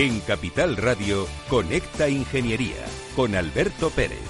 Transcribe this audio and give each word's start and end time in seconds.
En 0.00 0.20
Capital 0.20 0.76
Radio, 0.76 1.26
Conecta 1.48 2.08
Ingeniería 2.08 2.86
con 3.16 3.34
Alberto 3.34 3.90
Pérez. 3.90 4.20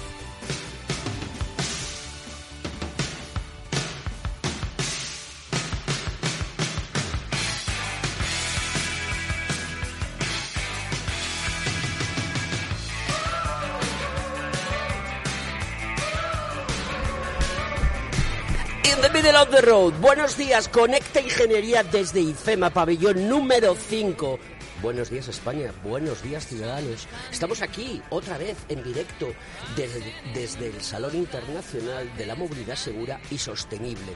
In 18.85 19.01
the 19.03 19.09
middle 19.13 19.35
of 19.37 19.51
the 19.51 19.61
road. 19.61 19.93
Buenos 20.01 20.35
días, 20.35 20.67
Conecta 20.67 21.21
Ingeniería 21.21 21.83
desde 21.83 22.21
IFEMA, 22.21 22.71
pabellón 22.71 23.29
número 23.29 23.75
5. 23.75 24.39
Buenos 24.81 25.09
días 25.09 25.27
España, 25.27 25.73
buenos 25.83 26.23
días 26.23 26.47
ciudadanos. 26.47 27.05
Estamos 27.29 27.61
aquí 27.61 28.01
otra 28.09 28.37
vez 28.37 28.55
en 28.69 28.81
directo 28.81 29.27
desde, 29.75 30.13
desde 30.33 30.67
el 30.67 30.81
Salón 30.81 31.17
Internacional 31.17 32.09
de 32.15 32.25
la 32.25 32.35
Movilidad 32.35 32.77
Segura 32.77 33.19
y 33.29 33.37
Sostenible. 33.37 34.13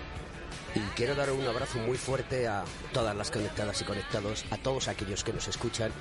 Y 0.73 0.80
quiero 0.95 1.16
dar 1.16 1.31
un 1.31 1.45
abrazo 1.45 1.80
muy 1.80 1.97
fuerte 1.97 2.47
a 2.47 2.64
todas 2.94 3.14
las 3.14 3.30
conectadas 3.30 3.81
y 3.81 3.83
conectados, 3.83 4.45
a 4.52 4.58
todos 4.58 4.88
aquellos 4.88 5.25
que 5.25 5.33
nos 5.33 5.50
escuchan 5.50 5.92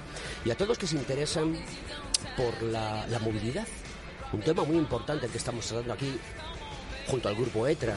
y 0.44 0.52
a 0.52 0.56
todos 0.56 0.78
que 0.78 0.86
se 0.86 0.94
interesan 0.94 1.56
por 2.36 2.62
la, 2.62 3.04
la 3.08 3.18
movilidad. 3.18 3.66
Un 4.32 4.42
tema 4.42 4.62
muy 4.62 4.76
importante 4.76 5.26
que 5.26 5.38
estamos 5.38 5.66
tratando 5.66 5.92
aquí 5.92 6.16
junto 7.08 7.28
al 7.28 7.34
grupo 7.34 7.66
ETRA, 7.66 7.96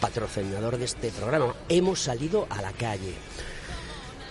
patrocinador 0.00 0.78
de 0.78 0.84
este 0.84 1.10
programa. 1.10 1.56
Hemos 1.68 1.98
salido 1.98 2.46
a 2.50 2.62
la 2.62 2.70
calle. 2.70 3.14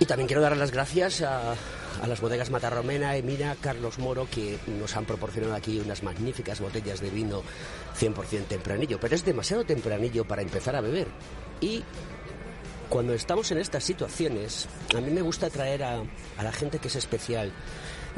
Y 0.04 0.06
también 0.06 0.28
quiero 0.28 0.42
dar 0.42 0.58
las 0.58 0.72
gracias 0.72 1.22
a, 1.22 1.54
a 1.54 2.08
las 2.08 2.20
bodegas 2.20 2.50
Matarromena, 2.50 3.16
Emina, 3.16 3.56
Carlos 3.62 4.00
Moro, 4.00 4.28
que 4.30 4.59
nos 4.68 4.98
han 4.98 5.06
proporcionado 5.06 5.56
aquí 5.56 5.80
unas 5.80 6.04
magníficas 6.04 6.59
botellas 6.59 7.00
de 7.00 7.09
vino 7.09 7.42
100% 7.98 8.48
tempranillo. 8.48 9.00
Pero 9.00 9.16
es 9.16 9.24
demasiado 9.24 9.64
tempranillo 9.64 10.26
para 10.26 10.42
empezar 10.42 10.76
a 10.76 10.81
beber. 10.81 11.08
Y 11.62 11.86
cuando 12.90 13.14
estamos 13.14 13.50
en 13.52 13.59
estas 13.59 13.86
situaciones, 13.86 14.68
a 14.94 15.00
mí 15.00 15.09
me 15.09 15.22
gusta 15.22 15.50
traer 15.50 15.86
a, 15.86 16.02
a 16.38 16.44
la 16.44 16.52
gente 16.52 16.80
que 16.80 16.90
es 16.90 16.98
especial 16.98 17.54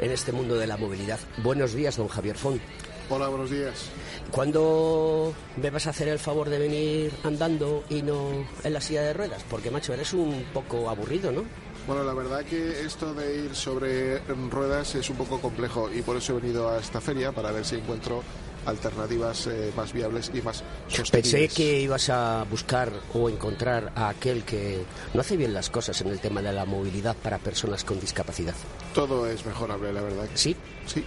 en 0.00 0.10
este 0.10 0.32
mundo 0.32 0.56
de 0.56 0.66
la 0.66 0.76
movilidad. 0.76 1.20
Buenos 1.44 1.72
días, 1.72 1.98
don 1.98 2.08
Javier 2.08 2.36
Font. 2.36 2.60
Hola, 3.08 3.28
buenos 3.28 3.50
días. 3.50 3.90
¿Cuándo 4.32 5.32
me 5.62 5.70
vas 5.70 5.86
a 5.86 5.90
hacer 5.90 6.08
el 6.08 6.18
favor 6.18 6.50
de 6.50 6.58
venir 6.58 7.12
andando 7.22 7.84
y 7.88 8.02
no 8.02 8.44
en 8.64 8.72
la 8.72 8.80
silla 8.80 9.02
de 9.02 9.12
ruedas? 9.12 9.44
Porque, 9.48 9.70
macho, 9.70 9.94
eres 9.94 10.12
un 10.14 10.44
poco 10.52 10.90
aburrido, 10.90 11.30
¿no? 11.30 11.44
Bueno, 11.86 12.02
la 12.02 12.14
verdad 12.14 12.44
que 12.44 12.80
esto 12.84 13.14
de 13.14 13.44
ir 13.44 13.54
sobre 13.54 14.18
ruedas 14.50 14.96
es 14.96 15.08
un 15.08 15.16
poco 15.16 15.40
complejo 15.40 15.88
y 15.92 16.02
por 16.02 16.16
eso 16.16 16.32
he 16.36 16.40
venido 16.40 16.68
a 16.68 16.80
esta 16.80 17.00
feria 17.00 17.30
para 17.30 17.52
ver 17.52 17.64
si 17.64 17.76
encuentro 17.76 18.24
alternativas 18.66 19.46
eh, 19.46 19.72
más 19.76 19.92
viables 19.92 20.32
y 20.34 20.42
más 20.42 20.64
sostenibles. 20.88 21.10
Pensé 21.10 21.48
que 21.48 21.80
ibas 21.80 22.10
a 22.10 22.44
buscar 22.50 22.90
o 23.14 23.30
encontrar 23.30 23.92
a 23.94 24.08
aquel 24.08 24.42
que 24.42 24.82
no 25.14 25.20
hace 25.20 25.36
bien 25.36 25.54
las 25.54 25.70
cosas 25.70 26.00
en 26.00 26.08
el 26.08 26.18
tema 26.18 26.42
de 26.42 26.52
la 26.52 26.64
movilidad 26.64 27.14
para 27.16 27.38
personas 27.38 27.84
con 27.84 28.00
discapacidad. 28.00 28.54
Todo 28.92 29.28
es 29.28 29.46
mejorable, 29.46 29.92
la 29.92 30.00
verdad. 30.00 30.26
¿Sí? 30.34 30.56
Sí. 30.86 31.04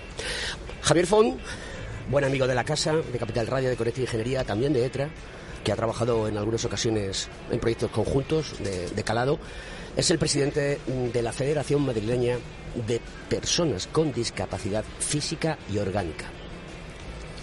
Javier 0.82 1.08
Font, 1.08 1.40
buen 2.10 2.24
amigo 2.24 2.48
de 2.48 2.56
la 2.56 2.64
casa, 2.64 2.94
de 2.94 3.20
Capital 3.20 3.48
Radio, 3.48 3.68
de 3.68 3.76
Conecta 3.76 4.00
Ingeniería, 4.00 4.46
también 4.46 4.72
de 4.72 4.86
ETRA, 4.86 5.10
que 5.62 5.74
ha 5.74 5.76
trabajado 5.76 6.30
en 6.30 6.38
algunas 6.38 6.64
ocasiones 6.64 7.28
en 7.52 7.60
proyectos 7.60 7.92
conjuntos 7.92 8.58
de, 8.60 8.90
de 8.90 9.04
calado, 9.04 9.40
es 10.00 10.12
el 10.12 10.18
presidente 10.18 10.80
de 10.88 11.22
la 11.22 11.34
Federación 11.34 11.86
Madrileña 11.86 12.38
de 12.88 13.02
Personas 13.28 13.88
con 13.88 14.14
Discapacidad 14.14 14.86
Física 15.00 15.58
y 15.70 15.78
Orgánica. 15.78 16.26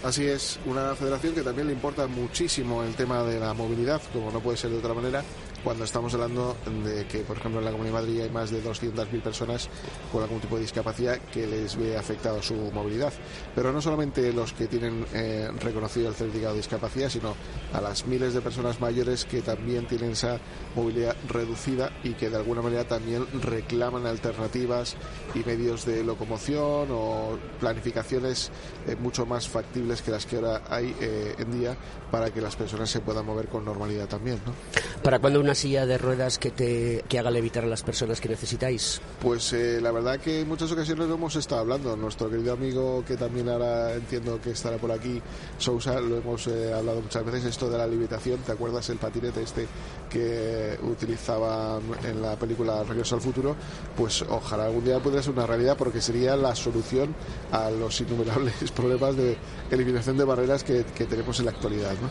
Así 0.03 0.25
es, 0.25 0.59
una 0.65 0.95
federación 0.95 1.35
que 1.35 1.43
también 1.43 1.67
le 1.67 1.73
importa 1.73 2.07
muchísimo 2.07 2.81
el 2.81 2.95
tema 2.95 3.21
de 3.23 3.39
la 3.39 3.53
movilidad, 3.53 4.01
como 4.11 4.31
no 4.31 4.39
puede 4.39 4.57
ser 4.57 4.71
de 4.71 4.77
otra 4.77 4.95
manera, 4.95 5.23
cuando 5.63 5.83
estamos 5.83 6.13
hablando 6.13 6.55
de 6.83 7.05
que, 7.05 7.19
por 7.19 7.37
ejemplo, 7.37 7.59
en 7.59 7.65
la 7.65 7.71
Comunidad 7.71 7.95
de 7.95 8.01
Madrid 8.01 8.21
hay 8.21 8.29
más 8.29 8.51
de 8.51 8.63
200.000 8.63 9.21
personas 9.21 9.69
con 10.11 10.23
algún 10.23 10.39
tipo 10.39 10.55
de 10.55 10.61
discapacidad 10.61 11.17
que 11.33 11.47
les 11.47 11.75
ve 11.75 11.97
afectado 11.97 12.41
su 12.41 12.55
movilidad. 12.73 13.13
Pero 13.55 13.71
no 13.71 13.81
solamente 13.81 14.31
los 14.33 14.53
que 14.53 14.67
tienen 14.67 15.05
eh, 15.13 15.49
reconocido 15.59 16.09
el 16.09 16.15
certificado 16.15 16.53
de 16.53 16.59
discapacidad, 16.59 17.09
sino 17.09 17.35
a 17.73 17.81
las 17.81 18.05
miles 18.05 18.33
de 18.33 18.41
personas 18.41 18.79
mayores 18.79 19.25
que 19.25 19.41
también 19.41 19.87
tienen 19.87 20.11
esa 20.11 20.39
movilidad 20.75 21.15
reducida 21.27 21.91
y 22.03 22.13
que 22.13 22.29
de 22.29 22.37
alguna 22.37 22.61
manera 22.61 22.85
también 22.85 23.25
reclaman 23.41 24.05
alternativas 24.05 24.95
y 25.33 25.39
medios 25.39 25.85
de 25.85 26.03
locomoción 26.03 26.87
o 26.91 27.37
planificaciones 27.59 28.51
eh, 28.87 28.95
mucho 28.95 29.25
más 29.25 29.47
factibles 29.47 30.01
que 30.01 30.11
las 30.11 30.25
que 30.25 30.37
ahora 30.37 30.61
hay 30.69 30.95
eh, 31.01 31.35
en 31.37 31.59
día 31.59 31.75
para 32.11 32.31
que 32.31 32.41
las 32.41 32.55
personas 32.55 32.89
se 32.89 32.99
puedan 33.01 33.25
mover 33.25 33.47
con 33.47 33.65
normalidad 33.65 34.07
también. 34.07 34.39
¿no? 34.45 34.53
¿Para 35.01 35.19
cuándo 35.19 35.39
una 35.47 35.55
silla 35.55 35.85
de 35.85 35.97
ruedas 35.97 36.39
que, 36.39 36.51
te, 36.51 37.05
que 37.07 37.19
haga 37.19 37.31
levitar 37.31 37.63
a 37.63 37.67
las 37.67 37.81
personas 37.81 38.19
que 38.19 38.27
necesitáis? 38.27 38.99
Pues 39.21 39.53
eh, 39.53 39.79
la 39.79 39.91
verdad 39.91 40.19
que 40.19 40.41
en 40.41 40.47
muchas 40.49 40.69
ocasiones 40.73 41.07
lo 41.07 41.15
hemos 41.15 41.37
estado 41.37 41.61
hablando. 41.61 41.95
Nuestro 41.95 42.29
querido 42.29 42.51
amigo, 42.51 43.01
que 43.07 43.15
también 43.15 43.47
ahora 43.47 43.93
entiendo 43.93 44.41
que 44.41 44.51
estará 44.51 44.75
por 44.75 44.91
aquí, 44.91 45.21
Sousa, 45.57 46.01
lo 46.01 46.17
hemos 46.17 46.47
eh, 46.47 46.73
hablado 46.73 47.01
muchas 47.01 47.23
veces, 47.23 47.45
esto 47.45 47.69
de 47.69 47.77
la 47.77 47.87
limitación. 47.87 48.39
¿Te 48.39 48.51
acuerdas 48.51 48.89
el 48.89 48.97
patinete 48.97 49.41
este 49.41 49.67
que 50.09 50.77
utilizaban 50.83 51.81
en 52.03 52.21
la 52.21 52.35
película 52.35 52.83
Regreso 52.83 53.15
al 53.15 53.21
Futuro? 53.21 53.55
Pues 53.95 54.23
ojalá 54.23 54.65
algún 54.65 54.83
día 54.83 54.99
pudiera 54.99 55.23
ser 55.23 55.31
una 55.31 55.47
realidad 55.47 55.77
porque 55.77 56.01
sería 56.01 56.35
la 56.35 56.53
solución 56.55 57.15
a 57.53 57.69
los 57.69 58.01
innumerables 58.01 58.69
problemas 58.75 59.15
de 59.15 59.37
eliminación 59.71 60.17
de 60.17 60.25
barreras 60.25 60.65
que, 60.65 60.83
que 60.83 61.05
tenemos 61.05 61.39
en 61.39 61.45
la 61.45 61.51
actualidad. 61.51 61.93
¿no? 62.01 62.09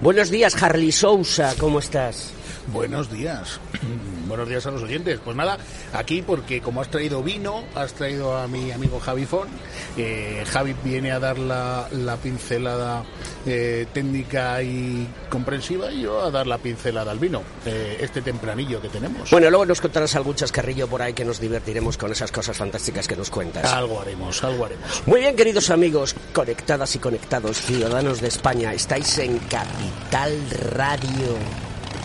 Buenos 0.00 0.28
días, 0.28 0.60
Harley 0.60 0.90
Sousa, 0.90 1.54
¿cómo 1.56 1.78
estás? 1.78 2.32
Buenos 2.68 3.10
días. 3.10 3.60
Buenos 4.28 4.48
días 4.48 4.66
a 4.66 4.70
los 4.70 4.82
oyentes. 4.82 5.20
Pues 5.24 5.36
nada, 5.36 5.58
aquí 5.92 6.22
porque 6.22 6.60
como 6.60 6.80
has 6.80 6.88
traído 6.88 7.22
vino, 7.22 7.64
has 7.74 7.92
traído 7.92 8.36
a 8.36 8.48
mi 8.48 8.72
amigo 8.72 9.00
Javi 9.00 9.26
Fon. 9.26 9.48
Eh, 9.96 10.44
Javi 10.46 10.74
viene 10.82 11.12
a 11.12 11.18
dar 11.18 11.38
la, 11.38 11.88
la 11.92 12.16
pincelada 12.16 13.04
eh, 13.46 13.86
técnica 13.92 14.62
y 14.62 15.06
comprensiva 15.28 15.92
y 15.92 16.02
yo 16.02 16.22
a 16.22 16.30
dar 16.30 16.46
la 16.46 16.58
pincelada 16.58 17.10
al 17.10 17.18
vino. 17.18 17.42
Eh, 17.66 17.98
este 18.00 18.22
tempranillo 18.22 18.80
que 18.80 18.88
tenemos. 18.88 19.30
Bueno, 19.30 19.50
luego 19.50 19.66
nos 19.66 19.80
contarás 19.80 20.14
algún 20.16 20.34
chascarrillo 20.34 20.88
por 20.88 21.02
ahí 21.02 21.12
que 21.12 21.24
nos 21.24 21.40
divertiremos 21.40 21.96
con 21.96 22.10
esas 22.10 22.32
cosas 22.32 22.56
fantásticas 22.56 23.06
que 23.06 23.16
nos 23.16 23.30
cuentas. 23.30 23.70
Algo 23.72 24.00
haremos, 24.00 24.42
algo 24.42 24.64
haremos. 24.64 25.02
Muy 25.06 25.20
bien, 25.20 25.36
queridos 25.36 25.70
amigos, 25.70 26.14
conectadas 26.32 26.94
y 26.96 26.98
conectados, 26.98 27.60
ciudadanos 27.60 28.20
de 28.20 28.28
España, 28.28 28.72
estáis 28.72 29.18
en 29.18 29.38
Capital 29.38 30.32
Radio, 30.72 31.36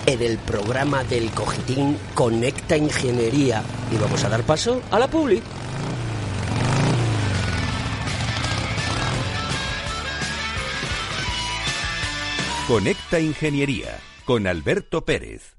en 0.10 0.24
el 0.24 0.40
programa 0.40 1.04
del 1.04 1.30
Cogitín 1.30 1.96
Conecta 2.16 2.76
Ingeniería. 2.76 3.62
Y 3.92 3.98
vamos 3.98 4.24
a 4.24 4.30
dar 4.30 4.42
paso 4.42 4.82
a 4.90 4.98
la 4.98 5.08
publi. 5.08 5.40
Conecta 12.68 13.20
Ingeniería 13.20 14.00
con 14.26 14.48
Alberto 14.48 15.06
Pérez. 15.06 15.59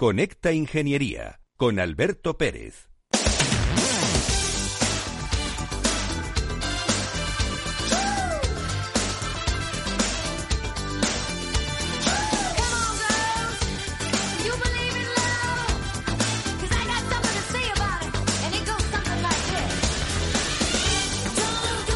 Conecta 0.00 0.50
Ingeniería 0.50 1.42
con 1.58 1.78
Alberto 1.78 2.38
Pérez. 2.38 2.88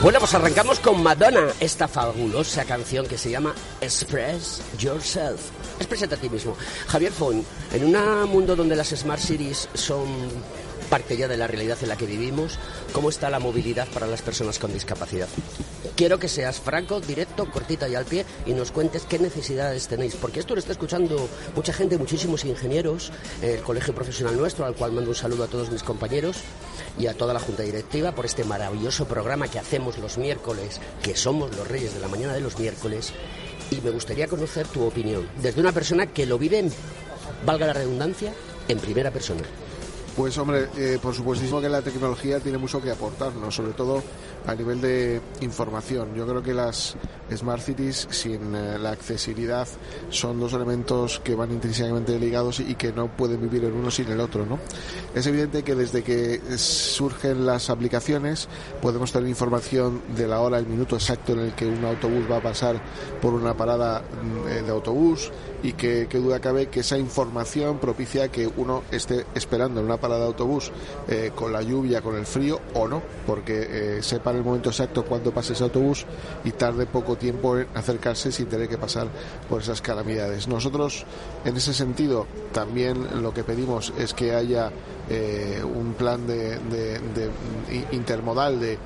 Bueno, 0.02 0.18
pues 0.18 0.34
arrancamos 0.34 0.78
con 0.80 1.02
Madonna, 1.02 1.46
esta 1.58 1.88
fabulosa 1.88 2.66
canción 2.66 3.06
que 3.06 3.16
se 3.16 3.30
llama 3.30 3.54
Express 3.80 4.60
Yourself. 4.76 5.53
Exprésate 5.78 6.14
a 6.14 6.18
ti 6.18 6.28
mismo. 6.28 6.56
Javier 6.88 7.12
Fon, 7.12 7.44
en 7.72 7.84
un 7.84 8.28
mundo 8.30 8.56
donde 8.56 8.76
las 8.76 8.88
Smart 8.88 9.20
Cities 9.20 9.68
son 9.74 10.06
parte 10.84 11.16
ya 11.16 11.28
de 11.28 11.36
la 11.36 11.46
realidad 11.46 11.78
en 11.82 11.88
la 11.88 11.96
que 11.96 12.06
vivimos, 12.06 12.58
¿cómo 12.92 13.08
está 13.08 13.30
la 13.30 13.38
movilidad 13.38 13.88
para 13.88 14.06
las 14.06 14.22
personas 14.22 14.58
con 14.58 14.72
discapacidad? 14.72 15.28
Quiero 15.96 16.18
que 16.18 16.28
seas 16.28 16.60
franco, 16.60 17.00
directo, 17.00 17.50
cortita 17.50 17.88
y 17.88 17.94
al 17.94 18.04
pie 18.04 18.24
y 18.46 18.52
nos 18.52 18.70
cuentes 18.70 19.04
qué 19.08 19.18
necesidades 19.18 19.88
tenéis, 19.88 20.16
porque 20.16 20.40
esto 20.40 20.54
lo 20.54 20.60
está 20.60 20.72
escuchando 20.72 21.28
mucha 21.54 21.72
gente, 21.72 21.98
muchísimos 21.98 22.44
ingenieros, 22.44 23.12
el 23.42 23.60
colegio 23.60 23.94
profesional 23.94 24.36
nuestro, 24.36 24.66
al 24.66 24.74
cual 24.74 24.92
mando 24.92 25.10
un 25.10 25.16
saludo 25.16 25.44
a 25.44 25.48
todos 25.48 25.70
mis 25.70 25.82
compañeros 25.82 26.38
y 26.98 27.06
a 27.06 27.14
toda 27.14 27.32
la 27.34 27.40
junta 27.40 27.62
directiva 27.62 28.12
por 28.12 28.26
este 28.26 28.44
maravilloso 28.44 29.06
programa 29.06 29.48
que 29.48 29.58
hacemos 29.58 29.98
los 29.98 30.18
miércoles, 30.18 30.80
que 31.02 31.16
somos 31.16 31.54
los 31.56 31.66
reyes 31.66 31.94
de 31.94 32.00
la 32.00 32.08
mañana 32.08 32.34
de 32.34 32.40
los 32.40 32.58
miércoles, 32.58 33.12
y 33.70 33.80
me 33.80 33.90
gustaría 33.90 34.28
conocer 34.28 34.66
tu 34.68 34.84
opinión, 34.84 35.28
desde 35.42 35.60
una 35.60 35.72
persona 35.72 36.06
que 36.06 36.26
lo 36.26 36.38
vive, 36.38 36.64
valga 37.44 37.66
la 37.66 37.72
redundancia, 37.72 38.32
en 38.68 38.78
primera 38.78 39.10
persona. 39.10 39.42
Pues 40.16 40.38
hombre, 40.38 40.68
eh, 40.76 40.98
por 41.02 41.12
supuestísimo 41.12 41.60
que 41.60 41.68
la 41.68 41.82
tecnología 41.82 42.38
tiene 42.38 42.56
mucho 42.56 42.80
que 42.80 42.88
aportarnos, 42.88 43.52
sobre 43.52 43.72
todo 43.72 44.00
a 44.46 44.54
nivel 44.54 44.80
de 44.80 45.20
información. 45.40 46.14
Yo 46.14 46.24
creo 46.24 46.40
que 46.40 46.54
las 46.54 46.96
Smart 47.34 47.60
Cities 47.60 48.06
sin 48.10 48.54
eh, 48.54 48.78
la 48.78 48.92
accesibilidad 48.92 49.66
son 50.10 50.38
dos 50.38 50.52
elementos 50.52 51.18
que 51.18 51.34
van 51.34 51.50
intrínsecamente 51.50 52.16
ligados 52.16 52.60
y 52.60 52.76
que 52.76 52.92
no 52.92 53.08
pueden 53.08 53.40
vivir 53.40 53.64
el 53.64 53.72
uno 53.72 53.90
sin 53.90 54.08
el 54.08 54.20
otro. 54.20 54.46
¿no? 54.46 54.60
Es 55.16 55.26
evidente 55.26 55.64
que 55.64 55.74
desde 55.74 56.04
que 56.04 56.40
surgen 56.58 57.44
las 57.44 57.68
aplicaciones 57.68 58.48
podemos 58.80 59.10
tener 59.10 59.28
información 59.28 60.00
de 60.16 60.28
la 60.28 60.40
hora, 60.40 60.58
el 60.58 60.66
minuto 60.66 60.94
exacto 60.94 61.32
en 61.32 61.40
el 61.40 61.54
que 61.54 61.66
un 61.66 61.84
autobús 61.84 62.30
va 62.30 62.36
a 62.36 62.42
pasar 62.42 62.80
por 63.20 63.34
una 63.34 63.56
parada 63.56 64.00
mm, 64.00 64.48
eh, 64.48 64.62
de 64.62 64.70
autobús 64.70 65.32
y 65.62 65.72
que, 65.72 66.06
duda 66.06 66.40
cabe 66.40 66.66
que 66.66 66.80
esa 66.80 66.98
información 66.98 67.78
propicia 67.78 68.28
que 68.28 68.46
uno 68.46 68.82
esté 68.90 69.26
esperando 69.34 69.80
en 69.80 69.86
una 69.86 69.96
parada 69.96 70.20
de 70.20 70.26
autobús 70.26 70.70
eh, 71.08 71.32
con 71.34 71.52
la 71.52 71.62
lluvia, 71.62 72.02
con 72.02 72.16
el 72.16 72.26
frío 72.26 72.60
o 72.74 72.88
no, 72.88 73.02
porque 73.26 73.98
sepa 74.02 74.30
el 74.30 74.44
momento 74.44 74.70
exacto 74.70 75.04
cuando 75.04 75.32
pase 75.32 75.52
ese 75.52 75.64
autobús 75.64 76.06
y 76.44 76.52
tarde 76.52 76.86
poco 76.86 77.16
tiempo 77.16 77.58
en 77.58 77.66
acercarse 77.74 78.32
sin 78.32 78.46
tener 78.46 78.68
que 78.68 78.78
pasar 78.78 79.08
por 79.48 79.62
esas 79.62 79.80
calamidades. 79.80 80.48
Nosotros, 80.48 81.04
en 81.44 81.56
ese 81.56 81.74
sentido, 81.74 82.26
también 82.52 83.22
lo 83.22 83.32
que 83.32 83.44
pedimos 83.44 83.92
es 83.98 84.14
que 84.14 84.34
haya 84.34 84.70
eh, 85.08 85.62
un 85.62 85.94
plan 85.94 86.26
de, 86.26 86.58
intermodal 87.92 88.60
de, 88.60 88.78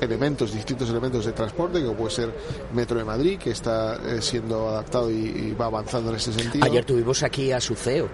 elementos, 0.00 0.52
distintos 0.52 0.88
elementos 0.90 1.24
de 1.24 1.32
transporte, 1.32 1.82
que 1.82 1.90
puede 1.90 2.10
ser 2.10 2.34
Metro 2.72 2.98
de 2.98 3.04
Madrid, 3.04 3.38
que 3.38 3.50
está 3.50 3.96
eh, 3.96 4.20
siendo 4.20 4.68
adaptado 4.68 5.10
y, 5.10 5.54
va 5.58 5.66
avanzando 5.66 6.10
en 6.10 6.16
ese 6.16 6.32
sentido. 6.32 6.64
Ayer 6.64 6.84
tuvimos 6.84 7.22
aquí 7.22 7.52
a 7.52 7.60
su 7.60 7.74
CEO 7.74 8.08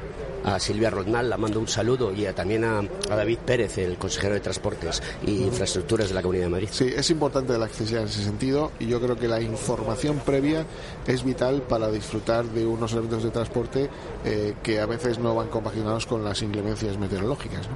a 0.44 0.60
Silvia 0.60 0.90
Rodnal, 0.90 1.28
la 1.30 1.36
mando 1.36 1.58
un 1.58 1.68
saludo, 1.68 2.12
y 2.12 2.24
también 2.34 2.64
a, 2.64 2.82
David 3.08 3.38
Pérez, 3.44 3.78
el 3.78 3.96
consejero 3.96 4.34
de 4.34 4.40
Transportes 4.40 5.02
e 5.26 5.30
Infraestructuras 5.30 6.08
de 6.08 6.14
la 6.14 6.22
Comunidad 6.22 6.46
de 6.46 6.50
Madrid. 6.50 6.68
Sí, 6.70 6.92
es 6.94 7.10
importante 7.10 7.56
la 7.58 7.64
accesibilidad 7.64 8.02
en 8.02 8.08
ese 8.08 8.24
sentido 8.24 8.72
y 8.78 8.86
yo 8.86 9.00
creo 9.00 9.16
que 9.16 9.28
la 9.28 9.40
información 9.40 10.20
previa 10.24 10.66
es 11.06 11.24
vital 11.24 11.62
para 11.62 11.90
disfrutar 11.90 12.44
de 12.44 12.66
unos 12.66 12.92
elementos 12.92 13.22
de 13.22 13.30
transporte 13.30 13.88
eh, 14.24 14.54
que 14.62 14.80
a 14.80 14.86
veces 14.86 15.18
no 15.18 15.34
van 15.34 15.48
compaginados 15.48 16.06
con 16.06 16.24
las 16.24 16.42
inclemencias 16.42 16.98
meteorológicas. 16.98 17.66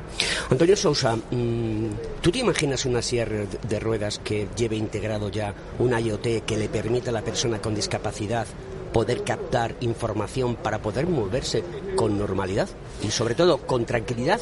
Antonio 0.51 0.77
Sousa, 0.77 1.17
mm, 1.17 1.87
¿tú 2.21 2.31
te 2.31 2.41
imaginas 2.41 2.85
una 2.85 3.03
silla 3.03 3.27
de 3.27 3.81
ruedas 3.81 4.21
que 4.23 4.49
lleve 4.57 4.77
integrado 4.77 5.31
ya 5.31 5.55
un 5.79 5.99
IoT 5.99 6.45
que 6.45 6.57
le 6.57 6.69
permita 6.69 7.11
a 7.11 7.15
la 7.15 7.23
persona 7.23 7.61
con 7.61 7.75
discapacidad 7.75 8.47
poder 8.93 9.23
captar 9.25 9.75
información 9.81 10.57
para 10.57 10.81
poder 10.81 11.07
moverse 11.07 11.63
con 11.97 12.19
normalidad 12.19 12.69
y 13.03 13.11
sobre 13.11 13.35
todo 13.35 13.59
con 13.59 13.85
tranquilidad 13.85 14.41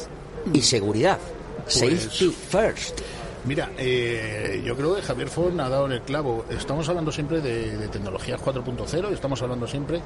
y 0.53 0.61
seguridad. 0.61 1.19
Pues 1.63 1.75
Safety 1.75 2.29
first. 2.29 3.01
Mira, 3.47 3.71
eh, 3.77 4.61
yo 4.65 4.75
creo 4.75 4.93
que 4.93 5.01
Javier 5.01 5.29
Fon 5.29 5.57
ha 5.61 5.69
dado 5.69 5.85
en 5.85 5.93
el 5.93 6.01
clavo. 6.01 6.43
Estamos 6.49 6.89
hablando 6.89 7.13
siempre 7.13 7.39
de, 7.39 7.77
de 7.77 7.87
tecnologías 7.87 8.41
4.0, 8.41 9.13
estamos 9.13 9.41
hablando 9.41 9.65
siempre 9.65 10.01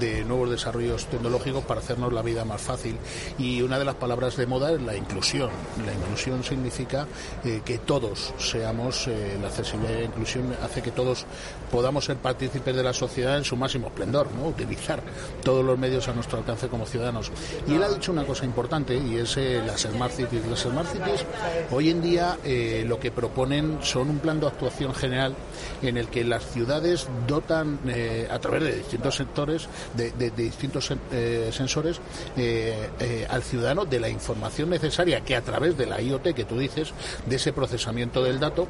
de 0.00 0.24
nuevos 0.24 0.48
desarrollos 0.48 1.04
tecnológicos 1.04 1.62
para 1.64 1.80
hacernos 1.80 2.10
la 2.14 2.22
vida 2.22 2.46
más 2.46 2.62
fácil. 2.62 2.96
Y 3.38 3.60
una 3.60 3.78
de 3.78 3.84
las 3.84 3.96
palabras 3.96 4.38
de 4.38 4.46
moda 4.46 4.72
es 4.72 4.80
la 4.80 4.96
inclusión. 4.96 5.50
La 5.84 5.92
inclusión 5.92 6.42
significa 6.42 7.06
eh, 7.44 7.60
que 7.62 7.76
todos 7.76 8.32
seamos, 8.38 9.08
eh, 9.08 9.36
la 9.42 9.48
accesibilidad 9.48 9.92
y 9.92 9.98
la 9.98 10.04
inclusión 10.04 10.56
hace 10.62 10.80
que 10.80 10.90
todos 10.90 11.26
podamos 11.70 12.06
ser 12.06 12.16
partícipes 12.16 12.74
de 12.74 12.82
la 12.82 12.94
sociedad 12.94 13.36
en 13.36 13.44
su 13.44 13.56
máximo 13.56 13.88
esplendor, 13.88 14.28
¿no? 14.32 14.48
utilizar 14.48 15.02
todos 15.44 15.62
los 15.62 15.78
medios 15.78 16.08
a 16.08 16.14
nuestro 16.14 16.38
alcance 16.38 16.68
como 16.68 16.86
ciudadanos. 16.86 17.30
Y 17.68 17.74
él 17.74 17.82
ha 17.82 17.90
dicho 17.90 18.10
una 18.10 18.24
cosa 18.24 18.46
importante 18.46 18.96
y 18.96 19.16
es 19.16 19.36
las 19.36 19.82
Smart 19.82 20.12
Cities. 20.14 20.46
Las 20.46 20.60
Smart 20.60 20.90
Cities 20.90 21.26
hoy 21.70 21.90
en 21.90 22.00
día 22.00 22.38
lo 22.86 22.98
que 22.98 23.10
proponen 23.10 23.78
son 23.82 24.10
un 24.10 24.18
plan 24.18 24.40
de 24.40 24.46
actuación 24.46 24.94
general 24.94 25.34
en 25.82 25.96
el 25.96 26.08
que 26.08 26.24
las 26.24 26.44
ciudades 26.44 27.08
dotan 27.26 27.78
eh, 27.88 28.28
a 28.30 28.38
través 28.38 28.62
de 28.62 28.76
distintos 28.76 29.16
sectores, 29.16 29.68
de, 29.94 30.30
distintos 30.30 30.92
eh, 31.12 31.50
sensores, 31.52 32.00
eh, 32.36 33.26
al 33.28 33.42
ciudadano 33.42 33.84
de 33.84 34.00
la 34.00 34.08
información 34.08 34.70
necesaria 34.70 35.20
que 35.20 35.36
a 35.36 35.42
través 35.42 35.76
de 35.76 35.86
la 35.86 36.00
IoT 36.00 36.34
que 36.34 36.44
tú 36.44 36.58
dices, 36.58 36.92
de 37.26 37.36
ese 37.36 37.52
procesamiento 37.52 38.22
del 38.22 38.40
dato, 38.40 38.66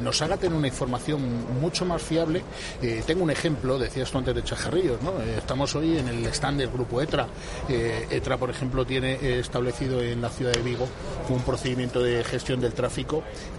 nos 0.00 0.22
haga 0.22 0.36
tener 0.36 0.56
una 0.56 0.68
información 0.68 1.20
mucho 1.60 1.84
más 1.84 2.02
fiable. 2.02 2.42
tengo 3.06 3.24
un 3.24 3.30
ejemplo, 3.30 3.78
decías 3.78 4.10
tú 4.10 4.18
antes 4.18 4.34
de 4.34 4.42
Chajarrillos, 4.42 5.02
¿no? 5.02 5.20
estamos 5.36 5.74
hoy 5.74 5.98
en 5.98 6.08
el 6.08 6.26
stand 6.26 6.60
del 6.60 6.70
grupo 6.70 7.00
ETRA. 7.00 7.26
ETRA, 7.68 8.36
por 8.36 8.50
ejemplo, 8.50 8.84
tiene 8.84 9.38
establecido 9.38 10.02
en 10.02 10.20
la 10.20 10.30
ciudad 10.30 10.52
de 10.52 10.62
Vigo 10.62 10.88
un 11.28 11.42
procedimiento 11.42 12.02
de 12.02 12.22
gestión 12.24 12.60
del 12.60 12.72
tráfico 12.72 12.83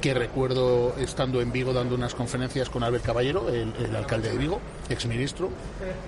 que 0.01 0.13
recuerdo 0.13 0.95
estando 0.99 1.41
en 1.41 1.51
Vigo 1.51 1.73
dando 1.73 1.95
unas 1.95 2.13
conferencias 2.15 2.69
con 2.69 2.83
Albert 2.83 3.05
Caballero, 3.05 3.49
el, 3.49 3.95
alcalde 3.95 4.29
de 4.29 4.37
Vigo, 4.37 4.59
exministro, 4.89 5.49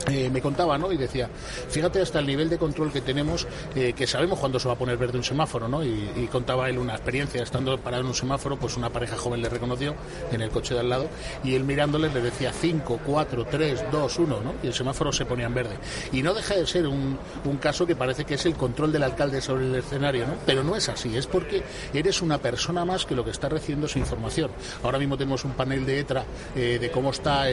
eh, 0.09 0.29
me 0.29 0.41
contaba, 0.41 0.77
¿no? 0.77 0.91
Y 0.91 0.97
decía, 0.97 1.29
fíjate 1.69 2.01
hasta 2.01 2.19
el 2.19 2.27
nivel 2.27 2.49
de 2.49 2.57
control 2.57 2.91
que 2.91 3.01
tenemos, 3.01 3.47
eh, 3.75 3.93
que 3.93 4.07
sabemos 4.07 4.39
cuándo 4.39 4.59
se 4.59 4.67
va 4.67 4.75
a 4.75 4.77
poner 4.77 4.97
verde 4.97 5.17
un 5.17 5.23
semáforo, 5.23 5.67
¿no? 5.67 5.83
Y, 5.83 6.27
contaba 6.31 6.69
él 6.69 6.77
una 6.77 6.93
experiencia, 6.93 7.41
estando 7.41 7.77
parado 7.77 8.01
en 8.01 8.09
un 8.09 8.13
semáforo, 8.13 8.57
pues 8.57 8.75
una 8.75 8.89
pareja 8.89 9.15
joven 9.15 9.41
le 9.41 9.49
reconoció 9.49 9.95
en 10.31 10.41
el 10.41 10.49
coche 10.49 10.73
de 10.73 10.81
al 10.81 10.89
lado 10.89 11.07
y 11.43 11.55
él 11.55 11.63
mirándoles 11.63 12.13
le 12.13 12.21
decía 12.21 12.51
5, 12.51 12.99
4, 13.05 13.45
3, 13.49 13.85
2, 13.91 14.19
1, 14.19 14.41
¿no? 14.41 14.53
Y 14.61 14.67
el 14.67 14.73
semáforo 14.73 15.11
se 15.11 15.25
ponía 15.25 15.45
en 15.45 15.53
verde. 15.53 15.77
Y 16.11 16.21
no 16.21 16.33
deja 16.33 16.55
de 16.55 16.67
ser 16.67 16.85
un, 16.87 17.17
un 17.45 17.57
caso 17.57 17.87
que 17.87 17.95
parece 17.95 18.25
que 18.25 18.35
es 18.35 18.45
el 18.45 18.55
control 18.55 18.91
del 18.91 19.03
alcalde 19.03 19.41
sobre 19.41 19.65
el 19.65 19.75
escenario, 19.75 20.27
¿no? 20.27 20.33
Pero 20.45 20.63
no 20.63 20.75
es 20.75 20.89
así, 20.89 21.15
es 21.15 21.27
porque 21.27 21.63
eres 21.93 22.21
una 22.21 22.37
persona 22.37 22.85
más 22.85 22.96
que 23.05 23.15
lo 23.15 23.23
que 23.23 23.31
está 23.31 23.49
recibiendo 23.49 23.87
es 23.87 23.95
información. 23.95 24.51
Ahora 24.83 24.99
mismo 24.99 25.17
tenemos 25.17 25.45
un 25.45 25.51
panel 25.51 25.85
de 25.85 25.99
ETRA 25.99 26.25
eh, 26.55 26.77
de 26.79 26.91
cómo 26.91 27.11
está 27.11 27.45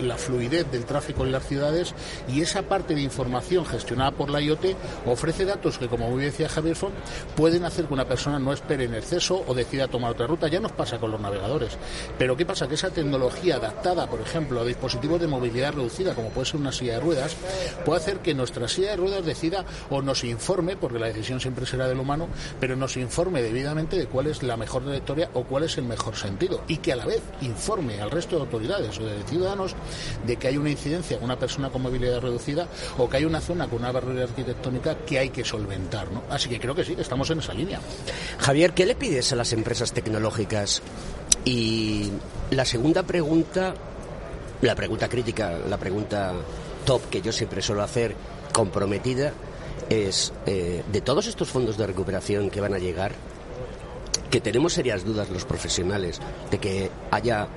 la 0.00 0.16
fluidez 0.16 0.70
del 0.70 0.84
tráfico 0.84 1.24
en 1.24 1.32
las 1.32 1.46
ciudades 1.46 1.94
y 2.28 2.40
esa 2.40 2.62
parte 2.62 2.94
de 2.94 3.02
información 3.02 3.66
gestionada 3.66 4.12
por 4.12 4.30
la 4.30 4.40
IoT 4.40 4.76
ofrece 5.06 5.44
datos 5.44 5.78
que, 5.78 5.88
como 5.88 6.08
muy 6.08 6.20
bien 6.20 6.30
decía 6.30 6.48
Javier 6.48 6.76
Font, 6.76 6.94
pueden 7.36 7.64
hacer 7.64 7.86
que 7.86 7.94
una 7.94 8.06
persona 8.06 8.38
no 8.38 8.52
espere 8.52 8.84
en 8.84 8.94
exceso 8.94 9.44
o 9.46 9.54
decida 9.54 9.88
tomar 9.88 10.12
otra 10.12 10.26
ruta. 10.26 10.48
Ya 10.48 10.60
nos 10.60 10.72
pasa 10.72 10.98
con 10.98 11.10
los 11.10 11.20
navegadores. 11.20 11.76
Pero 12.18 12.36
¿qué 12.36 12.46
pasa? 12.46 12.68
Que 12.68 12.74
esa 12.74 12.90
tecnología 12.90 13.56
adaptada, 13.56 14.08
por 14.08 14.20
ejemplo, 14.20 14.60
a 14.60 14.64
dispositivos 14.64 15.20
de 15.20 15.26
movilidad 15.26 15.72
reducida, 15.72 16.14
como 16.14 16.30
puede 16.30 16.46
ser 16.46 16.60
una 16.60 16.72
silla 16.72 16.94
de 16.94 17.00
ruedas, 17.00 17.36
puede 17.84 18.00
hacer 18.00 18.18
que 18.20 18.34
nuestra 18.34 18.68
silla 18.68 18.90
de 18.90 18.96
ruedas 18.96 19.24
decida 19.24 19.64
o 19.90 20.02
nos 20.02 20.24
informe, 20.24 20.76
porque 20.76 20.98
la 20.98 21.06
decisión 21.06 21.40
siempre 21.40 21.66
será 21.66 21.88
del 21.88 21.98
humano, 21.98 22.28
pero 22.60 22.76
nos 22.76 22.96
informe 22.96 23.42
debidamente 23.42 23.96
de 23.96 24.06
cuál 24.06 24.26
es 24.26 24.42
la 24.42 24.56
mejor 24.56 24.83
trayectoria 24.84 25.30
o 25.34 25.44
cuál 25.44 25.64
es 25.64 25.76
el 25.78 25.84
mejor 25.84 26.16
sentido. 26.16 26.62
Y 26.68 26.78
que 26.78 26.92
a 26.92 26.96
la 26.96 27.06
vez 27.06 27.22
informe 27.40 28.00
al 28.00 28.10
resto 28.10 28.36
de 28.36 28.42
autoridades 28.42 28.98
o 28.98 29.04
de 29.04 29.22
ciudadanos 29.24 29.74
de 30.26 30.36
que 30.36 30.48
hay 30.48 30.56
una 30.56 30.70
incidencia 30.70 31.16
con 31.16 31.26
una 31.26 31.38
persona 31.38 31.70
con 31.70 31.82
movilidad 31.82 32.20
reducida 32.20 32.68
o 32.98 33.08
que 33.08 33.18
hay 33.18 33.24
una 33.24 33.40
zona 33.40 33.68
con 33.68 33.80
una 33.80 33.92
barrera 33.92 34.24
arquitectónica 34.24 34.96
que 34.98 35.18
hay 35.18 35.30
que 35.30 35.44
solventar. 35.44 36.10
¿no? 36.10 36.22
Así 36.30 36.48
que 36.48 36.60
creo 36.60 36.74
que 36.74 36.84
sí, 36.84 36.94
estamos 36.98 37.28
en 37.30 37.38
esa 37.38 37.54
línea. 37.54 37.80
Javier, 38.38 38.72
¿qué 38.72 38.86
le 38.86 38.94
pides 38.94 39.32
a 39.32 39.36
las 39.36 39.52
empresas 39.52 39.92
tecnológicas? 39.92 40.82
Y 41.44 42.10
la 42.50 42.64
segunda 42.64 43.02
pregunta, 43.02 43.74
la 44.62 44.74
pregunta 44.74 45.08
crítica, 45.08 45.58
la 45.68 45.76
pregunta 45.76 46.32
top 46.84 47.08
que 47.10 47.20
yo 47.20 47.32
siempre 47.32 47.62
suelo 47.62 47.82
hacer, 47.82 48.14
comprometida, 48.52 49.32
es 49.90 50.32
eh, 50.46 50.82
de 50.90 51.00
todos 51.00 51.26
estos 51.26 51.48
fondos 51.48 51.76
de 51.76 51.86
recuperación 51.86 52.50
que 52.50 52.60
van 52.60 52.74
a 52.74 52.78
llegar, 52.78 53.12
que 54.30 54.40
tenemos 54.40 54.72
serias 54.72 55.04
dudas 55.04 55.30
los 55.30 55.44
profesionales 55.44 56.20
de 56.50 56.58
que 56.58 56.90
haya 57.10 57.48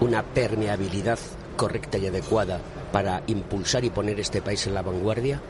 una 0.00 0.22
permeabilidad 0.22 1.18
correcta 1.56 1.98
y 1.98 2.06
adecuada 2.06 2.60
para 2.92 3.22
impulsar 3.26 3.84
y 3.84 3.90
poner 3.90 4.18
este 4.20 4.42
país 4.42 4.66
en 4.66 4.74
la 4.74 4.82
vanguardia? 4.82 5.40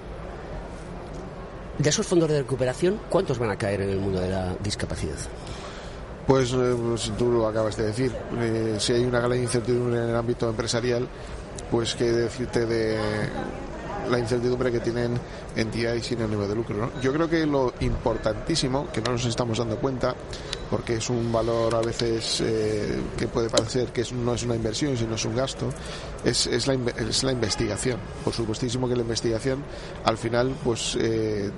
De 1.79 1.89
esos 1.89 2.07
fondos 2.07 2.29
de 2.29 2.41
recuperación, 2.41 3.01
¿cuántos 3.09 3.39
van 3.39 3.51
a 3.51 3.57
caer 3.57 3.81
en 3.83 3.91
el 3.91 3.99
mundo 3.99 4.21
de 4.21 4.29
la 4.29 4.55
discapacidad? 4.63 5.17
Pues, 6.27 6.53
eh, 6.53 6.77
pues 6.79 7.11
tú 7.17 7.31
lo 7.31 7.47
acabas 7.47 7.77
de 7.77 7.87
decir, 7.87 8.13
eh, 8.39 8.77
si 8.79 8.93
hay 8.93 9.05
una 9.05 9.21
gran 9.21 9.39
incertidumbre 9.39 9.99
en 10.03 10.11
el 10.11 10.17
ámbito 10.17 10.49
empresarial, 10.49 11.09
pues 11.71 11.95
qué 11.95 12.05
decirte 12.05 12.67
de 12.67 12.99
la 14.09 14.19
incertidumbre 14.19 14.71
que 14.71 14.81
tienen 14.81 15.19
entidades 15.57 16.07
sin 16.07 16.23
ánimo 16.23 16.47
de 16.47 16.55
lucro. 16.55 16.93
Yo 17.03 17.13
creo 17.13 17.29
que 17.29 17.47
lo 17.47 17.75
importantísimo, 17.81 18.89
que 18.93 19.01
no 19.01 19.13
nos 19.13 19.25
estamos 19.25 19.59
dando 19.59 19.77
cuenta, 19.77 20.15
porque 20.71 20.95
es 20.95 21.11
un 21.11 21.33
valor 21.33 21.75
a 21.75 21.81
veces 21.81 22.41
eh, 22.41 23.01
que 23.19 23.27
puede 23.27 23.51
parecer 23.51 23.89
que 23.89 24.05
no 24.13 24.35
es 24.35 24.45
una 24.45 24.55
inversión, 24.55 24.97
sino 24.97 25.17
es 25.17 25.25
un 25.25 25.35
gasto, 25.35 25.69
es, 26.25 26.47
es, 26.47 26.69
la, 26.69 26.75
es 26.75 27.25
la 27.25 27.33
investigación. 27.33 27.99
Por 28.25 28.33
supuestísimo 28.33 28.89
que 28.89 28.95
la 28.95 29.03
investigación, 29.03 29.65
al 30.05 30.17
final, 30.17 30.55
pues 30.63 30.97
eh, 31.01 31.51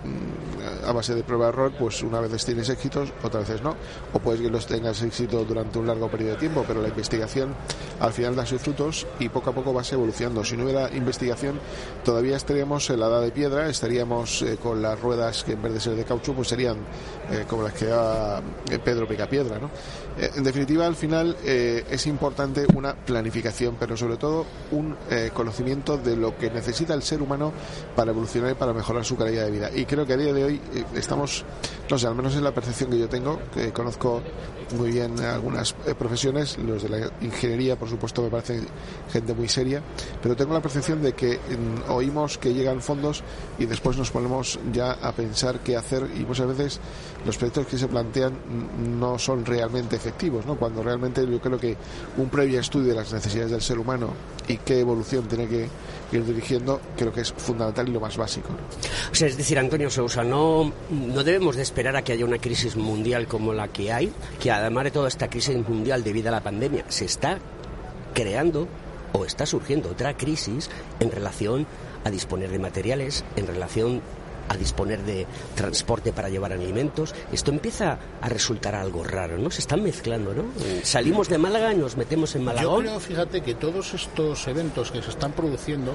a 0.87 0.93
base 0.93 1.15
de 1.15 1.23
prueba-error, 1.23 1.73
pues 1.79 2.03
una 2.03 2.21
vez 2.21 2.45
tienes 2.45 2.71
éxitos, 2.71 3.13
otras 3.23 3.47
veces 3.47 3.63
no. 3.63 3.77
O 4.15 4.19
puedes 4.19 4.41
que 4.41 4.49
los 4.49 4.67
tengas 4.67 5.03
éxito 5.03 5.45
durante 5.45 5.79
un 5.79 5.87
largo 5.87 6.11
periodo 6.11 6.33
de 6.33 6.39
tiempo, 6.39 6.65
pero 6.67 6.81
la 6.81 6.89
investigación 6.89 7.55
al 8.01 8.13
final 8.13 8.35
da 8.35 8.47
sus 8.47 8.63
frutos 8.63 9.07
y 9.19 9.29
poco 9.29 9.51
a 9.51 9.55
poco 9.55 9.73
vas 9.73 9.93
evolucionando. 9.93 10.43
Si 10.45 10.57
no 10.57 10.65
hubiera 10.65 10.91
investigación, 10.95 11.61
todavía 12.05 12.37
estaríamos 12.37 12.89
en 12.89 13.01
la 13.01 13.09
edad 13.09 13.21
de 13.21 13.31
piedra, 13.31 13.69
estaríamos 13.69 14.41
eh, 14.43 14.57
con 14.63 14.81
las 14.81 14.99
ruedas 14.99 15.45
que 15.45 15.53
en 15.53 15.63
vez 15.63 15.75
de 15.75 15.81
ser 15.81 15.97
de 15.97 16.05
caucho, 16.05 16.33
pues 16.33 16.49
serían 16.49 16.79
como 17.49 17.63
las 17.63 17.73
que 17.73 17.87
da 17.87 18.43
Pedro 18.85 19.02
pica 19.07 19.29
piedra. 19.29 19.59
¿no? 19.59 19.71
Eh, 20.19 20.31
en 20.37 20.45
definitiva, 20.45 20.87
al 20.87 20.97
final 20.97 21.37
eh, 21.45 21.85
es 21.91 22.07
importante 22.07 22.67
una 22.75 22.95
planificación, 22.95 23.77
pero 23.79 23.97
sobre 23.97 24.17
todo 24.17 24.47
un 24.71 24.97
eh, 25.11 25.31
conocimiento 25.33 25.99
de 25.99 26.17
lo 26.17 26.37
que 26.37 26.51
necesita 26.51 26.95
el 26.95 27.03
ser 27.03 27.23
humano 27.23 27.53
para 27.97 28.11
evolucionar 28.11 28.53
y 28.53 28.55
para 28.55 28.73
mejorar 28.73 29.05
su 29.05 29.17
calidad 29.17 29.45
de 29.45 29.51
vida. 29.51 29.71
Y 29.75 29.85
creo 29.85 30.07
que 30.07 30.15
a 30.15 30.17
día 30.17 30.33
de 30.33 30.45
hoy 30.45 30.61
estamos, 30.95 31.45
no 31.91 31.99
sé, 31.99 32.07
al 32.07 32.15
menos 32.15 32.35
es 32.35 32.43
la 32.43 32.53
percepción 32.53 32.91
que 32.91 32.99
yo 32.99 33.09
tengo, 33.09 33.39
que 33.53 33.73
conozco 33.73 34.23
muy 34.77 34.91
bien 34.91 35.21
algunas 35.21 35.75
profesiones, 35.99 36.57
los 36.59 36.83
de 36.83 36.89
la 36.89 37.11
ingeniería, 37.21 37.77
por 37.77 37.89
supuesto, 37.89 38.23
me 38.23 38.31
parecen 38.31 38.67
gente 39.13 39.35
muy 39.35 39.49
seria, 39.49 39.83
pero 40.23 40.35
tengo 40.35 40.55
la 40.55 40.63
percepción 40.63 41.03
de 41.03 41.13
que 41.13 41.37
mm, 41.37 41.91
oímos 41.91 42.39
que 42.39 42.55
llegan 42.55 42.81
fondos 42.81 43.23
y 43.59 43.67
después 43.67 43.97
nos 43.97 44.11
ponemos 44.11 44.59
ya 44.73 44.93
a 44.93 45.13
pensar 45.13 45.61
qué 45.61 45.77
hacer 45.77 46.09
y 46.17 46.21
muchas 46.21 46.47
veces 46.47 46.81
los 47.25 47.37
proyectos 47.37 47.67
que 47.67 47.79
se 47.79 47.89
plantean 47.89 48.33
no 48.93 49.19
son 49.19 49.45
realmente 49.45 49.97
efectivos, 49.97 50.47
¿no? 50.47 50.57
Cuando 50.57 50.83
realmente 50.83 51.27
yo 51.27 51.41
creo 51.41 51.59
que 51.59 51.77
un 52.17 52.29
previo 52.29 52.61
estudio 52.61 52.91
de 52.91 52.97
las 52.97 53.13
necesidades 53.13 53.51
del 53.51 53.63
ser 53.63 53.79
humano 53.79 54.11
y 54.49 54.59
qué 54.59 54.81
evolución 54.81 55.27
tiene 55.27 55.47
que 55.49 55.69
ir 56.13 56.25
dirigiendo, 56.25 56.81
creo 56.97 57.13
que 57.13 57.23
es 57.23 57.33
fundamental 57.33 57.89
y 57.89 57.93
lo 57.93 58.01
más 58.01 58.17
básico. 58.17 58.51
O 59.11 59.15
sea, 59.15 59.29
es 59.29 59.37
decir, 59.37 59.59
Antonio 59.59 59.91
Sousa, 59.91 60.23
no, 60.25 60.73
no 60.91 61.25
debemos 61.25 61.57
de 61.57 61.63
esperar 61.63 61.97
a 61.97 62.03
que 62.03 62.13
haya 62.13 62.25
una 62.25 62.39
crisis 62.39 62.77
mundial 62.77 63.27
como 63.27 63.53
la 63.53 63.69
que 63.69 63.93
hay, 63.93 64.13
que 64.41 64.51
además 64.51 64.85
de 64.85 64.91
toda 64.91 65.09
esta 65.09 65.29
crisis 65.29 65.57
mundial 65.69 66.05
debido 66.05 66.29
a 66.29 66.33
la 66.33 66.43
pandemia, 66.43 66.85
se 66.89 67.05
está 67.05 67.39
creando 68.15 68.69
o 69.13 69.25
está 69.25 69.47
surgiendo 69.47 69.91
otra 69.91 70.17
crisis 70.17 70.71
en 71.01 71.11
relación 71.11 71.67
a 72.05 72.11
disponer 72.11 72.51
de 72.51 72.59
materiales, 72.59 73.25
en 73.37 73.47
relación 73.47 74.03
a 74.49 74.57
disponer 74.57 75.03
de 75.03 75.27
transporte 75.55 76.13
para 76.13 76.29
llevar 76.29 76.53
alimentos. 76.53 77.15
Esto 77.33 77.51
empieza 77.51 77.99
a 78.21 78.29
resultar 78.29 78.75
algo 78.75 79.05
raro, 79.05 79.39
¿no? 79.39 79.51
Se 79.51 79.61
están 79.61 79.83
mezclando, 79.83 80.35
¿no? 80.35 80.45
Salimos 80.83 81.29
de 81.29 81.39
Málaga 81.39 81.73
y 81.73 81.77
nos 81.77 81.97
metemos 81.97 82.35
en 82.35 82.45
Malagón. 82.45 82.85
Yo 82.85 82.91
creo, 82.91 83.01
fíjate, 83.01 83.43
que 83.43 83.55
todos 83.55 83.95
estos 83.95 84.47
eventos 84.49 84.91
que 84.91 85.03
se 85.03 85.11
están 85.11 85.33
produciendo 85.33 85.95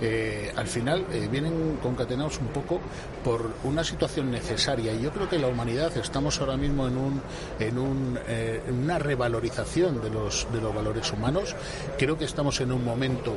eh, 0.00 0.52
al 0.56 0.66
final 0.66 1.06
eh, 1.12 1.28
vienen 1.30 1.78
concatenados 1.82 2.38
un 2.38 2.48
poco 2.48 2.80
por 3.24 3.50
una 3.64 3.84
situación 3.84 4.30
necesaria. 4.30 4.92
Y 4.92 5.02
yo 5.02 5.10
creo 5.10 5.28
que 5.28 5.38
la 5.38 5.48
humanidad 5.48 5.96
estamos 5.96 6.40
ahora 6.40 6.56
mismo 6.56 6.86
en, 6.86 6.96
un, 6.96 7.22
en, 7.58 7.78
un, 7.78 8.18
eh, 8.26 8.62
una 8.70 8.98
revalorización 8.98 10.00
de 10.02 10.10
los, 10.10 10.46
de 10.52 10.60
los 10.60 10.74
valores 10.74 11.12
humanos. 11.12 11.54
Creo 11.98 12.16
que 12.16 12.24
estamos 12.24 12.60
en 12.60 12.72
un 12.72 12.84
momento 12.84 13.36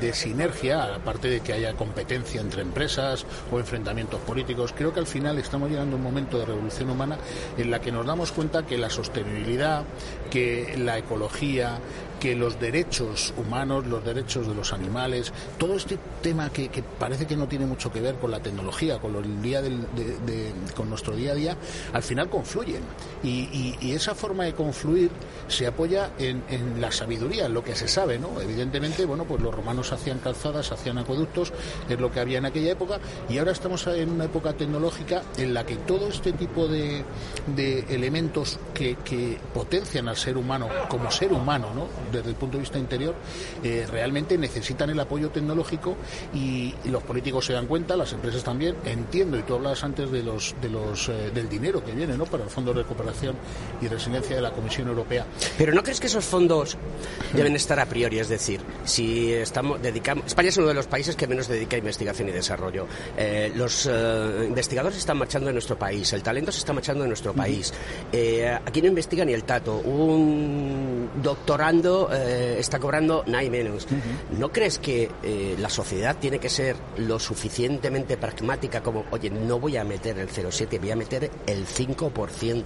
de 0.00 0.12
sinergia, 0.12 0.94
aparte 0.94 1.28
de 1.28 1.40
que 1.40 1.52
haya 1.52 1.74
competencia 1.74 2.40
entre 2.40 2.62
empresas 2.62 3.26
o 3.52 3.58
enfrentamientos 3.58 4.20
políticos. 4.20 4.74
Creo 4.76 4.92
que 4.92 5.00
al 5.00 5.06
final 5.06 5.38
estamos 5.38 5.70
llegando 5.70 5.96
a 5.96 5.98
un 5.98 6.04
momento 6.04 6.38
de 6.38 6.46
revolución 6.46 6.90
humana 6.90 7.18
en 7.56 7.70
la 7.70 7.80
que 7.80 7.92
nos 7.92 8.06
damos 8.06 8.32
cuenta 8.32 8.64
que 8.64 8.78
la 8.78 8.90
sostenibilidad, 8.90 9.84
que 10.30 10.74
la 10.78 10.98
ecología, 10.98 11.78
que 12.18 12.34
los 12.34 12.60
derechos 12.60 13.32
humanos, 13.36 13.86
los 13.86 14.04
derechos 14.04 14.46
de 14.46 14.54
los 14.54 14.72
animales, 14.72 15.32
todo 15.58 15.74
este 15.74 15.98
tema 16.22 16.50
que, 16.50 16.68
parece 16.98 17.26
que 17.26 17.36
no 17.36 17.46
tiene 17.46 17.66
mucho 17.66 17.92
que 17.92 18.00
ver 18.00 18.16
con 18.16 18.30
la 18.30 18.40
tecnología, 18.40 18.98
con, 18.98 19.14
el 19.16 20.88
nuestro 20.88 21.16
día 21.16 21.32
a 21.32 21.34
día, 21.34 21.56
al 21.92 22.02
final 22.02 22.28
confluyen. 22.28 22.82
Y, 23.22 23.76
esa 23.98 24.14
forma 24.14 24.44
de 24.44 24.54
confluir 24.54 25.10
se 25.48 25.66
apoya 25.66 26.10
en, 26.18 26.42
la 26.80 26.92
sabiduría, 26.92 27.46
en 27.46 27.54
lo 27.54 27.64
que 27.64 27.74
se 27.74 27.88
sabe, 27.88 28.18
¿no? 28.18 28.40
Evidentemente, 28.40 29.04
bueno, 29.04 29.24
pues 29.24 29.42
los 29.42 29.52
romanos 29.52 29.92
hacían 29.92 30.18
calzadas, 30.18 30.70
hacían 30.70 30.98
acueductos, 30.98 31.52
es 31.88 31.98
lo 31.98 32.12
que 32.12 32.20
había 32.20 32.38
en 32.38 32.46
aquella 32.46 32.72
época, 32.72 33.00
y 33.28 33.38
ahora 33.38 33.52
estamos 33.52 33.86
en 33.88 34.10
una 34.10 34.24
época 34.24 34.52
tecnológica 34.52 35.22
en 35.36 35.54
la 35.54 35.66
que 35.66 35.76
todo 35.76 36.08
este 36.08 36.32
tipo 36.32 36.68
de, 36.68 37.04
elementos 37.88 38.58
que, 38.72 38.96
que 38.96 39.38
potencian 39.52 40.08
al 40.08 40.16
ser 40.16 40.36
humano 40.36 40.68
como 40.88 41.10
ser 41.10 41.32
humano, 41.32 41.68
¿no? 41.74 41.86
Desde 42.10 42.30
el 42.30 42.36
punto 42.36 42.56
de 42.56 42.62
vista 42.62 42.78
interior, 42.78 43.14
eh, 43.62 43.86
realmente 43.90 44.38
necesitan 44.38 44.90
el 44.90 45.00
apoyo 45.00 45.30
tecnológico 45.30 45.96
y, 46.34 46.74
los 46.88 47.02
políticos 47.02 47.44
se 47.44 47.52
dan 47.52 47.66
cuenta, 47.66 47.96
las 47.96 48.12
empresas 48.12 48.42
también. 48.42 48.74
Entiendo, 48.84 49.38
y 49.38 49.42
tú 49.42 49.54
hablabas 49.54 49.84
antes 49.84 50.10
de 50.10 50.22
los, 50.22 50.54
de 50.60 50.70
los, 50.70 51.08
eh, 51.08 51.30
del 51.34 51.48
dinero 51.48 51.84
que 51.84 51.92
viene 51.92 52.16
¿no? 52.16 52.24
para 52.24 52.44
el 52.44 52.50
Fondo 52.50 52.72
de 52.72 52.82
Recuperación 52.82 53.36
y 53.82 53.88
Resiliencia 53.88 54.36
de 54.36 54.42
la 54.42 54.52
Comisión 54.52 54.88
Europea. 54.88 55.26
Pero 55.58 55.74
¿no 55.74 55.82
crees 55.82 56.00
que 56.00 56.06
esos 56.06 56.24
fondos 56.24 56.76
deben 57.34 57.54
estar 57.56 57.78
a 57.78 57.86
priori? 57.86 58.18
Es 58.18 58.28
decir, 58.28 58.60
si 58.84 59.32
estamos 59.32 59.82
dedicamos. 59.82 60.24
España 60.26 60.48
es 60.48 60.56
uno 60.56 60.68
de 60.68 60.74
los 60.74 60.86
países 60.86 61.14
que 61.14 61.26
menos 61.26 61.46
dedica 61.48 61.76
a 61.76 61.78
investigación 61.78 62.28
y 62.28 62.32
desarrollo. 62.32 62.86
Eh, 63.16 63.52
los 63.54 63.86
investigadores 63.86 64.98
están 64.98 65.18
marchando 65.18 65.48
de 65.48 65.52
nuestro 65.52 65.78
país, 65.78 66.12
el 66.12 66.22
talento 66.22 66.50
se 66.52 66.58
está 66.58 66.72
marchando 66.72 67.02
de 67.02 67.08
nuestro 67.08 67.34
país. 67.34 67.72
aquí 68.64 68.80
no 68.80 68.88
investiga 68.88 69.24
ni 69.24 69.34
el 69.34 69.44
tato. 69.44 69.76
Un 69.78 71.10
doctorando 71.22 71.97
eh, 72.12 72.56
está 72.58 72.78
cobrando 72.78 73.24
nada 73.26 73.42
y 73.42 73.50
menos. 73.50 73.86
¿No 74.38 74.50
crees 74.50 74.78
que 74.78 75.10
eh, 75.22 75.56
la 75.58 75.68
sociedad 75.68 76.16
tiene 76.18 76.38
que 76.38 76.48
ser 76.48 76.76
lo 76.98 77.18
suficientemente 77.18 78.16
pragmática 78.16 78.82
como, 78.82 79.04
oye, 79.10 79.30
no 79.30 79.58
voy 79.58 79.76
a 79.76 79.84
meter 79.84 80.18
el 80.18 80.28
0,7, 80.28 80.78
voy 80.80 80.90
a 80.90 80.96
meter 80.96 81.30
el 81.46 81.66
5% 81.66 82.64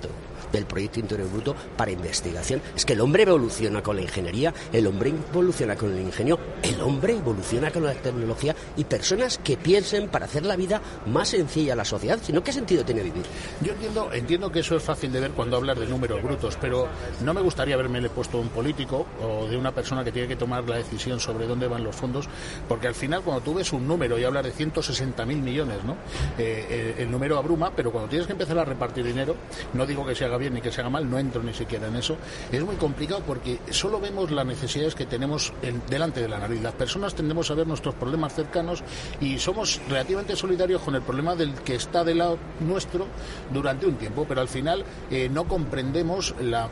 del 0.52 0.66
Proyecto 0.66 1.00
Interior 1.00 1.30
Bruto 1.30 1.56
para 1.76 1.90
investigación? 1.90 2.60
Es 2.76 2.84
que 2.84 2.92
el 2.92 3.00
hombre 3.00 3.22
evoluciona 3.22 3.82
con 3.82 3.96
la 3.96 4.02
ingeniería, 4.02 4.52
el 4.72 4.86
hombre 4.86 5.10
evoluciona 5.10 5.76
con 5.76 5.92
el 5.92 6.00
ingenio, 6.00 6.38
el 6.62 6.80
hombre 6.80 7.14
evoluciona 7.14 7.70
con 7.70 7.84
la 7.84 7.94
tecnología 7.94 8.54
y 8.76 8.84
personas 8.84 9.38
que 9.38 9.56
piensen 9.56 10.08
para 10.08 10.26
hacer 10.26 10.44
la 10.44 10.56
vida 10.56 10.82
más 11.06 11.30
sencilla 11.30 11.72
a 11.72 11.76
la 11.76 11.84
sociedad, 11.84 12.18
sino 12.22 12.42
qué 12.44 12.52
sentido 12.52 12.84
tiene 12.84 13.02
vivir. 13.02 13.24
Yo 13.60 13.72
entiendo, 13.72 14.12
entiendo 14.12 14.52
que 14.52 14.60
eso 14.60 14.76
es 14.76 14.82
fácil 14.82 15.12
de 15.12 15.20
ver 15.20 15.30
cuando 15.30 15.56
hablas 15.56 15.78
de 15.78 15.86
números 15.86 16.22
brutos, 16.22 16.58
pero 16.60 16.88
no 17.24 17.32
me 17.32 17.40
gustaría 17.40 17.74
haberme 17.74 18.02
puesto 18.10 18.38
un 18.38 18.48
político 18.48 19.06
o 19.22 19.46
de 19.46 19.56
una 19.56 19.72
persona 19.72 20.04
que 20.04 20.12
tiene 20.12 20.28
que 20.28 20.36
tomar 20.36 20.68
la 20.68 20.76
decisión 20.76 21.20
sobre 21.20 21.46
dónde 21.46 21.68
van 21.68 21.84
los 21.84 21.94
fondos, 21.94 22.28
porque 22.68 22.88
al 22.88 22.94
final 22.94 23.22
cuando 23.22 23.42
tú 23.42 23.54
ves 23.54 23.72
un 23.72 23.86
número 23.86 24.18
y 24.18 24.24
hablas 24.24 24.44
de 24.44 24.52
160.000 24.52 25.26
millones, 25.26 25.84
¿no? 25.84 25.92
Eh, 26.38 26.66
eh, 26.68 26.94
el 26.98 27.10
número 27.10 27.38
abruma, 27.38 27.72
pero 27.74 27.90
cuando 27.90 28.08
tienes 28.08 28.26
que 28.26 28.32
empezar 28.32 28.58
a 28.58 28.64
repartir 28.64 29.04
dinero, 29.04 29.36
no 29.74 29.86
digo 29.86 30.04
que 30.06 30.14
se 30.14 30.24
haga 30.24 30.36
bien 30.36 30.54
ni 30.54 30.60
que 30.60 30.72
se 30.72 30.80
haga 30.80 30.90
mal, 30.90 31.08
no 31.08 31.18
entro 31.18 31.42
ni 31.42 31.54
siquiera 31.54 31.88
en 31.88 31.96
eso, 31.96 32.16
es 32.50 32.64
muy 32.64 32.76
complicado 32.76 33.22
porque 33.26 33.58
solo 33.70 34.00
vemos 34.00 34.30
las 34.30 34.46
necesidades 34.46 34.94
que 34.94 35.06
tenemos 35.06 35.52
delante 35.88 36.20
de 36.20 36.28
la 36.28 36.38
nariz. 36.38 36.62
Las 36.62 36.74
personas 36.74 37.14
tendemos 37.14 37.50
a 37.50 37.54
ver 37.54 37.66
nuestros 37.66 37.94
problemas 37.94 38.34
cercanos 38.34 38.82
y 39.20 39.38
somos 39.38 39.80
relativamente 39.88 40.36
solidarios 40.36 40.82
con 40.82 40.94
el 40.94 41.02
problema 41.02 41.34
del 41.34 41.54
que 41.54 41.74
está 41.74 42.04
de 42.04 42.14
lado 42.14 42.38
nuestro 42.60 43.06
durante 43.52 43.86
un 43.86 43.96
tiempo, 43.96 44.24
pero 44.28 44.40
al 44.40 44.48
final 44.48 44.84
eh, 45.10 45.28
no 45.28 45.44
comprendemos 45.44 46.34
la, 46.40 46.68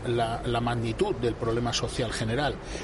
magnitud 0.61 1.15
del 1.17 1.35
problema 1.35 1.73
social 1.73 2.13
general. 2.13 2.40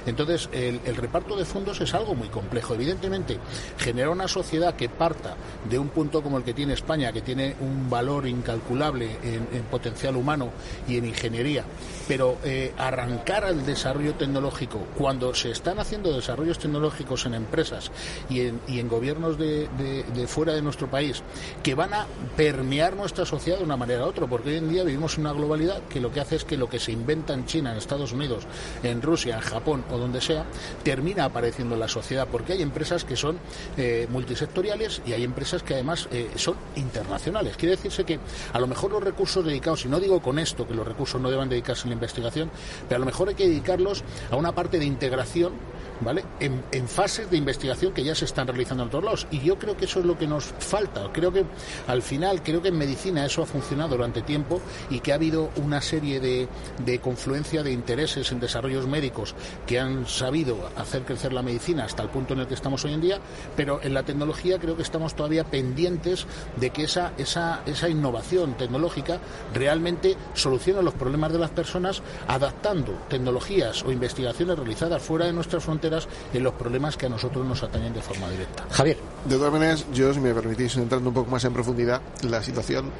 Entonces, 0.06 0.48
el, 0.52 0.96
reparto 0.96 1.36
de 1.36 1.44
fondos 1.44 1.80
es 1.80 1.94
algo 1.94 2.14
muy 2.14 2.28
complejo. 2.28 2.74
Evidentemente, 2.74 3.38
generar 3.78 4.10
una 4.10 4.28
sociedad 4.28 4.74
que 4.74 4.88
parta 4.88 5.34
de 5.68 5.78
un 5.78 5.88
punto 5.88 6.22
como 6.22 6.38
el 6.38 6.44
que 6.44 6.54
tiene 6.54 6.74
España, 6.74 7.12
que 7.12 7.22
tiene 7.22 7.56
un 7.60 7.88
valor 7.88 8.26
incalculable 8.26 9.16
en, 9.22 9.46
potencial 9.70 10.16
humano 10.16 10.50
y 10.88 10.98
en 10.98 11.06
ingeniería, 11.06 11.64
pero 12.08 12.38
eh, 12.44 12.72
arrancar 12.76 13.44
al 13.44 13.64
desarrollo 13.66 14.14
tecnológico 14.14 14.78
cuando 14.96 15.34
se 15.34 15.50
están 15.50 15.78
haciendo 15.78 16.12
desarrollos 16.12 16.58
tecnológicos 16.58 17.26
en 17.26 17.34
empresas 17.34 17.90
y 18.28 18.40
en, 18.40 18.60
y 18.68 18.80
en 18.80 18.88
gobiernos 18.88 19.38
de, 19.38 19.68
de, 19.68 20.26
fuera 20.26 20.54
de 20.54 20.62
nuestro 20.62 20.88
país 20.88 21.22
que 21.62 21.74
van 21.74 21.94
a 21.94 22.06
permear 22.36 22.96
nuestra 22.96 23.24
sociedad 23.24 23.58
de 23.58 23.64
una 23.64 23.76
manera 23.76 24.04
u 24.04 24.08
otra, 24.08 24.26
porque 24.26 24.50
hoy 24.50 24.56
en 24.56 24.68
día 24.68 24.84
vivimos 24.84 25.14
en 25.14 25.22
una 25.22 25.32
globalidad 25.32 25.82
que 25.88 26.00
lo 26.00 26.12
que 26.12 26.20
hace 26.20 26.36
es 26.36 26.44
que 26.44 26.56
lo 26.56 26.68
que 26.68 26.78
se 26.78 26.92
inventa 26.92 27.34
en 27.34 27.46
China, 27.46 27.72
en 27.72 27.78
Estados 27.78 28.12
Unidos, 28.12 28.44
en 28.82 29.02
Rusia, 29.02 29.36
en 29.36 29.40
Japón 29.40 29.84
o 29.90 29.98
donde 29.98 30.20
sea, 30.20 30.44
termina 30.82 31.24
apareciendo 31.24 31.74
en 31.74 31.80
la 31.80 31.88
sociedad, 31.88 32.28
porque 32.30 32.54
hay 32.54 32.62
empresas 32.62 33.04
que 33.04 33.16
son 33.16 33.38
eh, 33.76 34.06
multisectoriales 34.10 35.02
y 35.06 35.12
hay 35.12 35.24
empresas 35.24 35.62
que 35.62 35.74
además 35.74 36.08
eh, 36.10 36.30
son 36.36 36.56
internacionales. 36.76 37.56
Quiere 37.56 37.76
decirse 37.76 38.04
que 38.04 38.18
a 38.52 38.58
lo 38.58 38.66
mejor 38.66 38.92
los 38.92 39.02
recursos 39.02 39.44
dedicados, 39.44 39.84
y 39.84 39.88
no 39.88 40.00
digo 40.00 40.20
con 40.20 40.38
esto 40.38 40.66
que 40.66 40.74
los 40.74 40.86
recursos 40.86 41.20
no 41.20 41.30
deban 41.30 41.48
dedicarse 41.48 41.88
la 41.88 41.95
investigación, 41.96 42.50
pero 42.88 42.96
a 42.96 43.00
lo 43.00 43.06
mejor 43.06 43.28
hay 43.28 43.34
que 43.34 43.48
dedicarlos 43.48 44.04
a 44.30 44.36
una 44.36 44.52
parte 44.52 44.78
de 44.78 44.84
integración 44.84 45.52
¿vale? 46.00 46.24
En, 46.40 46.86
fases 46.86 47.30
de 47.30 47.36
investigación 47.36 47.92
que 47.92 48.04
ya 48.04 48.14
se 48.14 48.24
están 48.24 48.46
realizando 48.46 48.84
en 48.84 48.90
todos 48.90 49.04
lados. 49.04 49.26
Y 49.30 49.40
yo 49.40 49.58
creo 49.58 49.76
que 49.76 49.84
eso 49.84 50.00
es 50.00 50.06
lo 50.06 50.16
que 50.16 50.26
nos 50.26 50.44
falta. 50.44 51.10
Creo 51.12 51.32
que 51.32 51.44
al 51.86 52.00
final, 52.00 52.42
creo 52.42 52.62
que 52.62 52.68
en 52.68 52.78
medicina 52.78 53.26
eso 53.26 53.42
ha 53.42 53.46
funcionado 53.46 53.96
durante 53.96 54.22
tiempo 54.22 54.60
y 54.88 55.00
que 55.00 55.12
ha 55.12 55.16
habido 55.16 55.50
una 55.56 55.80
serie 55.80 56.20
de, 56.20 56.48
de 56.84 56.98
confluencia 57.00 57.62
de 57.62 57.72
intereses 57.72 58.30
en 58.32 58.40
desarrollos 58.40 58.86
médicos 58.86 59.34
que 59.66 59.80
han 59.80 60.06
sabido 60.06 60.70
hacer 60.76 61.02
crecer 61.02 61.32
la 61.32 61.42
medicina 61.42 61.84
hasta 61.84 62.02
el 62.02 62.08
punto 62.08 62.34
en 62.34 62.40
el 62.40 62.46
que 62.46 62.54
estamos 62.54 62.84
hoy 62.84 62.94
en 62.94 63.00
día, 63.00 63.18
pero 63.56 63.80
en 63.82 63.94
la 63.94 64.04
tecnología 64.04 64.58
creo 64.58 64.76
que 64.76 64.82
estamos 64.82 65.14
todavía 65.14 65.44
pendientes 65.44 66.26
de 66.56 66.70
que 66.70 66.84
esa, 66.84 67.12
esa, 67.18 67.62
esa 67.66 67.88
innovación 67.88 68.56
tecnológica 68.56 69.18
realmente 69.52 70.16
solucione 70.34 70.82
los 70.82 70.94
problemas 70.94 71.32
de 71.32 71.38
las 71.38 71.50
personas 71.50 72.02
adaptando 72.28 72.92
tecnologías 73.08 73.84
o 73.84 73.92
investigaciones 73.92 74.56
realizadas 74.56 75.02
fuera 75.02 75.26
de 75.26 75.32
nuestras 75.32 75.64
fronteras 75.64 75.85
en 76.32 76.42
los 76.42 76.54
problemas 76.54 76.96
que 76.96 77.06
a 77.06 77.08
nosotros 77.08 77.46
nos 77.46 77.62
atañen 77.62 77.92
de 77.92 78.02
forma 78.02 78.28
directa. 78.30 78.64
Javier. 78.70 78.98
De 79.24 79.36
todas 79.36 79.52
maneras, 79.52 79.86
yo, 79.92 80.12
si 80.12 80.20
me 80.20 80.32
permitís, 80.34 80.76
entrando 80.76 81.08
un 81.10 81.14
poco 81.14 81.30
más 81.30 81.44
en 81.44 81.52
profundidad, 81.52 82.00
la 82.22 82.42
situación 82.42 82.90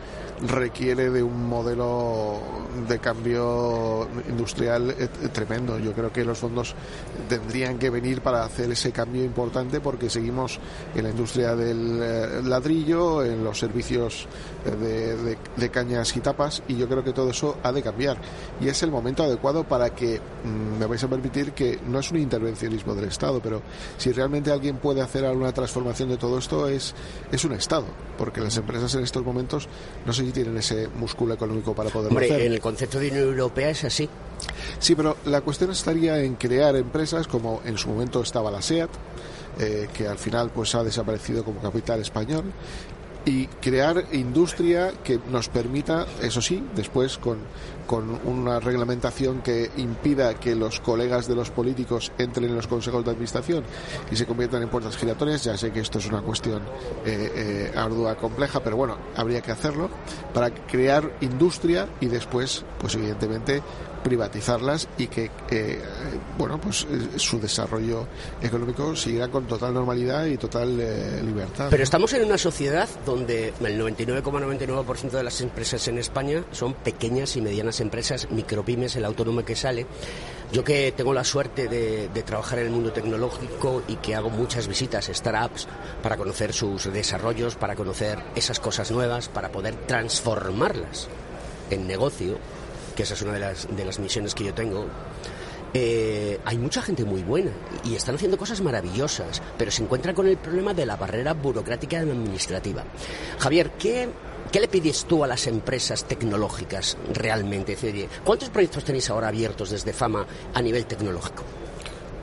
requiere 0.42 1.10
de 1.10 1.22
un 1.22 1.48
modelo 1.48 2.40
de 2.88 2.98
cambio 2.98 4.08
industrial 4.28 4.94
eh, 4.98 5.08
tremendo. 5.32 5.78
Yo 5.78 5.92
creo 5.92 6.12
que 6.12 6.24
los 6.24 6.38
fondos 6.38 6.74
tendrían 7.28 7.78
que 7.78 7.90
venir 7.90 8.20
para 8.20 8.44
hacer 8.44 8.70
ese 8.70 8.92
cambio 8.92 9.24
importante 9.24 9.80
porque 9.80 10.10
seguimos 10.10 10.58
en 10.94 11.04
la 11.04 11.10
industria 11.10 11.56
del 11.56 12.00
eh, 12.02 12.42
ladrillo, 12.44 13.24
en 13.24 13.42
los 13.42 13.58
servicios 13.58 14.26
eh, 14.66 15.36
de, 15.56 15.70
cañas 15.70 16.16
y 16.16 16.20
tapas 16.20 16.62
y 16.68 16.76
yo 16.76 16.88
creo 16.88 17.02
que 17.02 17.12
todo 17.12 17.30
eso 17.30 17.58
ha 17.62 17.72
de 17.72 17.82
cambiar. 17.82 18.18
Y 18.60 18.68
es 18.68 18.82
el 18.82 18.90
momento 18.90 19.24
adecuado 19.24 19.64
para 19.64 19.90
que, 19.90 20.20
mm, 20.20 20.78
me 20.78 20.86
vais 20.86 21.02
a 21.02 21.08
permitir 21.08 21.52
que 21.52 21.80
no 21.86 21.98
es 21.98 22.10
un 22.10 22.18
intervencionismo 22.18 22.75
del 22.84 23.04
Estado, 23.06 23.40
pero 23.40 23.62
si 23.96 24.12
realmente 24.12 24.50
alguien 24.50 24.76
puede 24.76 25.00
hacer 25.00 25.24
alguna 25.24 25.52
transformación 25.52 26.08
de 26.08 26.16
todo 26.16 26.38
esto 26.38 26.68
es, 26.68 26.94
es 27.32 27.44
un 27.44 27.52
Estado, 27.52 27.86
porque 28.18 28.40
las 28.40 28.56
empresas 28.56 28.94
en 28.94 29.04
estos 29.04 29.24
momentos 29.24 29.68
no 30.04 30.12
se 30.12 30.24
tienen 30.24 30.56
ese 30.56 30.88
músculo 30.88 31.34
económico 31.34 31.74
para 31.74 31.90
poder 31.90 32.10
Hombre, 32.10 32.26
hacer. 32.26 32.42
en 32.42 32.52
el 32.52 32.60
concepto 32.60 32.98
de 32.98 33.10
Unión 33.10 33.28
Europea 33.28 33.70
es 33.70 33.84
así. 33.84 34.08
Sí, 34.78 34.94
pero 34.94 35.16
la 35.24 35.40
cuestión 35.40 35.70
estaría 35.70 36.20
en 36.20 36.34
crear 36.34 36.76
empresas 36.76 37.26
como 37.26 37.62
en 37.64 37.78
su 37.78 37.88
momento 37.88 38.20
estaba 38.22 38.50
la 38.50 38.60
SEAT, 38.60 38.90
eh, 39.58 39.88
que 39.94 40.06
al 40.06 40.18
final 40.18 40.50
pues 40.50 40.74
ha 40.74 40.84
desaparecido 40.84 41.42
como 41.42 41.60
capital 41.60 42.00
español 42.00 42.44
y 43.26 43.48
crear 43.48 44.04
industria 44.12 44.92
que 45.02 45.18
nos 45.30 45.48
permita, 45.48 46.06
eso 46.22 46.40
sí, 46.40 46.62
después 46.76 47.18
con, 47.18 47.38
con 47.84 48.20
una 48.24 48.60
reglamentación 48.60 49.42
que 49.42 49.68
impida 49.76 50.34
que 50.34 50.54
los 50.54 50.78
colegas 50.78 51.26
de 51.26 51.34
los 51.34 51.50
políticos 51.50 52.12
entren 52.18 52.50
en 52.50 52.54
los 52.54 52.68
consejos 52.68 53.04
de 53.04 53.10
administración 53.10 53.64
y 54.12 54.16
se 54.16 54.26
conviertan 54.26 54.62
en 54.62 54.68
puertas 54.68 54.96
giratorias. 54.96 55.42
Ya 55.42 55.58
sé 55.58 55.72
que 55.72 55.80
esto 55.80 55.98
es 55.98 56.06
una 56.06 56.22
cuestión 56.22 56.62
eh, 57.04 57.32
eh, 57.34 57.72
ardua, 57.76 58.14
compleja, 58.14 58.60
pero 58.62 58.76
bueno, 58.76 58.96
habría 59.16 59.40
que 59.40 59.50
hacerlo 59.50 59.90
para 60.32 60.50
crear 60.50 61.10
industria 61.20 61.88
y 62.00 62.06
después, 62.06 62.64
pues 62.78 62.94
evidentemente, 62.94 63.60
privatizarlas 64.06 64.88
y 64.98 65.08
que 65.08 65.30
eh, 65.50 65.80
bueno 66.38 66.60
pues 66.60 66.86
eh, 66.88 67.18
su 67.18 67.40
desarrollo 67.40 68.06
económico 68.40 68.94
siguiera 68.94 69.26
con 69.28 69.46
total 69.46 69.74
normalidad 69.74 70.26
y 70.26 70.36
total 70.36 70.78
eh, 70.80 71.20
libertad. 71.24 71.66
Pero 71.70 71.82
estamos 71.82 72.12
en 72.12 72.24
una 72.24 72.38
sociedad 72.38 72.88
donde 73.04 73.52
el 73.60 73.80
99,99% 73.80 75.10
de 75.10 75.24
las 75.24 75.40
empresas 75.40 75.88
en 75.88 75.98
España 75.98 76.44
son 76.52 76.74
pequeñas 76.74 77.36
y 77.36 77.40
medianas 77.40 77.80
empresas, 77.80 78.30
micropymes, 78.30 78.94
el 78.94 79.04
autónomo 79.04 79.44
que 79.44 79.56
sale. 79.56 79.86
Yo 80.52 80.62
que 80.62 80.92
tengo 80.96 81.12
la 81.12 81.24
suerte 81.24 81.66
de, 81.66 82.08
de, 82.08 82.22
trabajar 82.22 82.60
en 82.60 82.66
el 82.66 82.70
mundo 82.70 82.92
tecnológico 82.92 83.82
y 83.88 83.96
que 83.96 84.14
hago 84.14 84.30
muchas 84.30 84.68
visitas 84.68 85.08
a 85.08 85.14
startups 85.14 85.66
para 86.00 86.16
conocer 86.16 86.52
sus 86.52 86.84
desarrollos, 86.92 87.56
para 87.56 87.74
conocer 87.74 88.22
esas 88.36 88.60
cosas 88.60 88.92
nuevas, 88.92 89.28
para 89.28 89.50
poder 89.50 89.74
transformarlas 89.74 91.08
en 91.70 91.88
negocio, 91.88 92.38
que 92.96 93.04
esa 93.04 93.14
es 93.14 93.22
una 93.22 93.34
de 93.34 93.40
las, 93.40 93.68
de 93.76 93.84
las 93.84 94.00
misiones 94.00 94.34
que 94.34 94.44
yo 94.44 94.54
tengo, 94.54 94.86
eh, 95.74 96.40
hay 96.44 96.56
mucha 96.56 96.80
gente 96.80 97.04
muy 97.04 97.22
buena 97.22 97.50
y 97.84 97.94
están 97.94 98.14
haciendo 98.14 98.38
cosas 98.38 98.62
maravillosas, 98.62 99.42
pero 99.58 99.70
se 99.70 99.82
encuentran 99.82 100.14
con 100.14 100.26
el 100.26 100.38
problema 100.38 100.72
de 100.72 100.86
la 100.86 100.96
barrera 100.96 101.34
burocrática 101.34 101.96
y 101.96 102.00
administrativa. 102.00 102.82
Javier, 103.38 103.72
¿qué, 103.72 104.08
¿qué 104.50 104.60
le 104.60 104.68
pides 104.68 105.04
tú 105.04 105.22
a 105.22 105.26
las 105.26 105.46
empresas 105.46 106.04
tecnológicas 106.04 106.96
realmente? 107.12 107.76
¿Cuántos 108.24 108.48
proyectos 108.48 108.84
tenéis 108.84 109.10
ahora 109.10 109.28
abiertos 109.28 109.70
desde 109.70 109.92
Fama 109.92 110.26
a 110.54 110.62
nivel 110.62 110.86
tecnológico? 110.86 111.42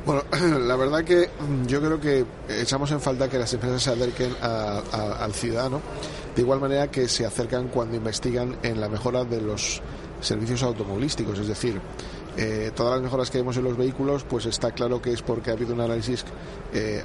Bueno, 0.05 0.23
la 0.59 0.75
verdad 0.75 1.03
que 1.03 1.29
yo 1.67 1.79
creo 1.79 1.99
que 1.99 2.25
echamos 2.49 2.91
en 2.91 2.99
falta 2.99 3.29
que 3.29 3.37
las 3.37 3.53
empresas 3.53 3.83
se 3.83 3.91
acerquen 3.91 4.35
al 4.41 5.33
ciudadano, 5.33 5.79
de 6.35 6.41
igual 6.41 6.59
manera 6.59 6.89
que 6.89 7.07
se 7.07 7.25
acercan 7.25 7.67
cuando 7.67 7.95
investigan 7.95 8.57
en 8.63 8.81
la 8.81 8.89
mejora 8.89 9.23
de 9.23 9.41
los 9.41 9.81
servicios 10.23 10.63
automovilísticos, 10.63 11.39
es 11.39 11.47
decir, 11.47 11.79
eh, 12.35 12.71
todas 12.75 12.93
las 12.93 13.03
mejoras 13.03 13.29
que 13.29 13.37
vemos 13.37 13.57
en 13.57 13.63
los 13.63 13.77
vehículos, 13.77 14.23
pues 14.23 14.45
está 14.47 14.71
claro 14.71 15.01
que 15.01 15.13
es 15.13 15.21
porque 15.21 15.51
ha 15.51 15.53
habido 15.53 15.73
un 15.73 15.81
análisis 15.81 16.25
eh, 16.73 17.03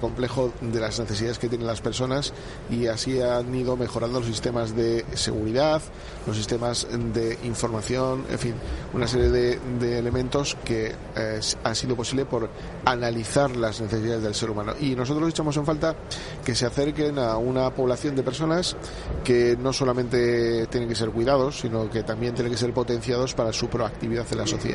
complejo 0.00 0.52
de 0.60 0.80
las 0.80 1.00
necesidades 1.00 1.38
que 1.38 1.48
tienen 1.48 1.66
las 1.66 1.80
personas 1.80 2.34
y 2.70 2.86
así 2.86 3.20
han 3.22 3.54
ido 3.54 3.76
mejorando 3.76 4.20
los 4.20 4.28
sistemas 4.28 4.76
de 4.76 5.04
seguridad, 5.14 5.80
los 6.26 6.36
sistemas 6.36 6.86
de 6.90 7.38
información, 7.44 8.24
en 8.30 8.38
fin, 8.38 8.54
una 8.92 9.06
serie 9.06 9.30
de, 9.30 9.98
elementos 9.98 10.56
que 10.64 10.94
eh, 11.16 11.40
ha 11.64 11.74
sido 11.74 11.96
posible 11.96 12.26
por 12.26 12.50
analizar 12.84 13.56
las 13.56 13.80
necesidades 13.80 14.22
del 14.22 14.34
ser 14.34 14.50
humano. 14.50 14.74
Y 14.78 14.94
nosotros 14.94 15.28
echamos 15.30 15.56
en 15.56 15.64
falta 15.64 15.96
que 16.44 16.54
se 16.54 16.66
acerquen 16.66 17.18
a 17.18 17.38
una 17.38 17.70
población 17.70 18.14
de 18.14 18.22
personas 18.22 18.76
que 19.24 19.56
no 19.58 19.72
solamente 19.72 20.66
tienen 20.66 20.88
que 20.88 20.94
ser 20.94 21.10
cuidados, 21.10 21.60
sino 21.60 21.88
que 21.88 22.02
también 22.02 22.34
tienen 22.34 22.52
que 22.52 22.58
ser 22.58 22.74
potenciados 22.74 23.34
para 23.34 23.52
su 23.52 23.68
proactividad 23.68 24.26
en 24.30 24.38
la 24.38 24.46
sociedad 24.46 24.65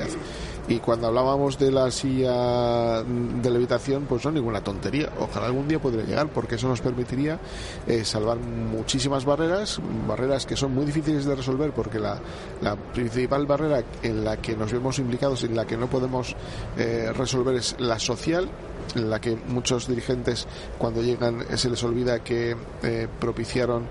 Y 0.67 0.80
cuando 0.80 1.08
hablábamos 1.08 1.58
de 1.58 1.71
la 1.71 1.91
silla 1.91 3.04
de 3.04 3.49
levitación, 3.49 4.06
pues 4.08 4.23
no 4.23 4.32
ninguna 4.32 4.63
tontería. 4.63 5.10
Ojalá 5.19 5.47
algún 5.47 5.67
día 5.67 5.80
pudiera 5.80 6.06
llegar, 6.06 6.30
porque 6.30 6.56
eso 6.56 6.67
nos 6.67 6.82
permitiría 6.82 7.39
eh, 7.88 8.06
salvar 8.06 8.38
muchísimas 8.38 9.25
barreras, 9.25 9.82
barreras 10.08 10.45
que 10.45 10.56
son 10.56 10.73
muy 10.73 10.86
difíciles 10.86 11.25
de 11.25 11.36
resolver, 11.36 11.71
porque 11.71 11.99
la, 11.99 12.19
la 12.62 12.75
principal 12.75 13.45
barrera 13.45 13.84
en 14.04 14.23
la 14.23 14.38
que 14.38 14.56
nos 14.56 14.71
vemos 14.71 14.99
implicados, 14.99 15.43
en 15.43 15.56
la 15.56 15.65
que 15.65 15.75
no 15.75 15.88
podemos 15.88 16.36
eh, 16.77 17.12
resolver 17.17 17.56
es 17.56 17.75
la 17.80 17.99
social, 17.99 18.47
en 18.95 19.10
la 19.10 19.19
que 19.19 19.36
muchos 19.36 19.88
dirigentes 19.88 20.47
cuando 20.77 21.01
llegan 21.01 21.45
se 21.58 21.69
les 21.69 21.84
olvida 21.84 22.23
que 22.23 22.56
eh, 22.84 23.08
propiciaron 23.19 23.88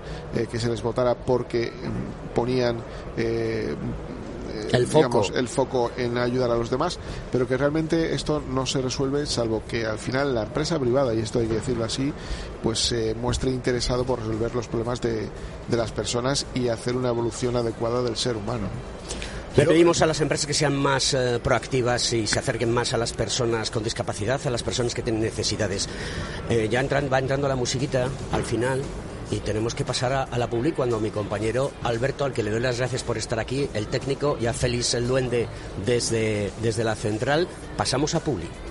que 0.49 0.59
se 0.59 0.69
les 0.69 0.81
votara 0.81 1.15
porque 1.15 1.71
mm, 1.71 2.33
ponían 4.51 4.75
el 4.75 4.87
foco. 4.87 5.25
el 5.33 5.47
foco 5.47 5.91
en 5.97 6.17
ayudar 6.17 6.51
a 6.51 6.55
los 6.55 6.69
demás, 6.69 6.99
pero 7.31 7.47
que 7.47 7.57
realmente 7.57 8.13
esto 8.13 8.41
no 8.41 8.65
se 8.65 8.81
resuelve 8.81 9.25
salvo 9.25 9.63
que 9.67 9.85
al 9.85 9.99
final 9.99 10.33
la 10.33 10.43
empresa 10.43 10.79
privada, 10.79 11.13
y 11.13 11.19
esto 11.19 11.39
hay 11.39 11.47
que 11.47 11.55
decirlo 11.55 11.85
así, 11.85 12.13
pues 12.63 12.79
se 12.79 13.15
muestre 13.15 13.51
interesado 13.51 14.03
por 14.03 14.19
resolver 14.19 14.53
los 14.55 14.67
problemas 14.67 15.01
de, 15.01 15.29
de 15.67 15.77
las 15.77 15.91
personas 15.91 16.45
y 16.53 16.67
hacer 16.67 16.95
una 16.95 17.09
evolución 17.09 17.55
adecuada 17.55 18.01
del 18.01 18.15
ser 18.15 18.35
humano. 18.35 18.67
Le 19.57 19.65
pedimos 19.65 20.01
a 20.01 20.05
las 20.05 20.21
empresas 20.21 20.47
que 20.47 20.53
sean 20.53 20.77
más 20.77 21.13
eh, 21.13 21.39
proactivas 21.43 22.13
y 22.13 22.25
se 22.25 22.39
acerquen 22.39 22.71
más 22.71 22.93
a 22.93 22.97
las 22.97 23.11
personas 23.11 23.69
con 23.69 23.83
discapacidad, 23.83 24.39
a 24.47 24.49
las 24.49 24.63
personas 24.63 24.93
que 24.93 25.01
tienen 25.01 25.21
necesidades. 25.21 25.89
Eh, 26.49 26.69
ya 26.71 26.79
entran, 26.79 27.09
va 27.11 27.19
entrando 27.19 27.49
la 27.49 27.57
musiquita 27.57 28.07
al 28.31 28.43
final 28.43 28.81
y 29.31 29.39
tenemos 29.39 29.73
que 29.73 29.85
pasar 29.85 30.11
a, 30.13 30.37
la 30.37 30.49
public 30.49 30.75
cuando 30.75 30.99
mi 30.99 31.09
compañero 31.09 31.71
Alberto, 31.83 32.25
al 32.25 32.33
que 32.33 32.43
le 32.43 32.51
doy 32.51 32.59
las 32.59 32.77
gracias 32.77 33.03
por 33.03 33.17
estar 33.17 33.39
aquí, 33.39 33.69
el 33.73 33.87
técnico, 33.87 34.37
y 34.39 34.45
a 34.45 34.53
Félix 34.53 34.93
el 34.93 35.07
duende 35.07 35.47
desde, 35.85 36.51
desde 36.61 36.83
la 36.83 36.95
central, 36.95 37.47
pasamos 37.77 38.13
a 38.13 38.19
public. 38.19 38.70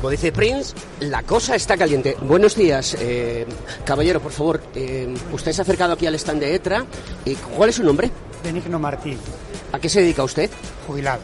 Como 0.00 0.10
dice 0.10 0.32
Prince, 0.32 0.74
la 1.00 1.22
cosa 1.22 1.54
está 1.54 1.76
caliente. 1.76 2.16
Buenos 2.22 2.56
días, 2.56 2.96
eh, 3.00 3.46
caballero, 3.84 4.20
por 4.20 4.32
favor. 4.32 4.62
eh, 4.74 5.12
usted 5.32 5.52
se 5.52 5.60
ha 5.60 5.64
acercado 5.64 5.92
aquí 5.92 6.06
al 6.06 6.14
stand 6.14 6.40
de 6.40 6.54
ETRA. 6.54 6.86
¿Y 7.24 7.34
¿Cuál 7.34 7.68
es 7.68 7.76
su 7.76 7.84
nombre? 7.84 8.10
Benigno 8.42 8.78
Martín, 8.78 9.18
¿A 9.72 9.78
qué 9.78 9.88
se 9.90 10.00
dedica 10.00 10.24
usted? 10.24 10.50
jubilado, 10.86 11.20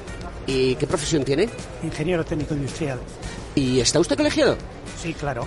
¿Y 0.46 0.74
qué 0.76 0.86
profesión 0.86 1.24
tiene? 1.24 1.48
ingeniero 1.82 2.24
técnico 2.24 2.54
industrial. 2.54 2.98
¿Y 3.54 3.80
está 3.80 3.98
usted 3.98 4.16
colegiado? 4.16 4.56
Sí, 5.02 5.14
claro. 5.14 5.46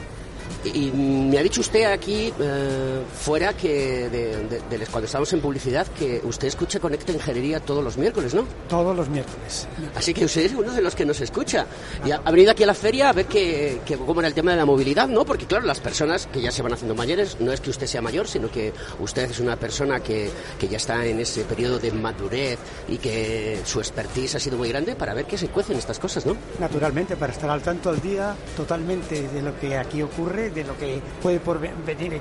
Y 0.63 0.91
me 0.91 1.37
ha 1.37 1.43
dicho 1.43 1.61
usted 1.61 1.85
aquí, 1.85 2.33
eh, 2.39 3.01
fuera, 3.19 3.53
que 3.53 4.09
de, 4.09 4.37
de- 4.47 4.77
de- 4.77 4.85
cuando 4.87 5.05
estamos 5.05 5.31
en 5.33 5.39
publicidad, 5.41 5.87
que 5.87 6.21
usted 6.23 6.47
escucha 6.49 6.79
Conecta 6.79 7.11
Ingeniería 7.11 7.59
todos 7.59 7.83
los 7.83 7.97
miércoles, 7.97 8.33
¿no? 8.33 8.45
Todos 8.67 8.95
los 8.95 9.07
miércoles. 9.09 9.67
Así 9.95 10.13
que 10.13 10.25
usted 10.25 10.41
es 10.45 10.53
uno 10.53 10.71
de 10.73 10.81
los 10.81 10.95
que 10.95 11.05
nos 11.05 11.21
escucha. 11.21 11.65
Y 12.05 12.11
ha, 12.11 12.21
ha 12.25 12.31
venido 12.31 12.51
aquí 12.51 12.63
a 12.63 12.67
la 12.67 12.73
feria 12.73 13.09
a 13.09 13.13
ver 13.13 13.25
que, 13.25 13.79
que 13.85 13.95
cómo 13.97 14.19
era 14.21 14.27
el 14.27 14.33
tema 14.33 14.51
de 14.51 14.57
la 14.57 14.65
movilidad, 14.65 15.07
¿no? 15.07 15.23
Porque 15.25 15.45
claro, 15.45 15.65
las 15.65 15.79
personas 15.79 16.27
que 16.27 16.41
ya 16.41 16.51
se 16.51 16.61
van 16.61 16.73
haciendo 16.73 16.93
mayores, 16.95 17.37
no 17.39 17.51
es 17.51 17.61
que 17.61 17.69
usted 17.69 17.87
sea 17.87 18.01
mayor, 18.01 18.27
sino 18.27 18.51
que 18.51 18.73
usted 18.99 19.29
es 19.31 19.39
una 19.39 19.55
persona 19.55 20.01
que, 20.01 20.29
que 20.59 20.67
ya 20.67 20.77
está 20.77 21.05
en 21.05 21.19
ese 21.19 21.43
periodo 21.43 21.79
de 21.79 21.91
madurez 21.91 22.59
y 22.87 22.97
que 22.97 23.59
su 23.65 23.79
expertise 23.79 24.35
ha 24.35 24.39
sido 24.39 24.57
muy 24.57 24.69
grande 24.69 24.95
para 24.95 25.13
ver 25.13 25.25
qué 25.25 25.37
se 25.37 25.47
cuecen 25.47 25.77
estas 25.77 25.99
cosas, 25.99 26.25
¿no? 26.25 26.35
Naturalmente, 26.59 27.15
para 27.15 27.31
estar 27.33 27.49
al 27.49 27.61
tanto 27.61 27.89
al 27.89 28.01
día 28.01 28.35
totalmente 28.57 29.27
de 29.29 29.41
lo 29.41 29.57
que 29.59 29.77
aquí 29.77 30.01
ocurre, 30.01 30.38
de 30.49 30.63
lo 30.63 30.77
que 30.77 30.99
puede 31.21 31.39
por 31.39 31.59
ve- 31.59 31.71
venir 31.85 32.13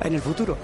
en- 0.00 0.14
el 0.14 0.20
futuro. 0.20 0.56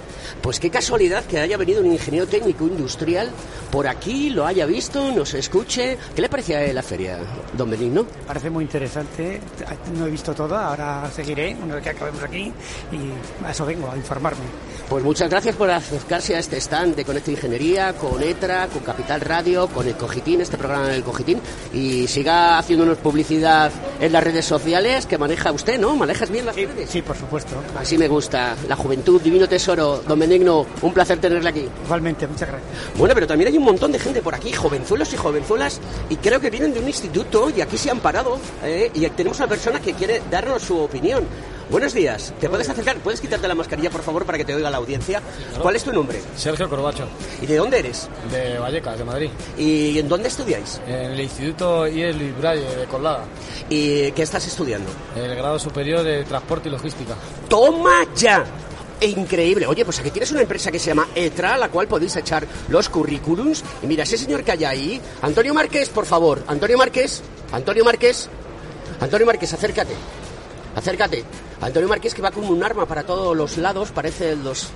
Pues 0.42 0.60
qué 0.60 0.68
casualidad 0.70 1.24
que 1.24 1.38
haya 1.40 1.56
venido 1.56 1.80
un 1.80 1.90
ingeniero 1.92 2.26
técnico 2.26 2.64
industrial 2.66 3.30
por 3.70 3.86
aquí, 3.86 4.30
lo 4.30 4.46
haya 4.46 4.66
visto, 4.66 5.10
nos 5.12 5.32
escuche. 5.34 5.96
¿Qué 6.14 6.20
le 6.22 6.28
parecía 6.28 6.72
la 6.72 6.82
feria, 6.82 7.18
don 7.56 7.70
Benigno? 7.70 8.04
Parece 8.26 8.50
muy 8.50 8.64
interesante. 8.64 9.40
No 9.96 10.06
he 10.06 10.10
visto 10.10 10.34
toda, 10.34 10.68
ahora 10.68 11.10
seguiré 11.14 11.56
una 11.62 11.76
vez 11.76 11.84
que 11.84 11.90
acabemos 11.90 12.22
aquí 12.22 12.52
y 12.92 13.44
a 13.46 13.50
eso 13.50 13.64
vengo, 13.64 13.90
a 13.90 13.96
informarme. 13.96 14.44
Pues 14.88 15.04
muchas 15.04 15.28
gracias 15.30 15.54
por 15.56 15.70
acercarse 15.70 16.34
a 16.34 16.38
este 16.38 16.56
stand 16.58 16.94
de 16.96 17.04
Conecta 17.04 17.30
Ingeniería, 17.30 17.92
con 17.94 18.22
ETRA, 18.22 18.66
con 18.68 18.82
Capital 18.82 19.20
Radio, 19.20 19.66
con 19.68 19.86
el 19.86 19.94
Cogitín, 19.96 20.40
este 20.40 20.56
programa 20.56 20.88
del 20.88 21.02
Cogitín, 21.02 21.40
y 21.74 22.06
siga 22.06 22.58
haciéndonos 22.58 22.98
publicidad 22.98 23.70
en 24.00 24.12
las 24.12 24.24
redes 24.24 24.44
sociales 24.46 25.06
que 25.06 25.18
maneja 25.18 25.52
usted, 25.52 25.78
¿no? 25.78 25.94
¿Manejas 25.96 26.30
bien 26.30 26.46
las 26.46 26.56
redes? 26.56 26.88
Sí, 26.90 26.97
por 27.02 27.16
supuesto. 27.16 27.62
Así 27.78 27.96
me 27.98 28.08
gusta. 28.08 28.56
La 28.68 28.76
juventud, 28.76 29.20
divino 29.20 29.48
tesoro. 29.48 30.02
Don 30.06 30.18
Benigno, 30.18 30.66
un 30.82 30.92
placer 30.92 31.18
tenerle 31.18 31.48
aquí. 31.48 31.68
Igualmente, 31.84 32.26
muchas 32.26 32.48
gracias. 32.48 32.70
Bueno, 32.96 33.14
pero 33.14 33.26
también 33.26 33.48
hay 33.48 33.58
un 33.58 33.64
montón 33.64 33.92
de 33.92 33.98
gente 33.98 34.22
por 34.22 34.34
aquí, 34.34 34.52
jovenzuelos 34.52 35.12
y 35.12 35.16
jovenzuelas, 35.16 35.80
y 36.08 36.16
creo 36.16 36.40
que 36.40 36.50
vienen 36.50 36.72
de 36.72 36.80
un 36.80 36.86
instituto 36.86 37.50
y 37.54 37.60
aquí 37.60 37.76
se 37.76 37.90
han 37.90 38.00
parado, 38.00 38.38
¿eh? 38.64 38.90
y 38.94 39.06
tenemos 39.10 39.38
una 39.38 39.48
persona 39.48 39.80
que 39.80 39.94
quiere 39.94 40.22
darnos 40.30 40.62
su 40.62 40.78
opinión. 40.78 41.24
Buenos 41.70 41.92
días, 41.92 42.32
¿te 42.40 42.48
puedes 42.48 42.66
acercar? 42.70 42.96
¿Puedes 42.96 43.20
quitarte 43.20 43.46
la 43.46 43.54
mascarilla, 43.54 43.90
por 43.90 44.02
favor, 44.02 44.24
para 44.24 44.38
que 44.38 44.44
te 44.46 44.54
oiga 44.54 44.70
la 44.70 44.78
audiencia? 44.78 45.20
¿Cuál 45.60 45.76
es 45.76 45.84
tu 45.84 45.92
nombre? 45.92 46.18
Sergio 46.34 46.66
Corbacho, 46.66 47.06
¿Y 47.42 47.46
de 47.46 47.56
dónde 47.56 47.80
eres? 47.80 48.08
de 48.32 48.58
Vallecas, 48.58 48.96
de 48.96 49.04
Madrid. 49.04 49.30
¿Y 49.58 49.98
en 49.98 50.08
dónde 50.08 50.28
estudiáis? 50.28 50.80
En 50.86 51.12
el 51.12 51.20
Instituto 51.20 51.86
IES 51.86 52.16
Luis 52.16 52.38
Braille, 52.38 52.64
de 52.74 52.86
Colada. 52.86 53.24
¿Y 53.68 54.10
qué 54.12 54.22
estás 54.22 54.46
estudiando? 54.46 54.88
El 55.14 55.34
grado 55.36 55.58
superior 55.58 56.02
de 56.02 56.24
Transporte 56.24 56.70
y 56.70 56.72
Logística. 56.72 57.14
¡Toma 57.50 58.06
ya! 58.16 58.46
Increíble. 59.02 59.66
Oye, 59.66 59.84
pues 59.84 60.00
aquí 60.00 60.10
tienes 60.10 60.32
una 60.32 60.40
empresa 60.40 60.72
que 60.72 60.78
se 60.78 60.86
llama 60.86 61.06
ETRA, 61.14 61.54
a 61.54 61.58
la 61.58 61.68
cual 61.68 61.86
podéis 61.86 62.16
echar 62.16 62.46
los 62.70 62.88
currículums. 62.88 63.62
Y 63.82 63.86
mira, 63.86 64.04
ese 64.04 64.16
señor 64.16 64.42
que 64.42 64.52
hay 64.52 64.64
ahí, 64.64 65.00
Antonio 65.20 65.52
Márquez, 65.52 65.90
por 65.90 66.06
favor. 66.06 66.42
Antonio 66.46 66.78
Márquez, 66.78 67.20
Antonio 67.52 67.84
Márquez, 67.84 68.28
Antonio 69.00 69.26
Márquez, 69.26 69.52
acércate. 69.52 69.92
Acércate. 70.74 71.24
Antonio 71.60 71.88
Márquez 71.88 72.14
que 72.14 72.22
va 72.22 72.30
con 72.30 72.44
un 72.44 72.62
arma 72.62 72.86
para 72.86 73.04
todos 73.04 73.36
los 73.36 73.56
lados, 73.56 73.90
parece 73.90 74.32
el 74.32 74.44
los 74.44 74.68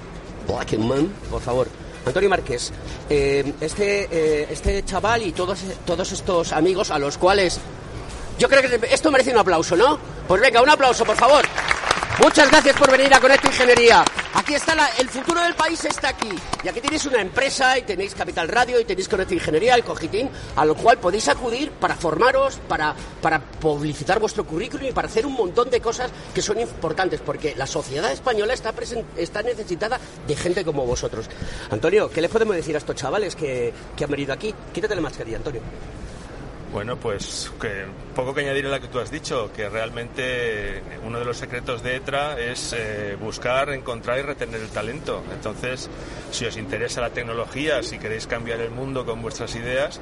Black 0.48 0.76
Man, 0.78 1.12
por 1.30 1.40
favor. 1.40 1.68
Antonio 2.04 2.28
Márquez, 2.28 2.72
eh, 3.08 3.52
este, 3.60 4.08
eh, 4.10 4.48
este 4.50 4.84
chaval 4.84 5.22
y 5.22 5.32
todos, 5.32 5.60
todos 5.86 6.10
estos 6.10 6.52
amigos 6.52 6.90
a 6.90 6.98
los 6.98 7.16
cuales 7.16 7.60
yo 8.38 8.48
creo 8.48 8.62
que 8.62 8.92
esto 8.92 9.10
merece 9.12 9.30
un 9.30 9.38
aplauso, 9.38 9.76
¿no? 9.76 9.98
Pues 10.26 10.40
venga, 10.40 10.60
un 10.62 10.70
aplauso, 10.70 11.04
por 11.04 11.16
favor. 11.16 11.44
Muchas 12.20 12.50
gracias 12.50 12.76
por 12.76 12.90
venir 12.90 13.12
a 13.14 13.20
Conecta 13.20 13.48
Ingeniería. 13.48 14.04
Aquí 14.34 14.54
está 14.54 14.74
la- 14.74 14.88
el 14.98 15.08
futuro 15.08 15.40
del 15.42 15.54
país 15.54 15.84
está 15.84 16.10
aquí. 16.10 16.28
Y 16.62 16.68
aquí 16.68 16.80
tenéis 16.80 17.04
una 17.06 17.20
empresa 17.20 17.76
y 17.78 17.82
tenéis 17.82 18.14
Capital 18.14 18.48
Radio 18.48 18.78
y 18.78 18.84
tenéis 18.84 19.08
Conecta 19.08 19.34
Ingeniería, 19.34 19.74
el 19.74 19.82
Cogitín, 19.82 20.30
a 20.56 20.64
lo 20.64 20.74
cual 20.76 20.98
podéis 20.98 21.28
acudir 21.28 21.70
para 21.72 21.96
formaros, 21.96 22.58
para, 22.68 22.94
para 23.20 23.40
publicitar 23.40 24.20
vuestro 24.20 24.44
currículum 24.44 24.86
y 24.88 24.92
para 24.92 25.08
hacer 25.08 25.26
un 25.26 25.32
montón 25.32 25.68
de 25.70 25.80
cosas 25.80 26.10
que 26.34 26.42
son 26.42 26.60
importantes, 26.60 27.20
porque 27.20 27.54
la 27.56 27.66
sociedad 27.66 28.12
española 28.12 28.54
está, 28.54 28.72
presen- 28.72 29.04
está 29.16 29.42
necesitada 29.42 29.98
de 30.26 30.36
gente 30.36 30.64
como 30.64 30.84
vosotros. 30.86 31.26
Antonio, 31.70 32.10
¿qué 32.10 32.20
les 32.20 32.30
podemos 32.30 32.54
decir 32.54 32.74
a 32.74 32.78
estos 32.78 32.94
chavales 32.96 33.34
que, 33.34 33.72
que 33.96 34.04
han 34.04 34.10
venido 34.10 34.32
aquí? 34.32 34.54
Quítate 34.72 34.94
la 34.94 35.00
mascarilla, 35.00 35.38
Antonio. 35.38 35.60
Bueno, 36.72 36.96
pues 36.96 37.52
que 37.60 37.84
poco 38.16 38.32
que 38.32 38.40
añadir 38.40 38.64
a 38.66 38.70
lo 38.70 38.80
que 38.80 38.88
tú 38.88 38.98
has 38.98 39.10
dicho, 39.10 39.52
que 39.54 39.68
realmente 39.68 40.82
uno 41.04 41.18
de 41.18 41.24
los 41.26 41.36
secretos 41.36 41.82
de 41.82 41.96
ETRA 41.96 42.40
es 42.40 42.72
eh, 42.72 43.14
buscar, 43.20 43.68
encontrar 43.70 44.18
y 44.18 44.22
retener 44.22 44.58
el 44.58 44.70
talento. 44.70 45.22
Entonces, 45.34 45.90
si 46.30 46.46
os 46.46 46.56
interesa 46.56 47.02
la 47.02 47.10
tecnología, 47.10 47.82
si 47.82 47.98
queréis 47.98 48.26
cambiar 48.26 48.60
el 48.60 48.70
mundo 48.70 49.04
con 49.04 49.20
vuestras 49.20 49.54
ideas, 49.54 50.00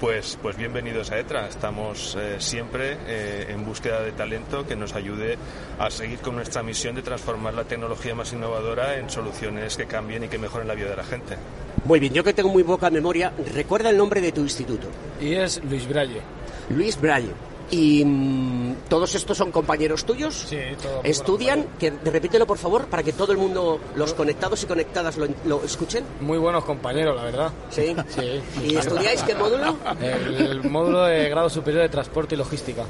pues, 0.00 0.38
pues 0.40 0.56
bienvenidos 0.56 1.10
a 1.10 1.18
ETRA. 1.18 1.48
Estamos 1.48 2.16
eh, 2.18 2.36
siempre 2.38 2.96
eh, 3.06 3.46
en 3.50 3.64
búsqueda 3.64 4.02
de 4.02 4.12
talento 4.12 4.66
que 4.66 4.76
nos 4.76 4.94
ayude 4.94 5.36
a 5.78 5.90
seguir 5.90 6.18
con 6.18 6.36
nuestra 6.36 6.62
misión 6.62 6.94
de 6.94 7.02
transformar 7.02 7.54
la 7.54 7.64
tecnología 7.64 8.14
más 8.14 8.32
innovadora 8.32 8.98
en 8.98 9.10
soluciones 9.10 9.76
que 9.76 9.86
cambien 9.86 10.24
y 10.24 10.28
que 10.28 10.38
mejoren 10.38 10.68
la 10.68 10.74
vida 10.74 10.90
de 10.90 10.96
la 10.96 11.04
gente. 11.04 11.36
Muy 11.84 12.00
bien, 12.00 12.12
yo 12.12 12.24
que 12.24 12.32
tengo 12.32 12.48
muy 12.48 12.64
poca 12.64 12.90
memoria, 12.90 13.32
recuerda 13.54 13.90
el 13.90 13.96
nombre 13.96 14.20
de 14.20 14.32
tu 14.32 14.42
instituto. 14.42 14.88
IES 15.20 15.62
Luis 15.64 15.88
Braille. 15.88 16.20
Luis 16.70 17.00
Braille. 17.00 17.32
¿Y 17.70 18.04
mm, 18.04 18.76
todos 18.88 19.14
estos 19.14 19.36
son 19.36 19.52
compañeros 19.52 20.04
tuyos? 20.04 20.46
Sí, 20.48 20.58
todos. 20.82 21.04
¿Estudian? 21.04 21.66
Que, 21.78 21.90
repítelo, 21.90 22.46
por 22.46 22.58
favor, 22.58 22.86
para 22.86 23.02
que 23.02 23.12
todo 23.12 23.32
el 23.32 23.38
mundo, 23.38 23.78
los 23.94 24.14
conectados 24.14 24.62
y 24.62 24.66
conectadas, 24.66 25.16
lo, 25.16 25.28
lo 25.44 25.62
escuchen. 25.64 26.04
Muy 26.20 26.38
buenos 26.38 26.64
compañeros, 26.64 27.16
la 27.16 27.24
verdad. 27.24 27.52
Sí. 27.70 27.94
Sí. 28.08 28.40
¿Y 28.64 28.76
estudiáis 28.76 29.22
qué 29.22 29.34
módulo? 29.34 29.76
El 30.00 30.68
módulo 30.68 31.04
de 31.04 31.28
grado 31.28 31.50
superior 31.50 31.82
de 31.82 31.88
Transporte 31.88 32.34
y 32.34 32.38
Logística. 32.38 32.84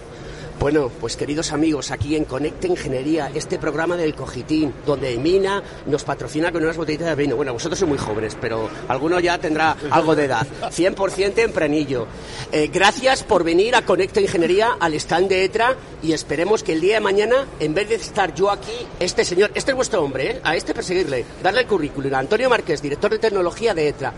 Bueno, 0.60 0.90
pues 1.00 1.16
queridos 1.16 1.52
amigos, 1.52 1.92
aquí 1.92 2.16
en 2.16 2.24
Conecta 2.24 2.66
Ingeniería, 2.66 3.30
este 3.32 3.60
programa 3.60 3.96
del 3.96 4.16
Cogitín, 4.16 4.74
donde 4.84 5.16
Mina 5.16 5.62
nos 5.86 6.02
patrocina 6.02 6.50
con 6.50 6.64
unas 6.64 6.76
botellitas 6.76 7.06
de 7.06 7.14
vino. 7.14 7.36
Bueno, 7.36 7.52
vosotros 7.52 7.78
sois 7.78 7.88
muy 7.88 7.96
jóvenes, 7.96 8.36
pero 8.40 8.68
alguno 8.88 9.20
ya 9.20 9.38
tendrá 9.38 9.76
algo 9.88 10.16
de 10.16 10.24
edad. 10.24 10.44
100% 10.62 11.32
tempranillo. 11.32 12.08
Eh, 12.50 12.70
gracias 12.72 13.22
por 13.22 13.44
venir 13.44 13.76
a 13.76 13.82
Conecta 13.82 14.20
Ingeniería, 14.20 14.76
al 14.80 14.94
stand 14.94 15.28
de 15.28 15.44
ETRA, 15.44 15.76
y 16.02 16.10
esperemos 16.10 16.64
que 16.64 16.72
el 16.72 16.80
día 16.80 16.94
de 16.94 17.00
mañana, 17.02 17.46
en 17.60 17.72
vez 17.72 17.88
de 17.88 17.94
estar 17.94 18.34
yo 18.34 18.50
aquí, 18.50 18.84
este 18.98 19.24
señor, 19.24 19.52
este 19.54 19.70
es 19.70 19.76
vuestro 19.76 20.02
hombre, 20.02 20.30
¿eh? 20.32 20.40
a 20.42 20.56
este 20.56 20.74
perseguirle, 20.74 21.24
darle 21.40 21.60
el 21.60 21.66
currículum. 21.68 22.12
Antonio 22.14 22.50
Márquez, 22.50 22.82
director 22.82 23.12
de 23.12 23.20
tecnología 23.20 23.74
de 23.74 23.86
ETRA. 23.86 24.12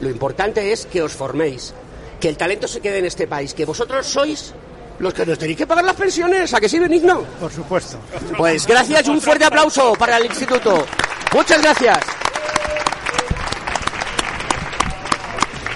Lo 0.00 0.10
importante 0.10 0.70
es 0.70 0.86
que 0.86 1.02
os 1.02 1.12
forméis, 1.12 1.74
que 2.20 2.28
el 2.28 2.36
talento 2.36 2.68
se 2.68 2.80
quede 2.80 3.00
en 3.00 3.06
este 3.06 3.26
país, 3.26 3.52
que 3.52 3.64
vosotros 3.64 4.06
sois 4.06 4.54
los 4.98 5.12
que 5.14 5.26
nos 5.26 5.38
tenéis 5.38 5.58
que 5.58 5.66
pagar 5.66 5.84
las 5.84 5.96
pensiones, 5.96 6.52
¿a 6.54 6.60
que 6.60 6.68
sí, 6.68 6.78
Benigno? 6.78 7.22
Por 7.40 7.52
supuesto. 7.52 7.98
Pues 8.36 8.66
gracias 8.66 9.06
y 9.06 9.10
un 9.10 9.20
fuerte 9.20 9.44
aplauso 9.44 9.92
para 9.94 10.16
el 10.18 10.26
instituto. 10.26 10.84
Muchas 11.34 11.60
gracias. 11.62 11.98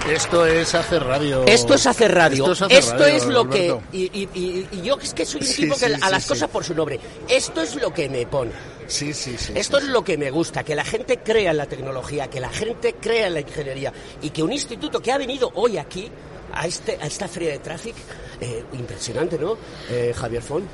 Esto 0.09 0.45
es 0.45 0.73
hacer 0.75 1.03
radio. 1.03 1.45
Esto 1.45 1.75
es 1.75 1.85
hacer 1.87 2.13
radio. 2.13 2.43
Esto 2.51 2.53
es, 2.53 2.61
hacer 2.63 2.77
Esto 2.79 2.97
radio, 2.97 3.15
es 3.15 3.25
lo 3.27 3.41
Alberto. 3.41 3.81
que. 3.91 3.97
Y, 3.97 4.01
y- 4.21 4.29
y- 4.33 4.67
y 4.71 4.81
yo 4.81 4.97
es 5.01 5.13
que 5.13 5.25
soy 5.25 5.41
un 5.41 5.47
Sí, 5.47 5.61
tipo 5.63 5.75
que 5.77 5.87
sí, 5.87 5.93
a 6.01 6.09
las 6.09 6.23
sí. 6.23 6.29
cosas 6.29 6.49
por 6.49 6.63
su 6.65 6.73
nombre. 6.73 6.99
Esto 7.29 7.61
es 7.61 7.75
lo 7.75 7.93
que 7.93 8.09
me 8.09 8.25
pone. 8.25 8.51
Sí, 8.87 9.13
sí, 9.13 9.37
sí. 9.37 9.53
Esto 9.55 9.79
sí, 9.79 9.85
es 9.85 9.91
lo 9.91 10.03
que 10.03 10.17
me 10.17 10.31
gusta, 10.31 10.63
que 10.63 10.75
la 10.75 10.83
gente 10.83 11.19
crea 11.19 11.51
en 11.51 11.57
la 11.57 11.65
tecnología, 11.67 12.27
que 12.29 12.39
la 12.41 12.49
gente 12.49 12.95
crea 12.99 13.27
en 13.27 13.35
la 13.35 13.39
ingeniería 13.41 13.93
y 14.21 14.31
que 14.31 14.43
un 14.43 14.51
instituto 14.51 14.99
que 14.99 15.11
ha 15.13 15.17
venido 15.17 15.51
hoy 15.55 15.77
aquí 15.77 16.09
a, 16.53 16.67
este, 16.67 16.97
a 16.99 17.05
esta 17.05 17.27
feria 17.29 17.51
de 17.51 17.59
tráfico, 17.59 17.99
eh, 18.41 18.65
impresionante, 18.73 19.37
¿no? 19.37 19.55
Eh, 19.89 20.13
Javier 20.15 20.41
Font. 20.41 20.65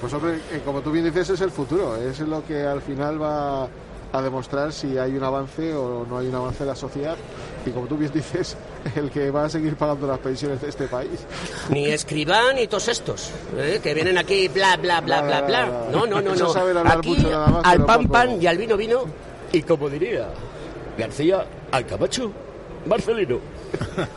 Pues 0.00 0.12
hombre, 0.12 0.34
eh, 0.52 0.60
como 0.64 0.82
tú 0.82 0.90
bien 0.90 1.06
dices, 1.06 1.30
es 1.30 1.40
el 1.40 1.50
futuro. 1.50 1.96
Es 1.96 2.20
lo 2.20 2.44
que 2.46 2.62
al 2.62 2.82
final 2.82 3.20
va 3.20 3.68
a 4.12 4.22
demostrar 4.22 4.72
si 4.72 4.96
hay 4.96 5.16
un 5.16 5.24
avance 5.24 5.74
o 5.74 6.06
no 6.08 6.18
hay 6.18 6.28
un 6.28 6.34
avance 6.34 6.62
en 6.62 6.68
la 6.68 6.76
sociedad. 6.76 7.16
Y 7.66 7.70
como 7.70 7.86
tú 7.86 7.96
bien 7.96 8.12
dices, 8.12 8.56
el 8.94 9.10
que 9.10 9.30
va 9.30 9.46
a 9.46 9.48
seguir 9.48 9.74
pagando 9.76 10.06
las 10.06 10.18
pensiones 10.18 10.60
de 10.60 10.68
este 10.68 10.86
país. 10.86 11.26
Ni 11.70 11.86
escriban 11.86 12.56
ni 12.56 12.66
todos 12.66 12.88
estos, 12.88 13.30
¿eh? 13.56 13.80
que 13.82 13.94
vienen 13.94 14.18
aquí 14.18 14.48
bla, 14.48 14.76
bla, 14.76 15.00
bla, 15.00 15.22
bla, 15.22 15.40
bla. 15.40 15.66
No, 15.90 16.06
no, 16.06 16.20
no, 16.20 16.34
no. 16.34 16.52
saben 16.52 16.76
hablar 16.76 16.98
Aquí 16.98 17.08
mucho 17.08 17.30
nada 17.30 17.46
más, 17.48 17.64
al 17.64 17.84
pan, 17.84 18.06
pan 18.08 18.42
y 18.42 18.46
al 18.46 18.58
vino, 18.58 18.76
vino. 18.76 19.04
Y 19.50 19.62
como 19.62 19.88
diría 19.88 20.28
García, 20.98 21.46
al 21.72 21.86
Camacho, 21.86 22.30
Marcelino. 22.86 23.63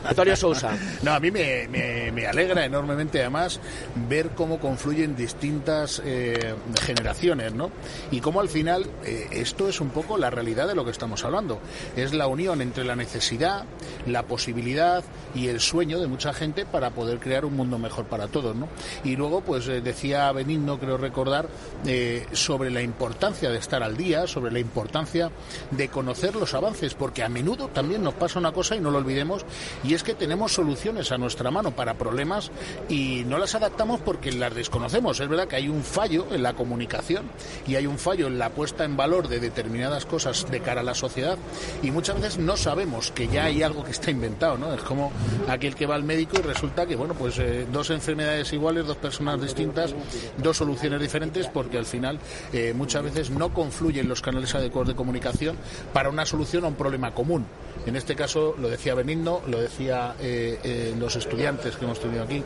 Antonio 0.04 0.36
Sousa. 0.36 0.76
No, 1.02 1.12
a 1.12 1.20
mí 1.20 1.30
me, 1.30 1.68
me- 1.68 2.10
me 2.12 2.26
alegra 2.26 2.64
enormemente 2.64 3.20
además 3.20 3.60
ver 4.08 4.30
cómo 4.30 4.58
confluyen 4.58 5.16
distintas 5.16 6.02
eh, 6.04 6.54
generaciones, 6.80 7.52
¿no? 7.54 7.70
Y 8.10 8.20
cómo 8.20 8.40
al 8.40 8.48
final 8.48 8.86
eh, 9.04 9.28
esto 9.32 9.68
es 9.68 9.80
un 9.80 9.90
poco 9.90 10.18
la 10.18 10.30
realidad 10.30 10.66
de 10.68 10.74
lo 10.74 10.84
que 10.84 10.90
estamos 10.90 11.24
hablando. 11.24 11.60
Es 11.96 12.12
la 12.14 12.26
unión 12.26 12.60
entre 12.62 12.84
la 12.84 12.96
necesidad, 12.96 13.64
la 14.06 14.22
posibilidad 14.24 15.04
y 15.34 15.48
el 15.48 15.60
sueño 15.60 15.98
de 16.00 16.06
mucha 16.06 16.32
gente 16.32 16.64
para 16.66 16.90
poder 16.90 17.18
crear 17.18 17.44
un 17.44 17.54
mundo 17.56 17.78
mejor 17.78 18.06
para 18.06 18.28
todos, 18.28 18.56
¿no? 18.56 18.68
Y 19.04 19.16
luego, 19.16 19.40
pues 19.42 19.68
eh, 19.68 19.80
decía 19.80 20.30
Benigno, 20.32 20.78
creo 20.78 20.96
recordar, 20.96 21.48
eh, 21.86 22.26
sobre 22.32 22.70
la 22.70 22.82
importancia 22.82 23.50
de 23.50 23.58
estar 23.58 23.82
al 23.82 23.96
día, 23.96 24.26
sobre 24.26 24.50
la 24.52 24.58
importancia 24.58 25.30
de 25.70 25.88
conocer 25.88 26.34
los 26.36 26.54
avances, 26.54 26.94
porque 26.94 27.22
a 27.22 27.28
menudo 27.28 27.68
también 27.68 28.02
nos 28.02 28.14
pasa 28.14 28.38
una 28.38 28.52
cosa 28.52 28.76
y 28.76 28.80
no 28.80 28.90
lo 28.90 28.98
olvidemos, 28.98 29.44
y 29.84 29.94
es 29.94 30.02
que 30.02 30.14
tenemos 30.14 30.52
soluciones 30.52 31.12
a 31.12 31.18
nuestra 31.18 31.50
mano 31.50 31.72
para 31.72 31.94
problemas 31.94 32.50
y 32.88 33.24
no 33.26 33.38
las 33.38 33.54
adaptamos 33.54 34.00
porque 34.00 34.32
las 34.32 34.54
desconocemos. 34.54 35.20
Es 35.20 35.28
verdad 35.28 35.48
que 35.48 35.56
hay 35.56 35.68
un 35.68 35.82
fallo 35.82 36.26
en 36.30 36.42
la 36.42 36.54
comunicación 36.54 37.24
y 37.66 37.76
hay 37.76 37.86
un 37.86 37.98
fallo 37.98 38.26
en 38.26 38.38
la 38.38 38.50
puesta 38.50 38.84
en 38.84 38.96
valor 38.96 39.28
de 39.28 39.40
determinadas 39.40 40.06
cosas 40.06 40.50
de 40.50 40.60
cara 40.60 40.80
a 40.80 40.84
la 40.84 40.94
sociedad 40.94 41.38
y 41.82 41.90
muchas 41.90 42.16
veces 42.20 42.38
no 42.38 42.56
sabemos 42.56 43.10
que 43.10 43.28
ya 43.28 43.44
hay 43.44 43.62
algo 43.62 43.84
que 43.84 43.92
está 43.92 44.10
inventado, 44.10 44.58
¿no? 44.58 44.72
Es 44.74 44.82
como 44.82 45.12
aquel 45.48 45.74
que 45.74 45.86
va 45.86 45.94
al 45.94 46.04
médico 46.04 46.36
y 46.38 46.42
resulta 46.42 46.86
que, 46.86 46.96
bueno, 46.96 47.14
pues 47.14 47.38
eh, 47.38 47.66
dos 47.70 47.90
enfermedades 47.90 48.52
iguales, 48.52 48.86
dos 48.86 48.96
personas 48.96 49.40
distintas, 49.40 49.94
dos 50.38 50.56
soluciones 50.56 51.00
diferentes 51.00 51.46
porque 51.48 51.78
al 51.78 51.86
final 51.86 52.18
eh, 52.52 52.72
muchas 52.74 53.02
veces 53.02 53.30
no 53.30 53.52
confluyen 53.52 54.08
los 54.08 54.22
canales 54.22 54.54
adecuados 54.54 54.88
de 54.88 54.94
comunicación 54.94 55.56
para 55.92 56.10
una 56.10 56.26
solución 56.26 56.64
a 56.64 56.68
un 56.68 56.74
problema 56.74 57.12
común. 57.12 57.46
En 57.86 57.96
este 57.96 58.14
caso, 58.14 58.54
lo 58.58 58.68
decía 58.68 58.94
Benigno, 58.94 59.40
lo 59.46 59.60
decía 59.60 60.14
eh, 60.20 60.58
eh, 60.62 60.94
los 60.98 61.16
estudiantes 61.16 61.76
que 61.76 61.84
hemos 61.84 62.00
tenido 62.00 62.22
aquí, 62.24 62.42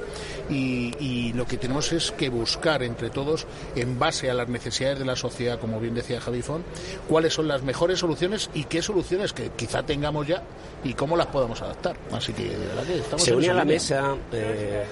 y, 0.51 0.95
y 1.01 1.33
lo 1.33 1.47
que 1.47 1.57
tenemos 1.57 1.93
es 1.93 2.13
que 2.13 2.29
buscar 2.29 2.83
entre 2.83 3.11
todos, 3.11 3.47
en 3.75 3.99
base 3.99 4.31
a 4.31 4.35
las 4.35 4.49
necesidades 4.49 4.99
de 4.99 5.05
la 5.05 5.17
sociedad, 5.17 5.59
como 5.59 5.81
bien 5.81 5.95
decía 5.95 6.21
Javi 6.21 6.43
Font, 6.43 6.65
cuáles 7.09 7.35
son 7.35 7.49
las 7.49 7.63
mejores 7.63 7.99
soluciones 7.99 8.51
y 8.55 8.65
qué 8.65 8.83
soluciones 8.83 9.33
que 9.33 9.51
quizá 9.51 9.83
tengamos 9.83 10.27
ya 10.27 10.43
y 10.85 10.95
cómo 10.95 11.17
las 11.17 11.27
podamos 11.27 11.61
adaptar. 11.63 11.97
Así 12.13 12.33
que, 12.33 12.45
de 12.45 12.67
verdad 12.67 12.85
que 12.85 12.99
estamos 12.99 13.23
Se 13.23 13.35
une 13.35 13.51
a 13.51 13.55
la 13.55 13.65
línea. 13.65 13.75
mesa 13.75 14.17
eh, 14.33 14.85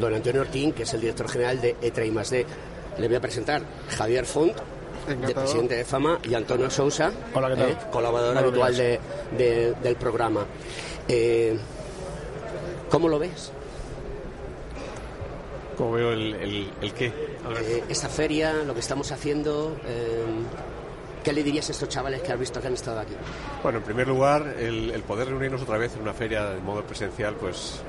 don 0.00 0.14
Antonio 0.14 0.40
Ortín, 0.42 0.72
que 0.72 0.84
es 0.84 0.94
el 0.94 1.00
director 1.00 1.28
general 1.28 1.60
de 1.60 1.76
ETRA 1.82 2.04
y 2.04 2.10
más 2.10 2.30
D. 2.30 2.46
Le 2.98 3.06
voy 3.06 3.16
a 3.16 3.20
presentar 3.20 3.62
Javier 3.96 4.24
Font, 4.26 4.54
de 5.08 5.34
presidente 5.34 5.74
de 5.76 5.84
Fama, 5.84 6.18
y 6.24 6.34
Antonio 6.34 6.70
Sousa, 6.70 7.10
Hola, 7.34 7.48
¿qué 7.50 7.56
tal? 7.56 7.70
eh, 7.70 7.76
colaborador 7.90 8.38
habitual 8.38 8.76
de- 8.76 9.00
de- 9.36 9.74
del 9.82 9.96
programa. 9.96 10.44
Eh, 11.08 11.58
¿Cómo 12.90 13.08
lo 13.08 13.18
ves? 13.18 13.52
¿Cómo 15.76 15.92
veo 15.92 16.12
el, 16.12 16.34
el, 16.34 16.70
el 16.82 16.92
qué? 16.92 17.06
Eh, 17.06 17.84
esta 17.88 18.08
feria, 18.08 18.52
lo 18.66 18.74
que 18.74 18.80
estamos 18.80 19.12
haciendo, 19.12 19.76
eh, 19.86 20.24
¿qué 21.22 21.32
le 21.32 21.42
dirías 21.42 21.68
a 21.68 21.72
estos 21.72 21.88
chavales 21.88 22.20
que 22.22 22.32
has 22.32 22.38
visto 22.38 22.60
que 22.60 22.66
han 22.66 22.74
estado 22.74 23.00
aquí? 23.00 23.14
Bueno, 23.62 23.78
en 23.78 23.84
primer 23.84 24.08
lugar, 24.08 24.54
el, 24.58 24.90
el 24.90 25.02
poder 25.02 25.28
reunirnos 25.28 25.62
otra 25.62 25.78
vez 25.78 25.94
en 25.94 26.02
una 26.02 26.12
feria 26.14 26.46
de 26.50 26.60
modo 26.60 26.82
presencial, 26.82 27.34
pues 27.36 27.80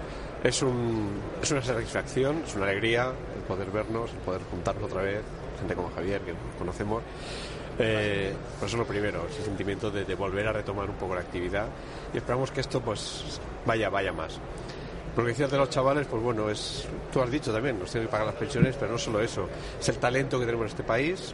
es, 0.44 0.62
un, 0.62 1.10
es 1.42 1.50
una 1.52 1.64
satisfacción, 1.64 2.44
es 2.48 2.56
una 2.56 2.66
alegría 2.66 3.12
el 3.36 3.42
poder 3.48 3.72
vernos, 3.72 4.12
el 4.12 4.18
poder 4.20 4.42
juntarnos 4.52 4.84
otra 4.84 5.02
vez, 5.02 5.22
gente 5.60 5.76
como 5.76 5.90
Javier, 5.92 6.22
que 6.22 6.32
nos 6.34 6.56
conocemos. 6.58 7.04
Eh, 7.82 8.34
pues 8.60 8.72
eso 8.72 8.76
es 8.76 8.80
lo 8.80 8.86
primero, 8.86 9.26
ese 9.30 9.44
sentimiento 9.44 9.90
de, 9.90 10.04
de 10.04 10.16
volver 10.16 10.46
a 10.48 10.52
retomar 10.52 10.90
un 10.90 10.98
poco 10.98 11.16
la 11.16 11.22
actividad 11.22 11.68
y 12.14 12.18
esperamos 12.18 12.52
que 12.52 12.60
esto 12.60 12.82
pues 12.82 13.40
vaya, 13.66 13.90
vaya 13.90 14.12
más. 14.12 14.38
Lo 15.16 15.24
que 15.24 15.30
decías 15.30 15.50
de 15.50 15.58
los 15.58 15.70
chavales, 15.70 16.06
pues 16.08 16.22
bueno, 16.22 16.50
es, 16.50 16.86
tú 17.12 17.22
has 17.22 17.32
dicho 17.32 17.54
también, 17.54 17.80
nos 17.80 17.90
tienen 17.90 18.08
que 18.08 18.12
pagar 18.12 18.28
las 18.28 18.36
pensiones, 18.36 18.76
pero 18.78 18.92
no 18.92 18.98
solo 18.98 19.22
eso, 19.22 19.48
es 19.80 19.88
el 19.88 19.98
talento 19.98 20.40
que 20.40 20.46
tenemos 20.46 20.66
en 20.66 20.70
este 20.72 20.84
país, 20.84 21.34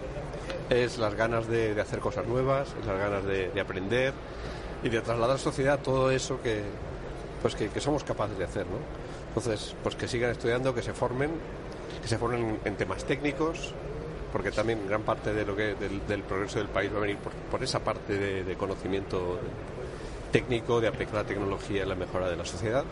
es 0.69 0.99
las 0.99 1.15
ganas 1.15 1.47
de, 1.47 1.73
de 1.73 1.81
hacer 1.81 1.99
cosas 1.99 2.27
nuevas, 2.27 2.75
es 2.79 2.85
las 2.85 2.97
ganas 2.99 3.25
de, 3.25 3.49
de 3.49 3.61
aprender 3.61 4.13
y 4.83 4.89
de 4.89 5.01
trasladar 5.01 5.31
a 5.31 5.33
la 5.33 5.39
sociedad 5.39 5.79
todo 5.79 6.11
eso 6.11 6.39
que, 6.43 6.61
pues 7.41 7.55
que, 7.55 7.69
que 7.69 7.81
somos 7.81 8.03
capaces 8.03 8.37
de 8.37 8.43
hacer, 8.43 8.65
¿no? 8.67 8.77
Entonces, 9.29 9.75
pues 9.83 9.95
que 9.95 10.07
sigan 10.07 10.31
estudiando, 10.31 10.73
que 10.75 10.81
se 10.81 10.93
formen, 10.93 11.31
que 12.01 12.07
se 12.07 12.17
formen 12.17 12.59
en 12.63 12.75
temas 12.75 13.03
técnicos, 13.03 13.73
porque 14.35 14.51
también 14.51 14.85
gran 14.85 15.03
parte 15.03 15.33
de 15.33 15.45
lo 15.45 15.55
que 15.55 15.75
del, 15.75 16.21
progreso 16.23 16.59
del 16.59 16.67
país 16.67 16.91
va 16.93 16.97
a 16.97 16.99
venir 16.99 17.15
por, 17.49 17.63
esa 17.63 17.79
parte 17.79 18.43
de, 18.43 18.55
conocimiento 18.55 19.39
técnico, 20.29 20.81
de 20.81 20.89
aplicar 20.89 21.15
la 21.15 21.23
tecnología 21.23 21.83
en 21.83 21.87
la 21.89 21.95
mejora 21.95 22.27
de 22.29 22.35
la 22.35 22.43
sociedad. 22.43 22.83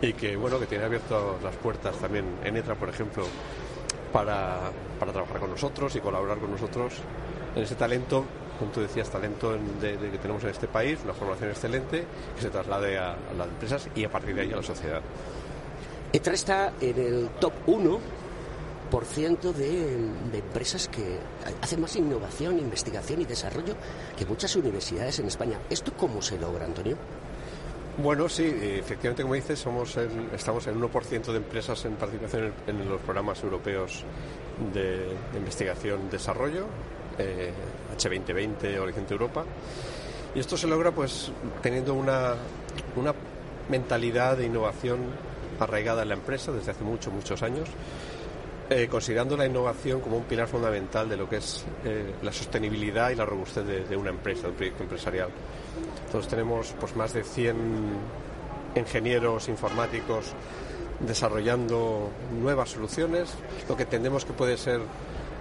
Y 0.00 0.14
que 0.14 0.34
bueno 0.34 0.58
que 0.58 0.64
tiene 0.64 0.84
abierto 0.84 1.36
las 1.44 1.54
puertas 1.56 1.94
también 1.98 2.24
en 2.42 2.56
ETRA 2.56 2.74
por 2.74 2.88
ejemplo 2.88 3.26
para, 4.14 4.70
para 4.98 5.12
trabajar 5.12 5.40
con 5.40 5.50
nosotros 5.50 5.94
y 5.94 6.00
colaborar 6.00 6.38
con 6.38 6.50
nosotros 6.50 6.94
en 7.54 7.62
ese 7.62 7.74
talento 7.74 8.24
como 8.58 8.70
tú 8.70 8.80
decías 8.80 9.10
talento 9.10 9.54
en- 9.54 9.78
de- 9.78 9.98
de 9.98 10.10
que 10.10 10.16
tenemos 10.16 10.42
en 10.44 10.48
este 10.50 10.68
país 10.68 10.98
una 11.04 11.12
formación 11.12 11.50
excelente 11.50 12.06
que 12.34 12.40
se 12.40 12.48
traslade 12.48 12.96
a, 12.96 13.10
a 13.12 13.34
las 13.36 13.48
empresas 13.48 13.88
y 13.94 14.04
a 14.04 14.10
partir 14.10 14.34
de 14.34 14.40
ahí 14.40 14.52
a 14.54 14.56
la 14.56 14.62
sociedad. 14.62 15.02
ETRA 16.14 16.32
está 16.32 16.72
en 16.80 16.98
el 16.98 17.28
top 17.40 17.52
1 17.66 18.00
por 18.90 19.04
ciento 19.04 19.52
de, 19.52 19.96
de 20.32 20.38
empresas 20.38 20.88
que 20.88 21.18
hacen 21.60 21.80
más 21.80 21.96
innovación, 21.96 22.58
investigación 22.58 23.20
y 23.20 23.24
desarrollo 23.24 23.74
que 24.16 24.24
muchas 24.26 24.54
universidades 24.56 25.18
en 25.18 25.26
España. 25.26 25.58
¿Esto 25.70 25.92
cómo 25.96 26.22
se 26.22 26.38
logra, 26.38 26.64
Antonio? 26.64 26.96
Bueno, 27.98 28.28
sí, 28.28 28.44
efectivamente, 28.44 29.22
como 29.22 29.34
dices, 29.34 29.58
somos 29.58 29.96
el- 29.96 30.28
estamos 30.34 30.66
en 30.66 30.78
1% 30.78 31.32
de 31.32 31.38
empresas 31.38 31.82
en 31.86 31.94
participación 31.94 32.52
en, 32.66 32.88
los 32.88 33.00
programas 33.00 33.42
europeos 33.42 34.04
de, 34.74 34.98
de 35.32 35.38
investigación 35.38 36.10
desarrollo, 36.10 36.66
eh, 37.18 37.52
H2020, 37.96 38.78
Horizonte 38.78 39.14
Europa. 39.14 39.44
Y 40.34 40.40
esto 40.40 40.58
se 40.58 40.66
logra 40.66 40.90
pues 40.92 41.32
teniendo 41.62 41.94
una, 41.94 42.34
una 42.96 43.14
mentalidad 43.70 44.36
de 44.36 44.44
innovación 44.44 44.98
arraigada 45.58 46.02
en 46.02 46.08
la 46.08 46.14
empresa 46.16 46.52
desde 46.52 46.72
hace 46.72 46.84
muchos, 46.84 47.10
muchos 47.14 47.42
años, 47.42 47.66
eh, 48.68 48.88
considerando 48.88 49.36
la 49.36 49.46
innovación 49.46 50.00
como 50.00 50.16
un 50.16 50.24
pilar 50.24 50.48
fundamental 50.48 51.08
de 51.08 51.16
lo 51.16 51.28
que 51.28 51.36
es 51.36 51.64
eh, 51.84 52.14
la 52.22 52.32
sostenibilidad 52.32 53.10
y 53.10 53.14
la 53.14 53.24
robustez 53.24 53.64
de, 53.66 53.84
de 53.84 53.96
una 53.96 54.10
empresa, 54.10 54.42
de 54.42 54.48
un 54.48 54.54
proyecto 54.54 54.82
empresarial. 54.82 55.28
Entonces 56.06 56.28
tenemos 56.28 56.74
pues 56.78 56.96
más 56.96 57.12
de 57.12 57.22
100 57.22 57.56
ingenieros 58.76 59.48
informáticos 59.48 60.32
desarrollando 61.00 62.10
nuevas 62.40 62.70
soluciones, 62.70 63.34
lo 63.68 63.76
que 63.76 63.82
entendemos 63.84 64.24
que 64.24 64.32
puede 64.32 64.56
ser 64.56 64.80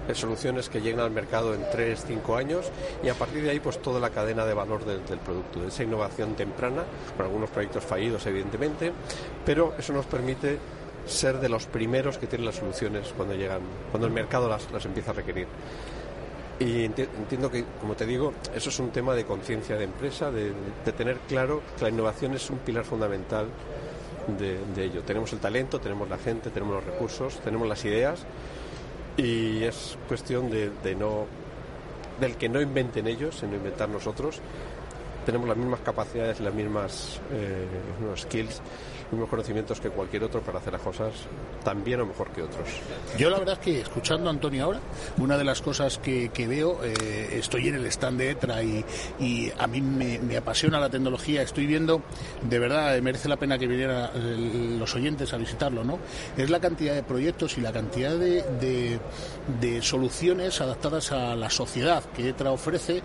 eh, 0.08 0.14
soluciones 0.14 0.70
que 0.70 0.82
lleguen 0.82 1.00
al 1.00 1.12
mercado 1.12 1.54
en 1.54 1.64
3, 1.72 2.04
5 2.08 2.36
años 2.36 2.72
y 3.04 3.10
a 3.10 3.14
partir 3.14 3.44
de 3.44 3.52
ahí 3.52 3.60
pues 3.60 3.82
toda 3.82 4.00
la 4.00 4.10
cadena 4.10 4.46
de 4.46 4.54
valor 4.54 4.86
del, 4.86 5.06
del 5.06 5.20
producto, 5.20 5.62
de 5.62 5.70
esa 5.70 5.84
innovación 5.84 6.36
temprana, 6.36 6.84
con 7.16 7.26
algunos 7.26 7.50
proyectos 7.50 7.84
fallidos 7.84 8.26
evidentemente, 8.28 8.92
pero 9.46 9.74
eso 9.78 9.94
nos 9.94 10.06
permite 10.06 10.60
ser 11.06 11.40
de 11.40 11.50
los 11.50 11.66
primeros 11.68 12.18
que 12.18 12.28
tienen 12.28 12.46
las 12.46 12.56
soluciones 12.56 13.14
cuando 13.16 13.36
llegan, 13.36 13.62
cuando 13.92 14.08
el 14.08 14.14
mercado 14.14 14.50
las, 14.50 14.72
las 14.72 14.86
empieza 14.86 15.12
a 15.12 15.14
requerir. 15.14 15.48
Y 16.60 16.86
enti- 16.88 17.08
entiendo 17.18 17.52
que, 17.52 17.66
como 17.82 17.96
te 17.96 18.06
digo, 18.06 18.34
eso 18.56 18.70
es 18.70 18.80
un 18.80 18.92
tema 18.92 19.14
de 19.14 19.26
conciencia 19.26 19.76
de 19.76 19.84
empresa, 19.84 20.32
de, 20.32 20.54
de 20.86 20.92
tener 20.94 21.18
claro 21.28 21.62
que 21.78 21.84
la 21.84 21.90
innovación 21.90 22.34
es 22.34 22.50
un 22.50 22.60
pilar 22.60 22.86
fundamental 22.86 23.48
de, 24.40 24.60
de 24.74 24.86
ello. 24.86 25.02
Tenemos 25.04 25.32
el 25.34 25.40
talento, 25.40 25.80
tenemos 25.80 26.10
la 26.10 26.18
gente, 26.18 26.50
tenemos 26.50 26.76
los 26.76 26.86
recursos, 26.86 27.40
tenemos 27.42 27.68
las 27.68 27.84
ideas 27.86 28.26
y 29.18 29.64
es 29.64 29.98
cuestión 30.08 30.50
de, 30.50 30.72
de 30.84 30.96
no 30.96 31.26
del 32.20 32.38
que 32.38 32.48
no 32.48 32.62
inventen 32.62 33.08
ellos, 33.08 33.36
sino 33.40 33.56
inventar 33.56 33.90
nosotros 33.90 34.40
tenemos 35.26 35.48
las 35.48 35.58
mismas 35.58 35.80
capacidades, 35.82 36.40
las 36.40 36.54
mismas 36.54 37.20
eh, 37.34 37.66
skills 38.16 38.62
mismos 39.12 39.30
conocimientos 39.30 39.80
que 39.80 39.90
cualquier 39.90 40.24
otro 40.24 40.42
para 40.42 40.60
hacer 40.60 40.74
las 40.74 40.82
cosas 40.82 41.14
tan 41.64 41.84
bien 41.84 42.02
o 42.02 42.06
mejor 42.06 42.30
que 42.32 42.42
otros. 42.42 42.68
Yo 43.18 43.30
la 43.30 43.40
verdad 43.40 43.58
es 43.60 43.60
que 43.60 43.82
escuchando 43.82 44.30
a 44.30 44.34
Antonio 44.34 44.66
ahora, 44.66 44.80
una 45.18 45.38
de 45.38 45.44
las 45.44 45.62
cosas 45.62 45.98
que, 45.98 46.30
veo, 46.48 46.84
eh, 46.84 47.38
estoy 47.40 47.68
en 47.70 47.76
el 47.76 47.86
stand 47.88 48.20
de 48.20 48.32
ETRA 48.32 48.64
y, 48.64 48.86
y 49.20 49.52
a 49.58 49.68
mí 49.68 49.82
me, 49.82 50.38
apasiona 50.38 50.80
la 50.80 50.90
tecnología, 50.90 51.42
estoy 51.42 51.66
viendo, 51.66 52.02
de 52.42 52.60
verdad, 52.60 52.96
eh, 52.98 53.02
merece 53.02 53.30
la 53.30 53.38
pena 53.38 53.58
que 53.58 53.68
vinieran 53.68 54.80
los 54.80 54.94
oyentes 54.96 55.34
a 55.34 55.38
visitarlo, 55.38 55.84
¿no? 55.84 56.00
Es 56.38 56.50
la 56.50 56.60
cantidad 56.60 56.94
de 56.94 57.04
proyectos 57.04 57.58
y 57.58 57.62
la 57.62 57.72
cantidad 57.72 58.16
de, 58.16 59.00
de, 59.62 59.82
soluciones 59.82 60.62
adaptadas 60.62 61.12
a 61.12 61.36
la 61.36 61.50
sociedad 61.50 62.04
que 62.16 62.30
ETRA 62.30 62.52
ofrece, 62.52 63.02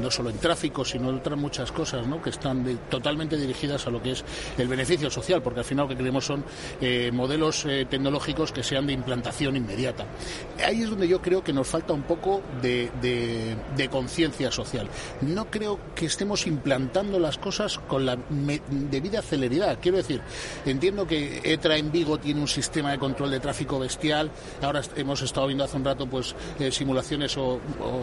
no 0.00 0.10
solo 0.10 0.30
en 0.30 0.38
tráfico, 0.38 0.84
sino 0.84 1.10
en 1.10 1.16
otras 1.16 1.38
muchas 1.38 1.72
cosas, 1.72 2.06
¿no? 2.06 2.20
Que 2.20 2.30
están 2.30 2.64
totalmente 2.88 3.36
dirigidas 3.36 3.86
a 3.86 3.90
lo 3.90 4.02
que 4.02 4.12
es 4.12 4.24
el 4.58 4.68
beneficio 4.68 5.10
social 5.10 5.31
porque 5.40 5.60
al 5.60 5.64
final 5.64 5.84
lo 5.84 5.88
que 5.88 5.96
queremos 5.96 6.24
son 6.24 6.44
eh, 6.80 7.10
modelos 7.12 7.64
eh, 7.64 7.86
tecnológicos 7.88 8.52
que 8.52 8.62
sean 8.62 8.86
de 8.86 8.92
implantación 8.92 9.56
inmediata. 9.56 10.06
Ahí 10.64 10.82
es 10.82 10.90
donde 10.90 11.08
yo 11.08 11.20
creo 11.20 11.42
que 11.42 11.52
nos 11.52 11.68
falta 11.68 11.92
un 11.92 12.02
poco 12.02 12.42
de, 12.60 13.56
conciencia 13.90 14.50
social. 14.50 14.88
No 15.20 15.50
creo 15.50 15.78
que 15.94 16.06
estemos 16.06 16.46
implantando 16.46 17.18
las 17.18 17.36
cosas 17.38 17.78
con 17.78 18.06
la 18.06 18.16
debida 18.90 19.22
celeridad. 19.22 19.78
Quiero 19.80 19.98
decir, 19.98 20.20
entiendo 20.64 21.06
que 21.06 21.40
ETRA 21.44 21.76
en 21.76 21.92
Vigo 21.92 22.18
tiene 22.18 22.40
un 22.40 22.48
sistema 22.48 22.92
de 22.92 22.98
control 22.98 23.30
de 23.30 23.40
tráfico 23.40 23.78
bestial. 23.78 24.30
Ahora 24.62 24.82
hemos 24.96 25.20
estado 25.22 25.46
viendo 25.46 25.64
hace 25.64 25.76
un 25.76 25.84
rato 25.84 26.06
pues 26.06 26.34
eh, 26.58 26.70
simulaciones 26.70 27.36
o, 27.36 27.60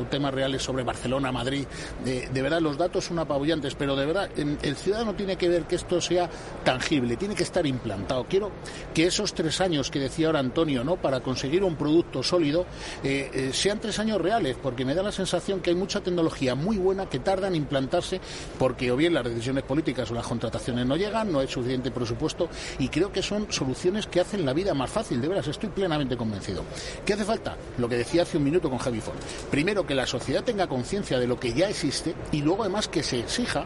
temas 0.09 0.33
reales 0.33 0.61
sobre 0.61 0.83
Barcelona, 0.83 1.31
Madrid. 1.31 1.65
De, 2.03 2.41
verdad, 2.41 2.61
los 2.61 2.77
datos 2.77 3.05
son 3.05 3.19
apabullantes, 3.19 3.75
pero 3.75 3.95
de 3.95 4.05
verdad, 4.05 4.29
el 4.37 4.75
ciudadano 4.75 5.13
tiene 5.13 5.35
que 5.35 5.49
ver 5.49 5.63
que 5.63 5.75
esto 5.75 5.99
sea 6.01 6.29
tangible 6.63 7.17
tiene 7.19 7.35
que 7.35 7.43
estar 7.43 7.65
implantado. 7.67 8.25
Quiero 8.27 8.51
que 8.93 9.05
esos 9.05 9.33
tres 9.33 9.61
años 9.61 9.91
que 9.91 9.99
decía 9.99 10.27
ahora 10.27 10.39
Antonio, 10.39 10.83
¿no? 10.83 10.95
Para 10.95 11.19
conseguir 11.19 11.63
un 11.63 11.75
producto 11.75 12.23
sólido, 12.23 12.65
eh, 13.03 13.29
eh, 13.33 13.49
sean 13.53 13.79
tres 13.79 13.99
años 13.99 14.19
reales, 14.19 14.57
porque 14.61 14.85
me 14.85 14.95
da 14.95 15.03
la 15.03 15.11
sensación 15.11 15.59
que 15.59 15.69
hay 15.69 15.75
mucha 15.75 16.01
tecnología 16.01 16.55
muy 16.55 16.77
buena 16.77 17.07
que 17.07 17.19
tarda 17.19 17.47
en 17.47 17.55
implantarse 17.55 18.19
porque 18.57 18.91
o 18.91 18.95
bien 18.95 19.13
las 19.13 19.23
decisiones 19.25 19.63
políticas 19.63 20.09
o 20.11 20.13
las 20.13 20.25
contrataciones 20.25 20.85
no 20.85 20.95
llegan, 20.95 21.31
no 21.31 21.39
hay 21.39 21.47
suficiente 21.47 21.91
presupuesto 21.91 22.49
y 22.79 22.87
creo 22.89 23.11
que 23.11 23.21
son 23.21 23.51
soluciones 23.51 24.07
que 24.07 24.21
hacen 24.21 24.45
la 24.45 24.53
vida 24.53 24.73
más 24.73 24.89
fácil, 24.89 25.21
de 25.21 25.27
veras, 25.27 25.47
estoy 25.47 25.69
plenamente 25.69 26.15
convencido. 26.15 26.63
¿Qué 27.05 27.13
hace 27.13 27.25
falta? 27.25 27.57
Lo 27.77 27.89
que 27.89 27.97
decía 27.97 28.23
hace 28.23 28.37
un 28.37 28.43
minuto 28.43 28.69
con 28.69 28.79
Javi 28.79 29.01
Ford. 29.01 29.17
Primero, 29.51 29.85
que 29.85 29.95
la 29.95 30.07
sociedad 30.07 30.43
tenga 30.43 30.67
conciencia 30.67 31.19
de 31.19 31.27
lo 31.27 31.39
que 31.39 31.53
ya 31.53 31.69
existe 31.69 32.15
y 32.31 32.41
luego 32.41 32.63
además 32.63 32.87
que 32.87 33.03
se 33.03 33.19
exija 33.19 33.65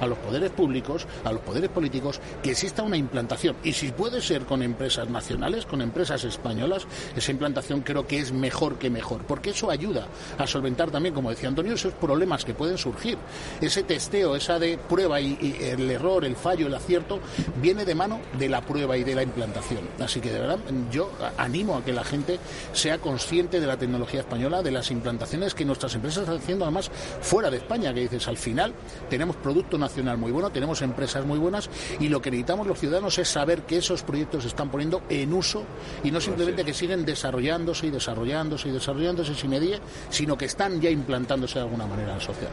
a 0.00 0.06
los 0.06 0.18
poderes 0.18 0.50
públicos, 0.50 1.06
a 1.24 1.32
los 1.32 1.42
poderes 1.42 1.70
políticos, 1.70 2.20
que 2.42 2.52
exista 2.52 2.82
una 2.90 2.96
implantación. 2.96 3.56
Y 3.62 3.72
si 3.72 3.92
puede 3.92 4.20
ser 4.20 4.44
con 4.44 4.62
empresas 4.62 5.08
nacionales, 5.08 5.64
con 5.64 5.80
empresas 5.80 6.24
españolas, 6.24 6.86
esa 7.16 7.30
implantación 7.30 7.82
creo 7.82 8.04
que 8.06 8.18
es 8.18 8.32
mejor 8.32 8.78
que 8.78 8.90
mejor, 8.90 9.22
porque 9.22 9.50
eso 9.50 9.70
ayuda 9.70 10.08
a 10.36 10.46
solventar 10.46 10.90
también, 10.90 11.14
como 11.14 11.30
decía 11.30 11.48
Antonio, 11.48 11.74
esos 11.74 11.94
problemas 11.94 12.44
que 12.44 12.52
pueden 12.52 12.76
surgir. 12.76 13.16
Ese 13.60 13.84
testeo, 13.84 14.34
esa 14.34 14.58
de 14.58 14.76
prueba 14.76 15.20
y, 15.20 15.56
el 15.60 15.88
error, 15.88 16.24
el 16.24 16.34
fallo, 16.34 16.66
el 16.66 16.74
acierto, 16.74 17.20
viene 17.62 17.84
de 17.84 17.94
mano 17.94 18.20
de 18.36 18.48
la 18.48 18.60
prueba 18.60 18.96
y 18.96 19.04
de 19.04 19.14
la 19.14 19.22
implantación. 19.22 19.88
Así 20.00 20.20
que 20.20 20.32
de 20.32 20.40
verdad 20.40 20.58
yo 20.90 21.10
animo 21.36 21.76
a 21.76 21.84
que 21.84 21.92
la 21.92 22.02
gente 22.02 22.40
sea 22.72 22.98
consciente 22.98 23.60
de 23.60 23.66
la 23.68 23.76
tecnología 23.76 24.20
española, 24.20 24.62
de 24.62 24.72
las 24.72 24.90
implantaciones 24.90 25.54
que 25.54 25.64
nuestras 25.64 25.94
empresas 25.94 26.24
están 26.24 26.38
haciendo 26.38 26.64
además 26.64 26.90
fuera 27.20 27.50
de 27.50 27.58
España, 27.58 27.94
que 27.94 28.00
dices, 28.00 28.26
al 28.26 28.36
final 28.36 28.74
tenemos 29.08 29.36
producto 29.36 29.78
nacional 29.78 30.18
muy 30.18 30.32
bueno, 30.32 30.50
tenemos 30.50 30.82
empresas 30.82 31.24
muy 31.24 31.38
buenas 31.38 31.70
y 32.00 32.08
lo 32.08 32.20
que 32.20 32.30
necesitamos 32.30 32.66
los 32.66 32.79
ciudadanos 32.80 33.18
es 33.18 33.28
saber 33.28 33.62
que 33.62 33.76
esos 33.76 34.02
proyectos 34.02 34.42
se 34.42 34.48
están 34.48 34.70
poniendo 34.70 35.02
en 35.08 35.32
uso 35.32 35.64
y 36.02 36.10
no 36.10 36.20
simplemente 36.20 36.64
que 36.64 36.74
siguen 36.74 37.04
desarrollándose 37.04 37.86
y 37.86 37.90
desarrollándose 37.90 38.68
y 38.68 38.72
desarrollándose 38.72 39.34
sin 39.34 39.50
medie, 39.50 39.80
sino 40.08 40.36
que 40.36 40.46
están 40.46 40.80
ya 40.80 40.90
implantándose 40.90 41.54
de 41.54 41.64
alguna 41.64 41.86
manera 41.86 42.12
en 42.12 42.18
la 42.18 42.24
sociedad. 42.24 42.50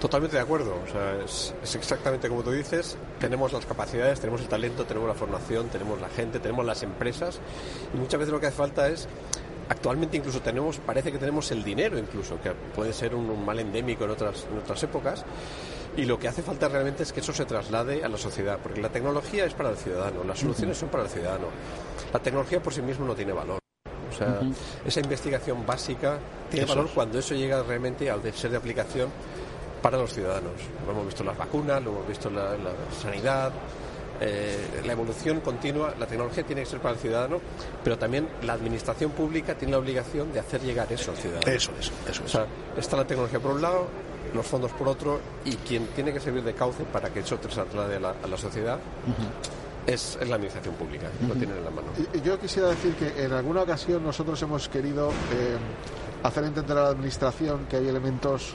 Totalmente 0.00 0.36
de 0.36 0.42
acuerdo. 0.42 0.76
O 0.82 0.90
sea, 0.90 1.22
es, 1.22 1.54
exactamente 1.76 2.28
como 2.28 2.42
tú 2.42 2.52
dices. 2.52 2.96
Tenemos 3.18 3.52
las 3.52 3.66
capacidades, 3.66 4.18
tenemos 4.18 4.40
el 4.40 4.48
talento, 4.48 4.84
tenemos 4.84 5.08
la 5.08 5.14
formación, 5.14 5.68
tenemos 5.68 6.00
la 6.00 6.08
gente, 6.08 6.38
tenemos 6.38 6.64
las 6.64 6.82
empresas. 6.82 7.38
Y 7.92 7.98
muchas 7.98 8.18
veces 8.20 8.32
lo 8.32 8.40
que 8.40 8.46
hace 8.46 8.56
falta 8.56 8.88
es 8.88 9.08
actualmente 9.68 10.16
incluso 10.16 10.40
tenemos, 10.40 10.78
parece 10.78 11.12
que 11.12 11.18
tenemos 11.18 11.50
el 11.52 11.62
dinero 11.62 11.96
incluso, 11.96 12.40
que 12.40 12.50
puede 12.74 12.92
ser 12.92 13.14
un, 13.14 13.44
mal 13.44 13.58
endémico 13.60 14.04
en 14.04 14.10
otras, 14.10 14.46
en 14.50 14.58
otras 14.58 14.82
épocas, 14.82 15.24
y 16.00 16.06
lo 16.06 16.18
que 16.18 16.28
hace 16.28 16.42
falta 16.42 16.66
realmente 16.66 17.02
es 17.02 17.12
que 17.12 17.20
eso 17.20 17.32
se 17.32 17.44
traslade 17.44 18.02
a 18.02 18.08
la 18.08 18.16
sociedad, 18.16 18.58
porque 18.62 18.80
la 18.80 18.88
tecnología 18.88 19.44
es 19.44 19.52
para 19.52 19.68
el 19.68 19.76
ciudadano, 19.76 20.24
las 20.24 20.38
soluciones 20.38 20.78
son 20.78 20.88
para 20.88 21.02
el 21.02 21.10
ciudadano. 21.10 21.48
La 22.10 22.20
tecnología 22.20 22.62
por 22.62 22.72
sí 22.72 22.80
mismo 22.80 23.04
no 23.04 23.14
tiene 23.14 23.32
valor. 23.32 23.58
O 24.10 24.16
sea, 24.16 24.40
esa 24.84 25.00
investigación 25.00 25.66
básica 25.66 26.18
tiene 26.50 26.64
valor 26.64 26.88
cuando 26.94 27.18
eso 27.18 27.34
llega 27.34 27.62
realmente 27.62 28.10
al 28.10 28.22
ser 28.32 28.50
de 28.50 28.56
aplicación 28.56 29.10
para 29.82 29.98
los 29.98 30.14
ciudadanos. 30.14 30.52
Lo 30.86 30.92
hemos 30.92 31.06
visto 31.06 31.22
en 31.22 31.26
las 31.28 31.36
vacunas, 31.36 31.82
lo 31.82 31.90
hemos 31.90 32.08
visto 32.08 32.28
en 32.28 32.36
la, 32.36 32.56
sanidad, 32.98 33.52
eh, 34.22 34.82
la 34.86 34.92
evolución 34.92 35.40
continua, 35.40 35.94
la 35.98 36.06
tecnología 36.06 36.44
tiene 36.44 36.62
que 36.62 36.68
ser 36.68 36.80
para 36.80 36.94
el 36.94 37.00
ciudadano, 37.00 37.40
pero 37.84 37.98
también 37.98 38.26
la 38.42 38.54
administración 38.54 39.10
pública 39.10 39.54
tiene 39.54 39.72
la 39.72 39.78
obligación 39.78 40.32
de 40.32 40.40
hacer 40.40 40.62
llegar 40.62 40.90
eso 40.90 41.10
al 41.10 41.18
ciudadano. 41.18 41.52
Eso 41.52 41.72
es, 41.78 41.92
eso 42.10 42.10
es. 42.10 42.20
O 42.20 42.28
sea, 42.28 42.46
está 42.76 42.96
la 42.96 43.06
tecnología 43.06 43.38
por 43.38 43.52
un 43.52 43.62
lado, 43.62 43.86
los 44.34 44.46
fondos 44.46 44.72
por 44.72 44.88
otro, 44.88 45.20
y 45.44 45.56
quien 45.56 45.86
tiene 45.88 46.12
que 46.12 46.20
servir 46.20 46.42
de 46.42 46.54
cauce 46.54 46.84
para 46.84 47.10
que 47.10 47.20
eso 47.20 47.36
se 47.36 47.48
traslade 47.48 47.96
a 47.96 48.00
la, 48.00 48.14
a 48.22 48.26
la 48.26 48.36
sociedad. 48.36 48.78
Es, 49.86 50.18
la 50.26 50.36
administración 50.36 50.74
pública, 50.74 51.06
lo 51.26 51.34
tienen 51.34 51.56
en 51.56 51.64
la 51.64 51.70
mano. 51.70 51.88
Y, 52.14 52.20
yo 52.20 52.38
quisiera 52.38 52.68
decir 52.68 52.94
que 52.94 53.24
en 53.24 53.32
alguna 53.32 53.62
ocasión 53.62 54.04
nosotros 54.04 54.40
hemos 54.42 54.68
querido 54.68 55.08
eh, 55.08 55.56
hacer 56.22 56.44
entender 56.44 56.76
a 56.76 56.82
la 56.84 56.88
administración 56.90 57.66
que 57.68 57.76
hay 57.76 57.88
elementos 57.88 58.54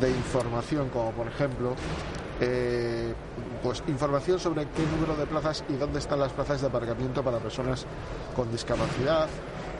de 0.00 0.10
información, 0.10 0.88
como 0.88 1.12
por 1.12 1.28
ejemplo 1.28 1.74
eh, 2.40 3.14
pues 3.62 3.82
información 3.86 4.38
sobre 4.38 4.66
qué 4.66 4.82
número 4.94 5.16
de 5.16 5.26
plazas 5.26 5.64
y 5.68 5.74
dónde 5.74 6.00
están 6.00 6.18
las 6.18 6.32
plazas 6.32 6.60
de 6.60 6.66
aparcamiento 6.66 7.22
para 7.22 7.38
personas 7.38 7.86
con 8.34 8.50
discapacidad. 8.50 9.28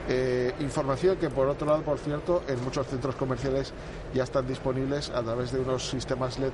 Eh, 0.08 0.52
información 0.60 1.16
que 1.16 1.30
por 1.30 1.48
otro 1.48 1.66
lado, 1.66 1.82
por 1.82 1.98
cierto, 1.98 2.42
en 2.46 2.62
muchos 2.62 2.86
centros 2.86 3.14
comerciales 3.14 3.72
ya 4.12 4.24
están 4.24 4.46
disponibles 4.46 5.10
a 5.10 5.22
través 5.22 5.50
de 5.52 5.60
unos 5.60 5.88
sistemas 5.88 6.38
LED 6.38 6.52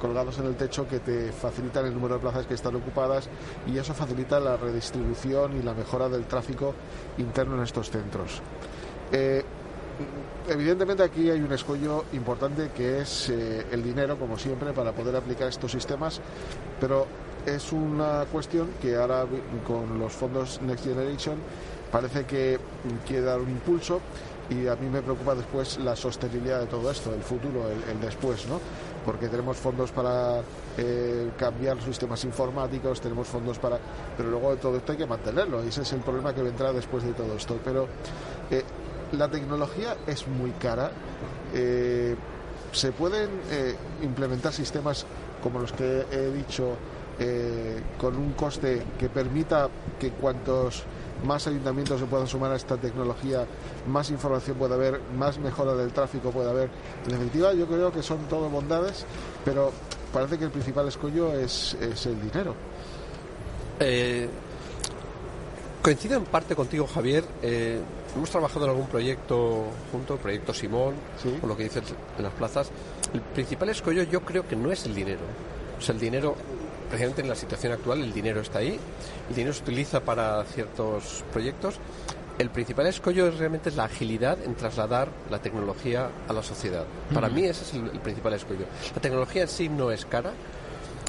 colgados 0.00 0.38
en 0.38 0.46
el 0.46 0.56
techo 0.56 0.88
que 0.88 0.98
te 0.98 1.30
facilitan 1.32 1.86
el 1.86 1.94
número 1.94 2.14
de 2.14 2.20
plazas 2.20 2.46
que 2.46 2.54
están 2.54 2.74
ocupadas 2.74 3.28
y 3.66 3.76
eso 3.78 3.94
facilita 3.94 4.40
la 4.40 4.56
redistribución 4.56 5.58
y 5.58 5.62
la 5.62 5.74
mejora 5.74 6.08
del 6.08 6.24
tráfico 6.24 6.74
interno 7.18 7.56
en 7.56 7.62
estos 7.62 7.90
centros. 7.90 8.40
Eh, 9.12 9.44
evidentemente 10.48 11.02
aquí 11.02 11.30
hay 11.30 11.40
un 11.40 11.52
escollo 11.52 12.04
importante 12.12 12.70
que 12.74 13.00
es 13.00 13.28
eh, 13.28 13.66
el 13.70 13.82
dinero, 13.82 14.18
como 14.18 14.38
siempre, 14.38 14.72
para 14.72 14.92
poder 14.92 15.16
aplicar 15.16 15.48
estos 15.48 15.72
sistemas, 15.72 16.20
pero 16.80 17.06
es 17.46 17.72
una 17.72 18.24
cuestión 18.30 18.68
que 18.80 18.96
ahora 18.96 19.24
con 19.66 19.98
los 19.98 20.12
fondos 20.12 20.60
Next 20.62 20.84
Generation 20.84 21.36
parece 21.90 22.24
que 22.24 22.58
quiere 23.06 23.22
dar 23.22 23.40
un 23.40 23.50
impulso 23.50 24.00
y 24.50 24.66
a 24.66 24.74
mí 24.74 24.88
me 24.88 25.00
preocupa 25.00 25.34
después 25.34 25.78
la 25.78 25.94
sostenibilidad 25.94 26.60
de 26.60 26.66
todo 26.66 26.90
esto, 26.90 27.14
el 27.14 27.22
futuro, 27.22 27.70
el, 27.70 28.00
después, 28.00 28.46
¿no? 28.48 28.60
Porque 29.04 29.28
tenemos 29.28 29.56
fondos 29.56 29.92
para 29.92 30.40
eh, 30.76 31.30
cambiar 31.38 31.80
sistemas 31.80 32.24
informáticos, 32.24 33.00
tenemos 33.00 33.28
fondos 33.28 33.58
para... 33.58 33.78
Pero 34.16 34.28
luego 34.28 34.50
de 34.50 34.56
todo 34.56 34.76
esto 34.76 34.92
hay 34.92 34.98
que 34.98 35.06
mantenerlo, 35.06 35.64
y 35.64 35.68
ese 35.68 35.82
es 35.82 35.92
el 35.92 36.00
problema 36.00 36.34
que 36.34 36.42
vendrá 36.42 36.72
después 36.72 37.04
de 37.04 37.12
todo 37.12 37.34
esto. 37.36 37.58
Pero 37.64 37.86
eh, 38.50 38.64
la 39.12 39.28
tecnología 39.28 39.96
es 40.06 40.26
muy 40.26 40.50
cara. 40.52 40.90
Eh, 41.54 42.16
se 42.72 42.92
pueden 42.92 43.30
eh, 43.50 43.76
implementar 44.02 44.52
sistemas 44.52 45.06
como 45.42 45.60
los 45.60 45.72
que 45.72 46.04
he 46.10 46.30
dicho 46.32 46.76
con 47.98 48.16
un 48.16 48.32
coste 48.32 48.82
que 48.98 49.10
permita 49.10 49.68
que 49.98 50.10
cuantos 50.12 50.84
más 51.24 51.46
ayuntamientos 51.46 52.00
se 52.00 52.06
puedan 52.06 52.26
sumar 52.26 52.52
a 52.52 52.56
esta 52.56 52.76
tecnología, 52.76 53.46
más 53.88 54.10
información 54.10 54.56
puede 54.56 54.74
haber, 54.74 55.00
más 55.16 55.38
mejora 55.38 55.74
del 55.74 55.92
tráfico 55.92 56.30
puede 56.30 56.50
haber. 56.50 56.70
En 57.04 57.10
definitiva, 57.12 57.52
yo 57.52 57.66
creo 57.66 57.92
que 57.92 58.02
son 58.02 58.18
todo 58.28 58.48
bondades, 58.48 59.04
pero 59.44 59.72
parece 60.12 60.38
que 60.38 60.44
el 60.44 60.50
principal 60.50 60.88
escollo 60.88 61.32
es, 61.34 61.74
es 61.74 62.06
el 62.06 62.20
dinero. 62.20 62.54
coincido 65.82 66.16
en 66.16 66.24
parte 66.24 66.54
contigo, 66.54 66.86
Javier. 66.86 67.24
Hemos 68.14 68.28
trabajado 68.28 68.64
en 68.64 68.70
algún 68.72 68.88
proyecto 68.88 69.66
junto, 69.92 70.14
el 70.14 70.20
proyecto 70.20 70.52
Simón, 70.52 70.94
o 71.42 71.46
lo 71.46 71.56
que 71.56 71.64
dices 71.64 71.84
en 72.18 72.24
las 72.24 72.32
plazas. 72.32 72.70
El 73.14 73.20
principal 73.20 73.68
escollo 73.68 74.02
yo 74.02 74.22
creo 74.22 74.46
que 74.46 74.56
no 74.56 74.72
es 74.72 74.84
el 74.86 74.94
dinero. 74.94 75.20
O 75.78 75.80
sea, 75.80 75.94
el 75.94 76.00
dinero, 76.00 76.34
precisamente 76.90 77.22
en 77.22 77.28
la 77.28 77.36
situación 77.36 77.72
actual, 77.72 78.02
el 78.02 78.12
dinero 78.12 78.40
está 78.40 78.58
ahí, 78.58 78.78
el 79.28 79.34
dinero 79.34 79.54
se 79.54 79.62
utiliza 79.62 80.00
para 80.00 80.44
ciertos 80.44 81.24
proyectos, 81.32 81.78
el 82.38 82.50
principal 82.50 82.86
escollo 82.86 83.28
es 83.28 83.38
realmente 83.38 83.70
la 83.70 83.84
agilidad 83.84 84.42
en 84.42 84.54
trasladar 84.54 85.08
la 85.30 85.40
tecnología 85.40 86.08
a 86.26 86.32
la 86.32 86.42
sociedad. 86.42 86.86
Para 87.12 87.28
mí 87.28 87.44
ese 87.44 87.64
es 87.64 87.74
el, 87.74 88.00
principal 88.00 88.32
escollo. 88.32 88.64
La 88.94 89.00
tecnología 89.00 89.42
en 89.42 89.48
sí 89.48 89.68
no 89.68 89.90
es 89.90 90.06
cara, 90.06 90.32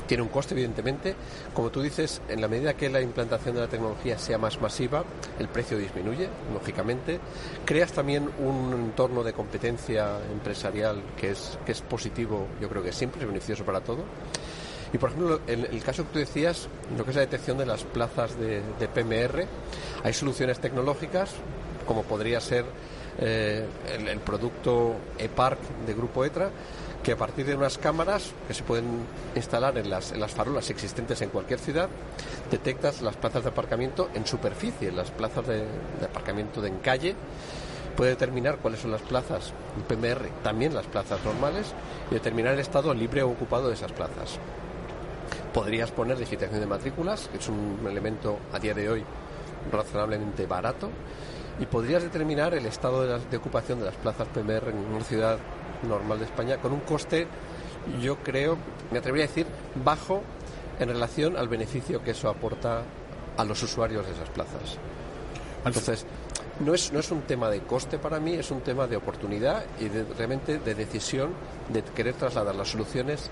tiene 0.08 0.24
un 0.24 0.30
coste, 0.30 0.54
evidentemente. 0.54 1.16
Como 1.54 1.70
tú 1.70 1.82
dices, 1.82 2.22
en 2.28 2.42
la 2.42 2.50
medida 2.50 2.74
que 2.74 2.90
la 2.90 3.00
implantación 3.00 3.56
de 3.56 3.62
la 3.62 3.68
tecnología 3.70 4.20
sea 4.20 4.38
más 4.38 4.60
masiva, 4.60 5.06
el 5.40 5.48
precio 5.48 5.78
disminuye, 5.78 6.28
lógicamente. 6.54 7.18
Creas 7.64 7.94
también 7.94 8.30
un 8.40 8.74
entorno 8.74 9.24
de 9.24 9.32
competencia 9.32 10.18
empresarial 10.34 11.02
que 11.16 11.32
es, 11.32 11.58
que 11.66 11.72
es 11.72 11.82
positivo, 11.82 12.48
yo 12.60 12.68
creo 12.68 12.84
que 12.84 12.92
siempre 12.92 13.22
es 13.22 13.28
beneficioso 13.28 13.64
para 13.64 13.80
todo. 13.80 14.04
Y 14.94 14.98
por 14.98 15.10
ejemplo, 15.10 15.40
en 15.48 15.66
el 15.66 15.84
caso 15.84 16.04
que 16.04 16.14
tú 16.14 16.20
decías, 16.20 16.68
lo 16.98 17.04
que 17.04 17.12
es 17.12 17.16
la 17.16 17.22
detección 17.22 17.58
de 17.58 17.66
las 17.66 17.84
plazas 17.84 18.38
de, 18.38 18.62
PMR, 18.94 19.46
hay 20.04 20.14
soluciones 20.14 20.60
tecnológicas, 20.60 21.32
como 21.88 22.04
podría 22.04 22.42
ser 22.42 22.66
eh, 23.20 23.66
el, 23.94 24.08
el, 24.08 24.20
producto 24.20 24.96
ePark 25.18 25.60
de 25.86 25.94
Grupo 25.94 26.26
ETRA, 26.26 26.50
que 27.04 27.14
a 27.14 27.18
partir 27.18 27.46
de 27.46 27.56
unas 27.56 27.78
cámaras 27.78 28.32
que 28.48 28.54
se 28.54 28.64
pueden 28.64 29.06
instalar 29.36 29.78
en 29.78 29.90
las, 29.90 30.12
en 30.12 30.20
las 30.20 30.32
farolas 30.32 30.70
existentes 30.70 31.22
en 31.22 31.30
cualquier 31.30 31.60
ciudad, 31.60 31.90
detectas 32.52 33.02
las 33.02 33.16
plazas 33.16 33.44
de 33.44 33.50
aparcamiento 33.50 34.10
en 34.14 34.26
superficie, 34.26 34.92
las 34.92 35.10
plazas 35.10 35.48
de, 35.48 35.66
aparcamiento 36.04 36.62
de 36.62 36.68
en 36.68 36.78
calle, 36.78 37.16
puede 37.98 38.12
determinar 38.12 38.58
cuáles 38.58 38.82
son 38.82 38.92
las 38.92 39.02
plazas 39.02 39.52
PMR, 39.88 40.30
también 40.44 40.74
las 40.76 40.86
plazas 40.86 41.24
normales, 41.26 41.74
y 42.10 42.16
determinar 42.16 42.54
el 42.54 42.60
estado 42.60 42.94
libre 42.94 43.24
o 43.24 43.30
ocupado 43.30 43.68
de 43.70 43.74
esas 43.74 43.92
plazas. 43.92 44.40
Podrías 45.54 45.92
poner 45.92 46.18
digitación 46.18 46.60
de 46.60 46.66
matrículas, 46.66 47.28
que 47.28 47.38
es 47.38 47.50
un 47.50 47.80
elemento 47.88 48.40
a 48.54 48.60
día 48.60 48.74
de 48.74 48.90
hoy 48.90 49.04
razonablemente 49.72 50.46
barato, 50.46 50.90
y 51.60 51.66
podrías 51.66 52.02
determinar 52.02 52.54
el 52.54 52.66
estado 52.66 53.06
de, 53.06 53.20
de 53.30 53.38
ocupación 53.38 53.80
de 53.80 53.86
las 53.86 53.96
plazas 53.96 54.28
PMR 54.30 54.70
en 54.70 54.78
una 54.96 55.04
ciudad 55.04 55.38
normal 55.88 56.20
de 56.20 56.26
España 56.26 56.58
con 56.58 56.72
un 56.72 56.82
coste, 56.82 57.28
yo 58.02 58.18
creo, 58.18 58.58
me 58.92 59.00
atrevería 59.00 59.26
a 59.26 59.28
decir, 59.28 59.48
bajo 59.84 60.22
en 60.80 60.90
relación 60.90 61.38
al 61.38 61.48
beneficio 61.48 62.04
que 62.04 62.12
eso 62.12 62.30
aporta 62.30 62.84
a 63.38 63.44
los 63.44 63.62
usuarios 63.64 64.06
de 64.06 64.14
esas 64.14 64.30
plazas. 64.30 64.78
Entonces, 65.66 66.06
no 66.60 66.74
es, 66.74 66.92
no 66.92 67.00
es 67.00 67.12
un 67.12 67.22
tema 67.22 67.50
de 67.50 67.62
coste 67.62 67.98
para 67.98 68.20
mí, 68.20 68.34
es 68.34 68.52
un 68.52 68.62
tema 68.62 68.88
de 68.88 68.98
oportunidad 68.98 69.64
y 69.80 69.90
de, 69.90 70.06
realmente 70.18 70.60
de 70.60 70.76
decisión 70.76 71.32
de 71.70 71.84
querer 71.84 72.16
trasladar 72.16 72.56
las 72.56 72.70
soluciones 72.70 73.30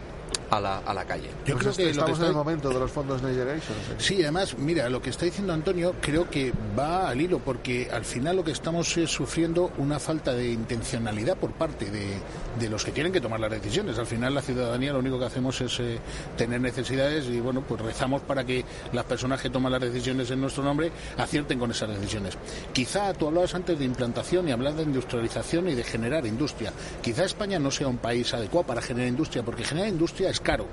a 0.49 0.59
la, 0.59 0.77
a 0.79 0.93
la 0.93 1.05
calle. 1.05 1.29
Yo 1.45 1.57
creo 1.57 1.73
que 1.73 1.89
estamos 1.89 2.19
en 2.19 2.25
el 2.25 2.33
momento 2.33 2.69
de 2.69 2.79
los 2.79 2.91
fondos 2.91 3.21
de 3.21 3.33
Generation. 3.33 3.77
Sí, 3.97 4.21
además, 4.21 4.57
mira, 4.57 4.89
lo 4.89 5.01
que 5.01 5.09
está 5.09 5.25
diciendo 5.25 5.53
Antonio 5.53 5.95
creo 6.01 6.29
que 6.29 6.53
va 6.77 7.09
al 7.09 7.21
hilo, 7.21 7.39
porque 7.39 7.89
al 7.91 8.05
final 8.05 8.37
lo 8.37 8.43
que 8.43 8.51
estamos 8.51 8.95
es 8.97 9.09
sufriendo 9.09 9.71
una 9.77 9.99
falta 9.99 10.33
de 10.33 10.51
intencionalidad 10.51 11.37
por 11.37 11.51
parte 11.51 11.89
de, 11.89 12.17
de 12.59 12.69
los 12.69 12.83
que 12.83 12.91
tienen 12.91 13.11
que 13.11 13.21
tomar 13.21 13.39
las 13.39 13.51
decisiones. 13.51 13.97
Al 13.97 14.05
final 14.07 14.33
la 14.33 14.41
ciudadanía 14.41 14.93
lo 14.93 14.99
único 14.99 15.19
que 15.19 15.25
hacemos 15.25 15.59
es 15.61 15.79
eh, 15.79 15.99
tener 16.37 16.61
necesidades 16.61 17.25
y 17.25 17.39
bueno, 17.39 17.61
pues 17.61 17.81
rezamos 17.81 18.21
para 18.21 18.43
que 18.43 18.65
las 18.93 19.05
personas 19.05 19.41
que 19.41 19.49
toman 19.49 19.71
las 19.71 19.81
decisiones 19.81 20.29
en 20.31 20.41
nuestro 20.41 20.63
nombre 20.63 20.91
acierten 21.17 21.59
con 21.59 21.71
esas 21.71 21.89
decisiones. 21.89 22.37
Quizá 22.73 23.13
tú 23.13 23.27
hablabas 23.27 23.55
antes 23.55 23.77
de 23.77 23.85
implantación 23.85 24.47
y 24.47 24.51
hablas 24.51 24.75
de 24.75 24.83
industrialización 24.83 25.69
y 25.69 25.75
de 25.75 25.83
generar 25.83 26.25
industria. 26.25 26.73
Quizá 27.01 27.25
España 27.25 27.59
no 27.59 27.71
sea 27.71 27.87
un 27.87 27.97
país 27.97 28.33
adecuado 28.33 28.67
para 28.67 28.81
generar 28.81 29.09
industria, 29.09 29.43
porque 29.43 29.63
generar 29.63 29.89
industria 29.89 30.29
es 30.29 30.38
caro, 30.41 30.65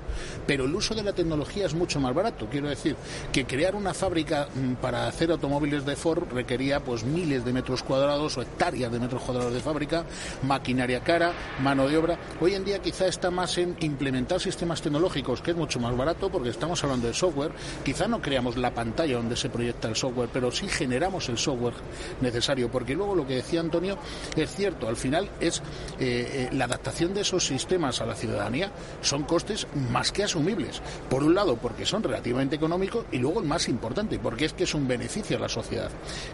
pero 0.45 0.65
el 0.65 0.75
uso 0.75 0.95
de 0.95 1.03
la 1.03 1.13
tecnología 1.13 1.65
es 1.65 1.73
mucho 1.73 1.99
más 1.99 2.13
barato. 2.13 2.47
Quiero 2.49 2.69
decir 2.69 2.95
que 3.31 3.45
crear 3.45 3.75
una 3.75 3.93
fábrica 3.93 4.47
mm, 4.53 4.73
para 4.75 5.07
hacer 5.07 5.31
automóviles 5.31 5.85
de 5.85 5.95
Ford 5.95 6.23
requería 6.31 6.83
pues 6.83 7.03
miles 7.03 7.45
de 7.45 7.53
metros 7.53 7.83
cuadrados 7.83 8.37
o 8.37 8.41
hectáreas 8.41 8.91
de 8.91 8.99
metros 8.99 9.21
cuadrados 9.21 9.53
de 9.53 9.59
fábrica, 9.59 10.05
maquinaria 10.43 11.01
cara, 11.01 11.33
mano 11.61 11.87
de 11.87 11.97
obra. 11.97 12.17
Hoy 12.39 12.55
en 12.55 12.65
día 12.65 12.79
quizá 12.79 13.07
está 13.07 13.31
más 13.31 13.57
en 13.57 13.75
implementar 13.79 14.39
sistemas 14.39 14.81
tecnológicos, 14.81 15.41
que 15.41 15.51
es 15.51 15.57
mucho 15.57 15.79
más 15.79 15.95
barato 15.95 16.29
porque 16.29 16.49
estamos 16.49 16.83
hablando 16.83 17.07
de 17.07 17.13
software. 17.13 17.51
Quizá 17.83 18.07
no 18.07 18.21
creamos 18.21 18.57
la 18.57 18.71
pantalla 18.71 19.17
donde 19.17 19.35
se 19.35 19.49
proyecta 19.49 19.87
el 19.87 19.95
software, 19.95 20.29
pero 20.31 20.51
sí 20.51 20.67
generamos 20.67 21.29
el 21.29 21.37
software 21.37 21.73
necesario, 22.21 22.69
porque 22.69 22.95
luego 22.95 23.15
lo 23.15 23.25
que 23.25 23.35
decía 23.35 23.59
Antonio 23.59 23.97
es 24.35 24.55
cierto, 24.55 24.87
al 24.87 24.95
final 24.95 25.29
es 25.39 25.59
eh, 25.99 26.49
eh, 26.49 26.49
la 26.51 26.65
adaptación 26.65 27.13
de 27.13 27.21
esos 27.21 27.45
sistemas 27.45 28.01
a 28.01 28.05
la 28.05 28.15
ciudadanía 28.15 28.71
son 29.01 29.23
costes 29.23 29.56
más 29.91 30.11
que 30.11 30.23
asumibles. 30.23 30.81
Por 31.09 31.23
un 31.23 31.33
lado, 31.33 31.57
porque 31.57 31.85
son 31.85 32.03
relativamente 32.03 32.55
económicos 32.55 33.05
y 33.11 33.17
luego 33.17 33.39
el 33.41 33.47
más 33.47 33.67
importante, 33.69 34.19
porque 34.19 34.45
es 34.45 34.53
que 34.53 34.65
es 34.65 34.73
un 34.73 34.87
beneficio 34.87 35.37
a 35.37 35.39
la 35.39 35.49
sociedad. 35.49 35.89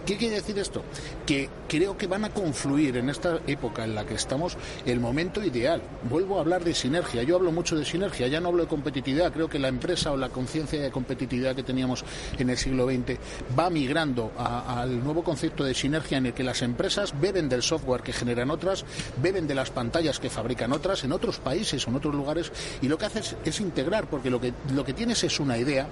¿Qué 0.05 0.17
quiere 0.17 0.35
decir 0.35 0.57
esto? 0.57 0.83
Que 1.25 1.49
creo 1.67 1.97
que 1.97 2.07
van 2.07 2.25
a 2.25 2.29
confluir 2.29 2.97
en 2.97 3.09
esta 3.09 3.39
época 3.47 3.83
en 3.83 3.95
la 3.95 4.05
que 4.05 4.15
estamos 4.15 4.57
el 4.85 4.99
momento 4.99 5.43
ideal. 5.43 5.81
Vuelvo 6.09 6.37
a 6.37 6.41
hablar 6.41 6.63
de 6.63 6.73
sinergia. 6.73 7.23
Yo 7.23 7.35
hablo 7.35 7.51
mucho 7.51 7.75
de 7.75 7.85
sinergia, 7.85 8.27
ya 8.27 8.39
no 8.39 8.49
hablo 8.49 8.63
de 8.63 8.69
competitividad. 8.69 9.31
Creo 9.31 9.49
que 9.49 9.59
la 9.59 9.67
empresa 9.67 10.11
o 10.11 10.17
la 10.17 10.29
conciencia 10.29 10.81
de 10.81 10.91
competitividad 10.91 11.55
que 11.55 11.63
teníamos 11.63 12.03
en 12.37 12.49
el 12.49 12.57
siglo 12.57 12.87
XX 12.87 13.17
va 13.57 13.69
migrando 13.69 14.31
al 14.37 15.03
nuevo 15.03 15.23
concepto 15.23 15.63
de 15.63 15.73
sinergia 15.73 16.17
en 16.17 16.27
el 16.27 16.33
que 16.33 16.43
las 16.43 16.61
empresas 16.61 17.19
beben 17.19 17.49
del 17.49 17.61
software 17.61 18.01
que 18.01 18.13
generan 18.13 18.51
otras, 18.51 18.85
beben 19.21 19.47
de 19.47 19.55
las 19.55 19.71
pantallas 19.71 20.19
que 20.19 20.29
fabrican 20.29 20.71
otras 20.71 21.03
en 21.03 21.11
otros 21.11 21.39
países 21.39 21.85
o 21.85 21.89
en 21.89 21.95
otros 21.95 22.13
lugares 22.13 22.51
y 22.81 22.87
lo 22.87 22.97
que 22.97 23.05
hace 23.19 23.35
es, 23.45 23.59
integrar, 23.59 24.07
porque 24.07 24.29
lo 24.29 24.39
que, 24.39 24.53
lo 24.73 24.83
que 24.83 24.93
tienes 24.93 25.23
es 25.23 25.39
una 25.39 25.57
idea 25.57 25.87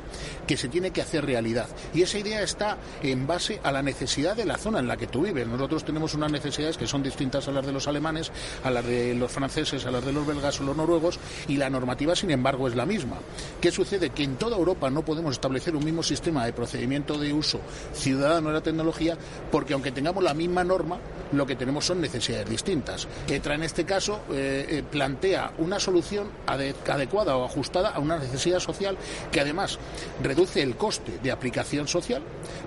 que 0.48 0.58
se 0.58 0.68
tiene 0.68 0.92
que 0.92 1.02
hacer 1.02 1.26
realidad. 1.26 1.68
Y 1.94 2.02
esa 2.02 2.18
idea 2.18 2.42
está 2.42 2.78
en 3.02 3.28
base 3.28 3.60
a 3.64 3.72
la 3.72 3.82
necesidad 3.82 4.36
de 4.36 4.46
la 4.46 4.58
zona 4.58 4.80
en 4.80 4.88
la 4.88 4.98
que 4.98 5.08
tú 5.08 5.24
vives. 5.24 5.48
Nosotros 5.48 5.86
tenemos 5.86 6.14
unas 6.14 6.32
necesidades 6.32 6.78
que 6.78 6.88
son 6.88 7.04
distintas 7.04 7.48
a 7.48 7.52
las 7.52 7.66
de 7.66 7.72
los 7.72 7.88
alemanes, 7.88 8.32
a 8.64 8.72
las 8.72 8.86
de 8.86 9.16
los 9.16 9.32
franceses, 9.32 9.86
a 9.86 9.92
las 9.92 10.06
de 10.06 10.12
los 10.12 10.26
belgas 10.26 10.60
o 10.60 10.64
los 10.64 10.76
noruegos, 10.76 11.20
y 11.48 11.58
la 11.58 11.70
normativa, 11.70 12.16
sin 12.16 12.32
embargo, 12.32 12.68
es 12.68 12.76
la 12.76 12.86
misma. 12.86 13.18
¿Qué 13.60 13.72
sucede? 13.72 14.10
Que 14.10 14.24
en 14.24 14.36
toda 14.36 14.58
Europa 14.58 14.90
no 14.90 15.04
podemos 15.04 15.34
establecer 15.34 15.76
un 15.76 15.86
mismo 15.86 16.04
sistema 16.04 16.46
de 16.46 16.54
procedimiento 16.54 17.18
de 17.18 17.34
uso 17.34 17.62
ciudadano 17.94 18.50
de 18.50 18.56
la 18.56 18.62
tecnología, 18.62 19.18
porque 19.52 19.74
aunque 19.74 19.92
tengamos 19.92 20.24
la 20.24 20.34
misma 20.34 20.64
norma, 20.64 20.98
lo 21.32 21.46
que 21.46 21.56
tenemos 21.56 21.86
son 21.86 22.02
necesidades 22.02 22.50
distintas. 22.50 23.08
ETRA, 23.28 23.56
en 23.56 23.64
este 23.64 23.86
caso, 23.86 24.22
eh, 24.32 24.66
eh, 24.70 24.84
plantea 24.90 25.54
una 25.58 25.80
solución 25.80 26.30
adecuada 26.46 27.11
o 27.14 27.46
ajustada 27.46 27.90
a 27.90 28.00
una 28.00 28.18
necesidad 28.18 28.60
social 28.60 28.98
que 29.32 29.42
además 29.42 29.80
reduce 30.22 30.62
el 30.62 30.76
coste 30.76 31.20
de 31.22 31.32
aplicación 31.32 31.88
social, 31.88 32.22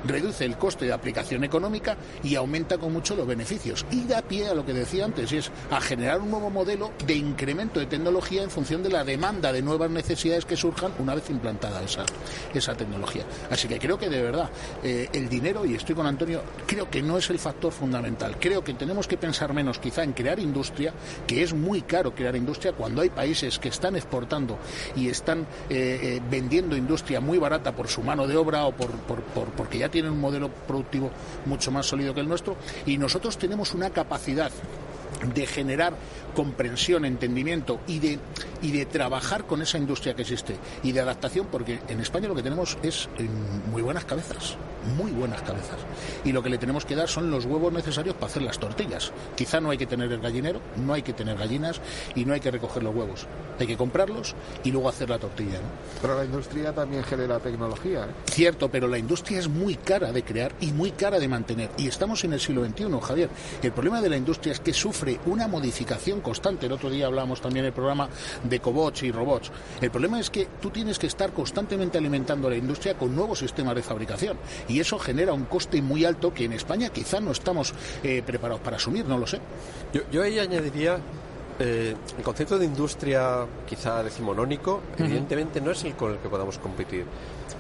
reduce 0.05 0.45
el 0.45 0.57
coste 0.57 0.87
de 0.87 0.93
aplicación 0.93 1.45
económica 1.45 1.97
y 2.23 2.35
aumenta 2.35 2.79
con 2.79 2.93
mucho 2.93 3.17
los 3.17 3.27
beneficios. 3.27 3.87
Y 3.91 4.05
da 4.05 4.23
pie 4.23 4.49
a 4.49 4.55
lo 4.55 4.67
que 4.67 4.73
decía 4.73 5.05
antes, 5.05 5.33
y 5.33 5.39
es 5.39 5.51
a 5.71 5.81
generar 5.81 6.21
un 6.21 6.31
nuevo 6.31 6.51
modelo 6.51 6.93
de 7.07 7.15
incremento 7.15 7.81
de 7.81 7.87
tecnología 7.87 8.43
en 8.43 8.51
función 8.51 8.83
de 8.83 8.91
la 8.91 9.05
demanda 9.05 9.53
de 9.53 9.63
nuevas 9.63 9.91
necesidades 9.91 10.45
que 10.45 10.57
surjan 10.57 10.93
una 10.99 11.15
vez 11.15 11.31
implantada 11.31 11.83
esa, 11.83 12.05
esa 12.53 12.75
tecnología. 12.75 13.25
Así 13.51 13.69
que 13.69 13.79
creo 13.79 13.99
que 13.99 14.09
de 14.09 14.23
verdad 14.23 14.51
eh, 14.83 15.09
el 15.13 15.29
dinero, 15.29 15.65
y 15.65 15.75
estoy 15.75 15.95
con 15.95 16.07
Antonio, 16.07 16.43
creo 16.67 16.91
que 16.91 17.03
no 17.03 17.19
es 17.19 17.31
el 17.31 17.39
factor 17.39 17.73
fundamental. 17.73 18.37
Creo 18.39 18.63
que 18.63 18.75
tenemos 18.75 19.07
que 19.07 19.17
pensar 19.17 19.53
menos 19.55 19.79
quizá 19.79 20.03
en 20.03 20.13
crear 20.13 20.39
industria, 20.39 20.93
que 21.27 21.43
es 21.43 21.55
muy 21.55 21.83
caro 21.83 22.15
crear 22.15 22.37
industria 22.37 22.73
cuando 22.73 23.03
hay 23.03 23.11
países 23.11 23.59
que 23.59 23.69
están 23.69 23.97
exportando 23.97 24.24
y 24.97 25.09
están 25.09 25.41
eh, 25.69 25.99
eh, 26.03 26.23
vendiendo 26.31 26.77
industria 26.77 27.21
muy 27.21 27.39
barata 27.39 27.73
por 27.73 27.89
su 27.89 28.03
mano 28.03 28.27
de 28.27 28.37
obra 28.37 28.65
o 28.67 28.73
por, 28.73 28.91
porque 29.57 29.79
ya 29.79 29.89
tienen 29.89 30.13
un 30.13 30.21
modelo 30.21 30.49
productivo 30.49 31.11
mucho 31.47 31.71
más 31.71 31.87
sólido 31.87 32.15
que 32.15 32.21
el 32.21 32.29
nuestro 32.29 32.57
y 32.87 32.99
nosotros 32.99 33.39
tenemos 33.39 33.75
una 33.75 33.91
capacidad 33.91 34.51
de 35.35 35.47
generar 35.47 35.95
comprensión, 36.35 37.05
entendimiento 37.05 37.81
y 37.87 38.01
de, 38.01 38.19
y 38.63 38.73
de 38.73 38.87
trabajar 38.87 39.47
con 39.47 39.63
esa 39.63 39.79
industria 39.79 40.15
que 40.15 40.23
existe 40.23 40.57
y 40.83 40.93
de 40.93 41.01
adaptación, 41.01 41.47
porque 41.51 41.81
en 41.89 42.01
España 42.01 42.29
lo 42.29 42.35
que 42.35 42.43
tenemos 42.43 42.77
es 42.83 43.09
eh, 43.19 43.29
muy 43.71 43.83
buenas 43.83 44.05
cabezas, 44.05 44.57
muy 44.97 45.13
buenas 45.13 45.43
cabezas. 45.43 45.79
Y 46.25 46.33
lo 46.33 46.43
que 46.43 46.51
le 46.51 46.59
tenemos 46.59 46.85
que 46.85 46.97
dar 46.97 47.09
son 47.09 47.31
los 47.31 47.45
huevos 47.45 47.73
necesarios 47.73 48.15
para 48.17 48.27
hacer 48.27 48.43
las 48.43 48.59
tortillas. 48.59 49.13
Quizá 49.37 49.61
no 49.61 49.71
hay 49.71 49.79
que 49.79 49.87
tener 49.87 50.11
el 50.13 50.21
gallinero, 50.21 50.61
no 50.77 50.93
hay 50.93 51.03
que 51.03 51.13
tener 51.13 51.37
gallinas 51.37 51.81
y 52.15 52.25
no 52.25 52.35
hay 52.35 52.41
que 52.41 52.51
recoger 52.51 52.83
los 52.83 52.95
huevos. 52.95 53.27
Hay 53.59 53.67
que 53.67 53.77
comprarlos 53.77 54.35
y 54.65 54.73
luego 54.73 54.89
hacer 54.89 55.09
la 55.09 55.19
tortilla. 55.19 55.61
Pero 56.03 56.17
la 56.17 56.25
industria 56.25 56.73
también 56.73 57.05
genera 57.05 57.39
tecnología. 57.39 58.05
¿eh? 58.05 58.15
Cierto, 58.27 58.69
pero 58.69 58.89
la 58.89 58.99
industria 58.99 59.39
es 59.39 59.49
muy 59.49 59.77
cara 59.77 60.13
de 60.13 60.25
crear 60.25 60.53
y 60.61 60.73
muy 60.73 60.91
cara 60.91 61.19
de 61.19 61.29
mantener. 61.29 61.71
Y 61.79 61.87
estamos 61.87 62.25
en 62.25 62.33
el 62.33 62.41
siglo 62.41 62.65
XXI, 62.65 62.87
Javier. 63.01 63.31
El 63.63 63.73
problema 63.73 64.01
de 64.01 64.09
la 64.09 64.17
industria 64.17 64.53
es 64.53 64.61
que 64.61 64.73
sufre 64.73 65.04
una 65.27 65.49
modificación 65.49 66.21
constante. 66.21 66.67
El 66.67 66.73
otro 66.73 66.91
día 66.91 67.07
hablamos 67.07 67.41
también 67.41 67.65
del 67.65 67.73
programa 67.73 68.09
de 68.43 68.61
cobots 68.61 69.03
y 69.03 69.13
robots. 69.13 69.51
El 69.81 69.91
problema 69.91 70.21
es 70.21 70.31
que 70.31 70.49
tú 70.61 70.71
tienes 70.71 70.99
que 70.99 71.07
estar 71.07 71.33
constantemente 71.33 71.99
alimentando 71.99 72.49
a 72.49 72.51
la 72.51 72.57
industria 72.57 72.95
con 72.95 73.15
nuevos 73.15 73.39
sistemas 73.39 73.75
de 73.75 73.83
fabricación 73.83 74.37
y 74.69 74.81
eso 74.81 74.99
genera 74.99 75.33
un 75.33 75.45
coste 75.45 75.81
muy 75.83 76.05
alto 76.05 76.33
que 76.33 76.45
en 76.45 76.53
España 76.53 76.89
quizá 76.91 77.21
no 77.21 77.33
estamos 77.33 77.75
eh, 78.03 78.23
preparados 78.25 78.63
para 78.63 78.77
asumir, 78.77 79.05
no 79.07 79.19
lo 79.19 79.27
sé. 79.27 79.41
Yo, 79.93 80.03
yo 80.11 80.23
ahí 80.23 80.39
añadiría 80.39 80.99
eh, 81.59 81.95
el 82.19 82.25
concepto 82.25 82.59
de 82.59 82.65
industria 82.65 83.47
quizá 83.69 84.03
decimonónico, 84.03 84.83
evidentemente 84.99 85.61
no 85.61 85.71
es 85.71 85.85
el 85.85 85.95
con 85.95 86.13
el 86.13 86.19
que 86.19 86.29
podamos 86.29 86.59
competir. 86.59 87.05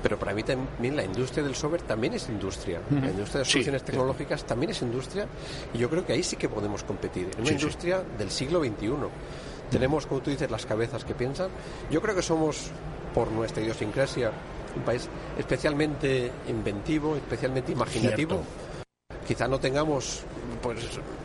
Pero 0.05 0.18
para 0.18 0.34
mí 0.34 0.42
también 0.42 0.94
la 0.94 1.02
industria 1.02 1.42
del 1.42 1.55
software 1.55 1.80
también 1.80 2.12
es 2.12 2.28
industria. 2.28 2.78
La 2.90 3.09
industria 3.09 3.38
de 3.38 3.46
soluciones 3.46 3.82
tecnológicas 3.84 4.44
también 4.44 4.72
es 4.72 4.82
industria 4.82 5.26
y 5.72 5.78
yo 5.78 5.88
creo 5.88 6.05
que 6.05 6.12
ahí 6.12 6.22
sí 6.22 6.36
que 6.36 6.46
podemos 6.46 6.84
competir. 6.84 7.30
En 7.38 7.40
una 7.40 7.52
industria 7.52 8.05
del 8.18 8.30
siglo 8.30 8.62
XXI. 8.62 8.90
Tenemos, 9.70 10.05
como 10.05 10.20
tú 10.20 10.30
dices, 10.30 10.50
las 10.50 10.66
cabezas 10.66 11.07
que 11.07 11.14
piensan. 11.14 11.48
Yo 11.90 12.02
creo 12.02 12.14
que 12.14 12.20
somos, 12.20 12.66
por 13.14 13.32
nuestra 13.32 13.62
idiosincrasia, 13.62 14.30
un 14.76 14.82
país 14.82 15.09
especialmente 15.38 16.30
inventivo, 16.48 17.16
especialmente 17.16 17.72
imaginativo. 17.72 18.42
Quizá 19.26 19.48
no 19.48 19.58
tengamos, 19.58 20.22
pues 20.62 20.78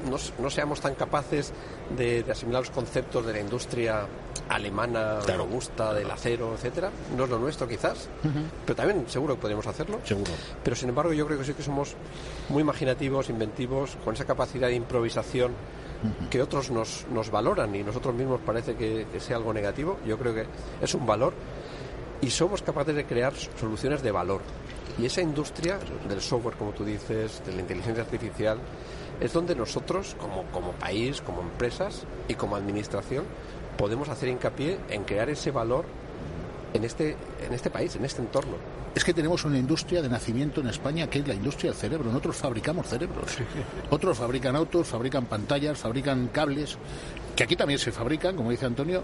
no, 0.10 0.18
no 0.42 0.50
seamos 0.50 0.80
tan 0.80 0.96
capaces 0.96 1.52
de, 1.98 2.24
de, 2.24 2.32
asimilar 2.32 2.62
los 2.62 2.72
conceptos 2.72 3.26
de 3.26 3.34
la 3.34 3.40
industria 3.40 4.06
alemana, 4.48 5.20
robusta, 5.22 5.94
del 5.94 6.10
acero, 6.10 6.54
etcétera. 6.54 6.90
No 7.16 7.26
es 7.26 7.30
lo 7.30 7.40
nuestro, 7.40 7.68
quizás, 7.68 8.10
pero 8.66 8.76
también 8.76 9.06
seguro 9.08 9.36
que 9.36 9.42
podríamos 9.42 9.68
hacerlo. 9.68 10.00
Seguro. 10.04 10.32
Pero 10.64 10.76
sin 10.76 10.90
embargo, 10.90 11.14
yo 11.14 11.26
creo 11.26 11.38
que 11.38 11.46
sí 11.46 11.54
que 11.54 11.64
somos 11.64 11.96
muy 12.50 12.62
imaginativos, 12.62 13.30
inventivos, 13.30 13.98
con 14.04 14.14
esa 14.14 14.26
capacidad 14.26 14.68
de 14.68 14.76
improvisación 14.76 15.54
que 16.30 16.42
otros 16.42 16.72
nos, 16.72 17.06
nos 17.12 17.30
valoran 17.30 17.76
y 17.76 17.84
nosotros 17.84 18.16
mismos 18.16 18.40
parece 18.46 18.76
que, 18.76 19.08
que 19.12 19.20
sea 19.20 19.38
algo 19.38 19.54
negativo. 19.54 19.98
Yo 20.06 20.18
creo 20.18 20.34
que 20.34 20.46
es 20.82 20.94
un 20.94 21.06
valor 21.06 21.34
y 22.22 22.30
somos 22.30 22.62
capaces 22.62 22.96
de 22.96 23.06
crear 23.06 23.34
soluciones 23.60 24.02
de 24.02 24.12
valor. 24.12 24.42
Y 24.98 25.06
esa 25.06 25.22
industria 25.22 25.80
del 26.08 26.22
software, 26.22 26.56
como 26.56 26.72
tú 26.72 26.84
dices, 26.84 27.42
de 27.46 27.54
la 27.54 27.62
inteligencia 27.62 28.04
artificial, 28.04 28.58
es 29.20 29.34
donde 29.34 29.56
nosotros, 29.56 30.16
como, 30.20 30.44
como 30.52 30.72
país, 30.74 31.22
como 31.22 31.42
empresas 31.42 32.04
y 32.28 32.36
como 32.36 32.56
administración, 32.56 33.26
podemos 33.78 34.10
hacer 34.10 34.30
hincapié 34.30 34.78
en 34.90 35.04
crear 35.04 35.30
ese 35.30 35.52
valor 35.52 35.86
en 36.74 36.84
este, 36.84 37.16
en 37.46 37.54
este 37.54 37.70
país, 37.70 37.96
en 37.96 38.06
este 38.06 38.22
entorno. 38.22 38.56
Es 38.96 39.04
que 39.04 39.14
tenemos 39.14 39.46
una 39.46 39.58
industria 39.58 40.02
de 40.02 40.10
nacimiento 40.10 40.62
en 40.62 40.68
España 40.68 41.08
que 41.08 41.20
es 41.20 41.28
la 41.28 41.34
industria 41.34 41.72
del 41.72 41.80
cerebro. 41.80 42.10
Nosotros 42.10 42.36
fabricamos 42.36 42.88
cerebros. 42.88 43.38
Otros 43.90 44.18
fabrican 44.18 44.56
autos, 44.56 44.88
fabrican 44.88 45.26
pantallas, 45.26 45.78
fabrican 45.78 46.30
cables, 46.30 46.78
que 47.36 47.44
aquí 47.44 47.56
también 47.56 47.80
se 47.80 47.92
fabrican, 47.92 48.36
como 48.36 48.52
dice 48.52 48.66
Antonio, 48.66 49.04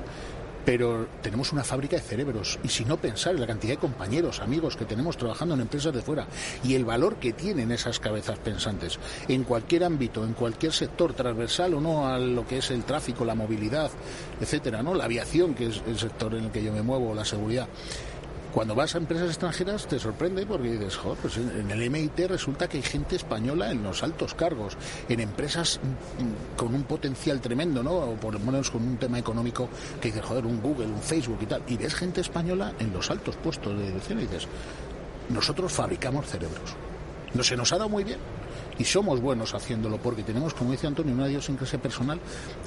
pero 0.66 1.07
tenemos 1.22 1.53
una 1.53 1.63
fábrica 1.63 1.95
de 1.95 2.01
cerebros 2.01 2.59
y 2.63 2.70
si 2.70 2.84
no 2.84 2.97
pensar 2.97 3.36
en 3.36 3.41
la 3.41 3.47
cantidad 3.47 3.74
de 3.74 3.80
compañeros, 3.80 4.39
amigos 4.41 4.76
que 4.76 4.86
tenemos 4.86 5.16
trabajando 5.16 5.53
en 5.53 5.61
empresas 5.61 5.93
de 5.93 6.01
fuera 6.01 6.28
y 6.63 6.74
el 6.74 6.84
valor 6.84 7.18
que 7.18 7.34
tienen 7.34 7.72
esas 7.72 7.99
cabezas 7.99 8.39
pensantes 8.39 8.99
en 9.28 9.43
cualquier 9.43 9.84
ámbito, 9.84 10.26
en 10.26 10.34
cualquier 10.34 10.74
sector 10.74 11.13
transversal 11.13 11.76
o 11.76 11.82
no 11.82 12.07
a 12.07 12.18
lo 12.18 12.47
que 12.47 12.57
es 12.57 12.72
el 12.72 12.84
tráfico, 12.84 13.24
la 13.24 13.36
movilidad, 13.36 13.91
etcétera, 14.41 14.82
¿no? 14.82 14.95
La 14.95 15.05
aviación, 15.05 15.53
que 15.53 15.68
es 15.68 15.82
el 15.88 15.99
sector 15.99 16.34
en 16.34 16.45
el 16.45 16.51
que 16.51 16.63
yo 16.63 16.74
me 16.74 16.82
muevo, 16.82 17.13
la 17.13 17.26
seguridad 17.26 17.68
cuando 18.56 18.74
vas 18.74 18.95
a 18.95 18.99
empresas 18.99 19.28
extranjeras 19.28 19.86
te 19.86 19.99
sorprende 19.99 20.45
porque 20.45 20.72
dices, 20.72 20.95
joder, 20.95 21.18
pues 21.22 21.36
en 21.36 21.70
el 21.70 21.89
MIT 21.89 22.20
resulta 22.30 22.70
que 22.70 22.78
hay 22.78 22.84
gente 22.84 23.18
española 23.18 23.70
en 23.70 23.84
los 23.84 24.01
altos 24.01 24.34
cargos, 24.34 24.78
en 25.10 25.20
empresas 25.20 25.82
con 26.56 26.74
un 26.74 26.84
potencial 26.84 27.41
tremendo, 27.41 27.84
¿no? 27.84 27.91
O 27.91 28.16
por 28.16 28.34
lo 28.34 28.39
menos 28.39 28.72
con 28.72 28.82
un 28.82 28.95
tema 28.95 29.20
económico 29.20 29.68
que 29.99 30.08
dices, 30.08 30.24
joder, 30.24 30.45
un 30.45 30.62
Google, 30.62 30.86
un 30.86 31.01
Facebook 31.01 31.39
y 31.41 31.47
tal. 31.47 31.64
Y 31.68 31.76
ves 31.76 31.95
gente 31.95 32.22
española 32.22 32.72
en 32.80 32.93
los 32.93 33.12
altos 33.12 33.36
puestos 33.36 33.78
de 33.78 33.88
dirección 33.88 34.20
y 34.20 34.22
dices, 34.22 34.47
nosotros 35.28 35.74
fabricamos 35.74 36.26
cerebros. 36.26 36.78
No 37.34 37.43
se 37.43 37.58
nos 37.58 37.74
ha 37.74 37.78
dado 37.78 37.89
muy 37.89 38.06
bien 38.06 38.20
y 38.78 38.84
somos 38.84 39.21
buenos 39.21 39.53
haciéndolo 39.53 39.97
porque 39.97 40.23
tenemos, 40.23 40.53
como 40.53 40.71
dice 40.71 40.88
Antonio, 40.88 41.13
una 41.13 41.28
idiosincrasia 41.28 41.82
personal 41.82 42.19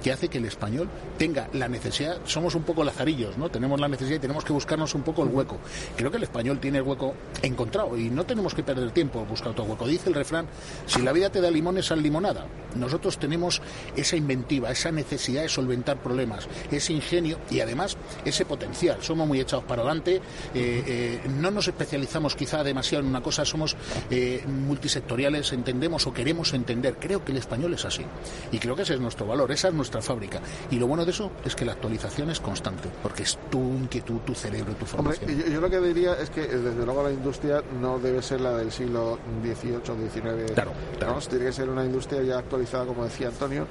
que 0.02 0.12
hace 0.12 0.28
que 0.28 0.38
el 0.38 0.46
español 0.46 0.88
tenga 1.16 1.48
la 1.52 1.68
necesidad, 1.68 2.18
somos 2.24 2.54
un 2.54 2.62
poco 2.62 2.84
lazarillos, 2.84 3.36
¿no? 3.36 3.50
Tenemos 3.50 3.80
la 3.80 3.88
necesidad 3.88 4.16
y 4.16 4.20
tenemos 4.20 4.44
que 4.44 4.52
buscarnos 4.52 4.94
un 4.94 5.02
poco 5.02 5.22
el 5.22 5.28
hueco. 5.28 5.59
Creo 5.96 6.11
que 6.11 6.16
el 6.16 6.22
español 6.22 6.59
tiene 6.61 6.78
el 6.78 6.84
hueco 6.84 7.14
encontrado 7.42 7.96
y 7.96 8.11
no 8.11 8.24
tenemos 8.24 8.54
que 8.54 8.62
perder 8.62 8.90
tiempo 8.90 9.24
buscar 9.24 9.50
otro 9.50 9.64
hueco. 9.64 9.86
Dice 9.86 10.09
el 10.09 10.14
refrán, 10.14 10.46
si 10.86 11.02
la 11.02 11.12
vida 11.12 11.30
te 11.30 11.40
da 11.40 11.50
limones, 11.50 11.90
al 11.90 12.02
limonada. 12.02 12.46
Nosotros 12.74 13.18
tenemos 13.18 13.61
esa 13.96 14.16
inventiva, 14.16 14.70
esa 14.70 14.92
necesidad 14.92 15.42
de 15.42 15.48
solventar 15.48 16.02
problemas, 16.02 16.48
ese 16.70 16.92
ingenio 16.92 17.38
y 17.50 17.61
además 17.61 17.96
ese 18.24 18.44
potencial. 18.44 18.98
Somos 19.00 19.26
muy 19.26 19.40
echados 19.40 19.64
para 19.64 19.82
adelante, 19.82 20.16
eh, 20.16 20.20
eh, 20.54 21.20
no 21.28 21.50
nos 21.50 21.68
especializamos 21.68 22.34
quizá 22.34 22.62
demasiado 22.62 23.04
en 23.04 23.11
una 23.11 23.22
cosa, 23.22 23.44
somos 23.44 23.76
eh, 24.11 24.44
multisectoriales, 24.46 25.52
entendemos 25.52 25.97
o 26.07 26.12
queremos 26.12 26.53
entender. 26.55 26.96
Creo 26.99 27.24
que 27.24 27.32
el 27.32 27.38
español 27.38 27.74
es 27.74 27.84
así. 27.84 28.05
Y 28.53 28.59
creo 28.59 28.76
que 28.76 28.82
ese 28.82 28.94
es 28.94 29.01
nuestro 29.01 29.26
valor, 29.26 29.51
esa 29.53 29.68
es 29.68 29.74
nuestra 29.74 30.03
fábrica. 30.03 30.40
Y 30.70 30.78
lo 30.78 30.86
bueno 30.86 31.05
de 31.05 31.11
eso 31.11 31.30
es 31.44 31.55
que 31.55 31.64
la 31.64 31.72
actualización 31.72 32.30
es 32.30 32.40
constante, 32.40 32.88
porque 33.03 33.22
es 33.22 33.38
tu 33.51 33.59
inquietud, 33.59 34.18
tu 34.20 34.34
cerebro, 34.34 34.74
tu 34.74 34.86
formación. 34.86 35.30
Hombre, 35.30 35.44
yo, 35.44 35.53
yo, 35.55 35.61
lo 35.61 35.70
que 35.70 35.80
diría 35.80 36.14
es 36.14 36.30
que 36.30 36.42
desde 36.46 36.84
luego 36.84 37.03
la 37.03 37.12
industria 37.12 37.62
no 37.80 37.99
debe 37.99 38.22
ser 38.22 38.40
la 38.40 38.57
del 38.57 38.70
siglo 38.72 39.18
XVIII, 39.42 39.80
XIX. 40.11 40.53
Claro, 40.53 40.72
claro. 40.99 41.14
¿no? 41.14 41.20
Tiene 41.20 41.46
que 41.46 41.53
ser 41.53 41.68
una 41.68 41.84
industria 41.84 42.22
ya 42.22 42.38
actualizada, 42.38 42.86
como 42.86 43.05
decía 43.05 43.28
Antonio, 43.28 43.66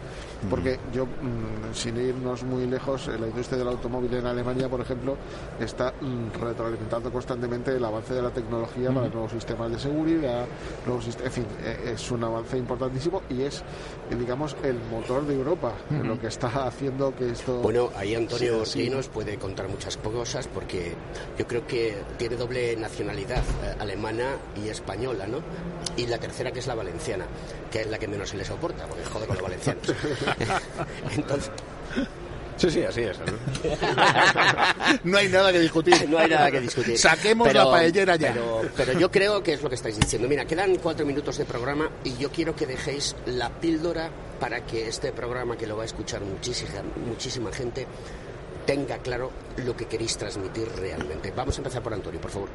porque 0.49 0.79
yo, 0.93 1.05
mmm, 1.05 1.73
sin 1.73 1.97
irnos 1.97 2.43
muy 2.43 2.67
lejos, 2.67 3.07
la 3.07 3.27
industria 3.27 3.57
del 3.57 3.67
automóvil 3.67 4.13
en 4.13 4.25
Alemania, 4.25 4.69
por 4.69 4.81
ejemplo, 4.81 5.17
está 5.59 5.93
mmm, 6.01 6.39
retroalimentando 6.39 7.11
constantemente 7.11 7.75
el 7.75 7.83
avance 7.83 8.13
de 8.13 8.21
la 8.21 8.29
tecnología 8.29 8.91
para 8.91 9.07
nuevos 9.07 9.31
sistemas 9.31 9.71
de 9.71 9.79
seguridad, 9.79 10.45
nuevos 10.85 11.07
en 11.23 11.31
fin, 11.31 11.45
es 11.85 12.11
un 12.17 12.23
avance 12.23 12.57
importantísimo 12.57 13.21
y 13.29 13.43
es, 13.43 13.63
digamos, 14.17 14.55
el 14.63 14.77
motor 14.91 15.25
de 15.25 15.35
Europa, 15.35 15.73
lo 15.89 16.19
que 16.19 16.27
está 16.27 16.67
haciendo 16.67 17.15
que 17.15 17.31
esto. 17.31 17.59
Bueno, 17.59 17.91
ahí 17.95 18.15
Antonio 18.15 18.65
sí 18.65 18.89
nos 18.89 19.07
puede 19.07 19.37
contar 19.37 19.67
muchas 19.69 19.97
cosas 19.97 20.47
porque 20.47 20.93
yo 21.37 21.47
creo 21.47 21.65
que 21.65 21.97
tiene 22.17 22.35
doble 22.35 22.75
nacionalidad, 22.75 23.43
eh, 23.63 23.75
alemana 23.79 24.35
y 24.63 24.69
española, 24.69 25.27
¿no? 25.27 25.39
Y 25.95 26.07
la 26.07 26.17
tercera 26.17 26.51
que 26.51 26.59
es 26.59 26.67
la 26.67 26.75
valenciana, 26.75 27.25
que 27.71 27.81
es 27.81 27.87
la 27.87 27.97
que 27.97 28.07
menos 28.07 28.29
se 28.29 28.37
le 28.37 28.45
soporta, 28.45 28.85
porque 28.87 29.05
jode 29.05 29.27
con 29.27 29.35
los 29.35 29.43
valencianos. 29.43 29.93
Entonces. 31.15 31.51
Sí, 32.57 32.71
sí, 32.71 32.83
así 32.83 33.01
es. 33.01 33.17
no 35.03 35.17
hay 35.17 35.29
nada 35.29 35.51
que 35.51 35.59
discutir. 35.59 36.09
No 36.09 36.17
hay 36.17 36.29
nada 36.29 36.49
que 36.49 36.59
discutir. 36.59 36.97
Saquemos 36.97 37.47
pero, 37.47 37.65
la 37.65 37.71
paellera 37.71 38.15
ya. 38.15 38.33
Pero, 38.33 38.61
pero, 38.75 38.93
yo 38.93 39.11
creo 39.11 39.43
que 39.43 39.53
es 39.53 39.61
lo 39.61 39.69
que 39.69 39.75
estáis 39.75 39.99
diciendo. 39.99 40.27
Mira, 40.27 40.45
quedan 40.45 40.75
cuatro 40.77 41.05
minutos 41.05 41.37
de 41.37 41.45
programa 41.45 41.89
y 42.03 42.17
yo 42.17 42.31
quiero 42.31 42.55
que 42.55 42.65
dejéis 42.65 43.15
la 43.27 43.49
píldora 43.49 44.09
para 44.39 44.65
que 44.65 44.87
este 44.87 45.11
programa, 45.11 45.55
que 45.55 45.67
lo 45.67 45.77
va 45.77 45.83
a 45.83 45.85
escuchar 45.85 46.21
muchísima, 46.21 46.81
muchísima 47.05 47.51
gente, 47.51 47.85
tenga 48.65 48.97
claro 48.97 49.31
lo 49.57 49.77
que 49.77 49.85
queréis 49.85 50.17
transmitir 50.17 50.67
realmente. 50.75 51.31
Vamos 51.35 51.55
a 51.55 51.59
empezar 51.59 51.83
por 51.83 51.93
Antonio, 51.93 52.19
por 52.19 52.31
favor. 52.31 52.49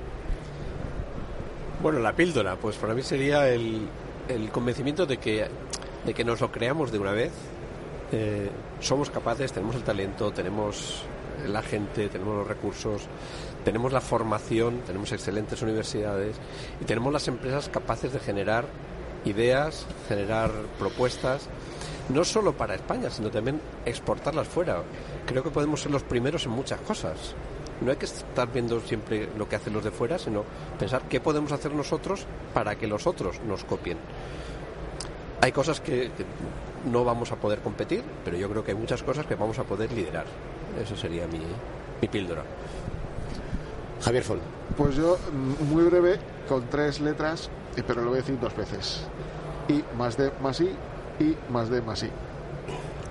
Bueno, 1.81 2.01
la 2.01 2.13
píldora, 2.13 2.57
pues 2.57 2.77
para 2.77 2.95
mí 2.95 3.03
sería 3.03 3.49
el, 3.49 3.89
el 4.29 4.51
convencimiento 4.51 5.07
de 5.07 5.17
que, 5.17 5.47
de 6.05 6.15
que 6.15 6.25
nos 6.25 6.41
lo 6.41 6.53
creamos 6.53 6.93
de 6.93 6.99
una 6.99 7.13
vez, 7.13 7.33
eh, 8.13 8.51
somos 8.81 9.11
capaces, 9.11 9.53
tenemos 9.53 9.75
el 9.75 9.83
talento, 9.83 10.33
tenemos 10.33 11.03
la 11.47 11.63
gente, 11.63 12.09
tenemos 12.09 12.37
los 12.37 12.47
recursos, 12.47 13.03
tenemos 13.65 13.93
la 13.93 14.01
formación, 14.01 14.81
tenemos 14.87 15.13
excelentes 15.13 15.63
universidades 15.63 16.37
y 16.81 16.85
tenemos 16.85 17.13
las 17.13 17.27
empresas 17.29 17.69
capaces 17.69 18.13
de 18.13 18.21
generar 18.21 18.67
ideas, 19.25 19.87
generar 20.09 20.51
propuestas, 20.79 21.49
no 22.09 22.25
solo 22.25 22.53
para 22.53 22.75
España, 22.75 23.11
sino 23.11 23.31
también 23.31 23.61
exportarlas 23.87 24.49
fuera. 24.49 24.83
Creo 25.27 25.43
que 25.43 25.51
podemos 25.51 25.81
ser 25.81 25.93
los 25.93 26.03
primeros 26.03 26.45
en 26.45 26.53
muchas 26.53 26.81
cosas. 26.81 27.35
No 27.81 27.91
hay 27.91 27.97
que 27.97 28.07
estar 28.07 28.53
viendo 28.53 28.81
siempre 28.81 29.29
lo 29.37 29.49
que 29.49 29.57
hacen 29.57 29.73
los 29.73 29.83
de 29.83 29.91
fuera, 29.91 30.19
sino 30.19 30.45
pensar 30.79 31.03
qué 31.09 31.21
podemos 31.21 31.51
hacer 31.51 31.73
nosotros 31.73 32.27
para 32.55 32.77
que 32.77 32.87
los 32.87 33.07
otros 33.07 33.41
nos 33.41 33.65
copien. 33.65 33.99
Hay 35.43 35.51
cosas 35.51 35.81
que, 35.81 36.09
no 36.89 37.05
vamos 37.05 37.33
a 37.33 37.37
poder 37.37 37.59
competir, 37.59 38.05
pero 38.25 38.37
yo 38.37 38.49
creo 38.49 38.63
que 38.63 38.71
hay 38.71 38.77
muchas 38.77 39.03
cosas 39.03 39.27
que 39.27 39.35
vamos 39.35 39.59
a 39.59 39.65
poder 39.65 39.93
liderar. 39.93 40.25
Eso 40.81 40.97
sería 40.97 41.27
mi, 41.27 41.41
mi 42.01 42.07
píldora. 42.07 42.45
Javier 44.03 44.23
Fon. 44.23 44.39
Pues 44.77 44.95
yo, 44.95 45.19
muy 45.69 45.83
breve, 45.83 46.21
con 46.49 46.69
tres 46.71 47.01
letras, 47.01 47.51
pero 47.89 48.03
lo 48.03 48.11
voy 48.11 48.19
a 48.19 48.23
decir 48.23 48.39
dos 48.39 48.55
veces. 48.57 49.05
I 49.69 49.83
más 49.99 50.17
D 50.17 50.31
más 50.41 50.61
I, 50.61 50.77
I 51.19 51.37
más 51.51 51.69
D 51.71 51.83
más 51.83 52.05
I. 52.05 52.11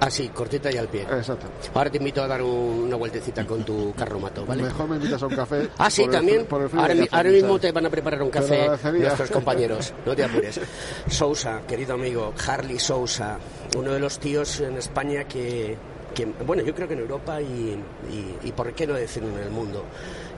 Así, 0.01 0.27
Ah, 0.29 0.33
cortita 0.33 0.71
y 0.71 0.77
al 0.77 0.87
pie. 0.87 1.03
Exacto. 1.03 1.45
Ahora 1.73 1.89
te 1.91 1.97
invito 1.99 2.21
a 2.23 2.27
dar 2.27 2.41
un, 2.41 2.83
una 2.87 2.95
vueltecita 2.95 3.45
con 3.45 3.63
tu 3.63 3.93
carromato, 3.93 4.45
¿vale? 4.45 4.63
Mejor 4.63 4.87
me 4.89 4.95
invitas 4.97 5.21
a 5.21 5.27
un 5.27 5.35
café. 5.35 5.69
Ah, 5.77 5.89
sí, 5.91 6.03
el- 6.03 6.09
también. 6.09 6.45
por 6.47 6.61
el 6.63 6.69
frío 6.69 6.81
ahora, 6.81 7.29
mi- 7.29 7.35
mismo 7.35 7.59
te 7.59 7.71
van 7.71 7.85
a 7.85 7.89
preparar 7.89 8.21
un 8.23 8.29
café 8.31 8.67
nuestros 8.91 9.29
compañeros, 9.31 9.93
no 10.05 10.15
te 10.15 10.23
apures. 10.23 10.59
Sousa, 11.07 11.61
querido 11.67 11.93
amigo, 11.93 12.33
Harley 12.47 12.79
Sousa, 12.79 13.37
uno 13.77 13.91
de 13.93 13.99
los 13.99 14.17
tíos 14.19 14.59
en 14.61 14.77
España 14.77 15.25
que, 15.25 15.77
que 16.15 16.25
bueno, 16.45 16.63
yo 16.63 16.73
creo 16.73 16.87
que 16.87 16.95
en 16.95 17.01
Europa 17.01 17.39
y, 17.41 17.77
y, 18.11 18.37
y 18.47 18.51
por 18.53 18.73
qué 18.73 18.87
no 18.87 18.95
decirlo 18.95 19.29
en 19.37 19.43
el 19.43 19.49
mundo, 19.51 19.85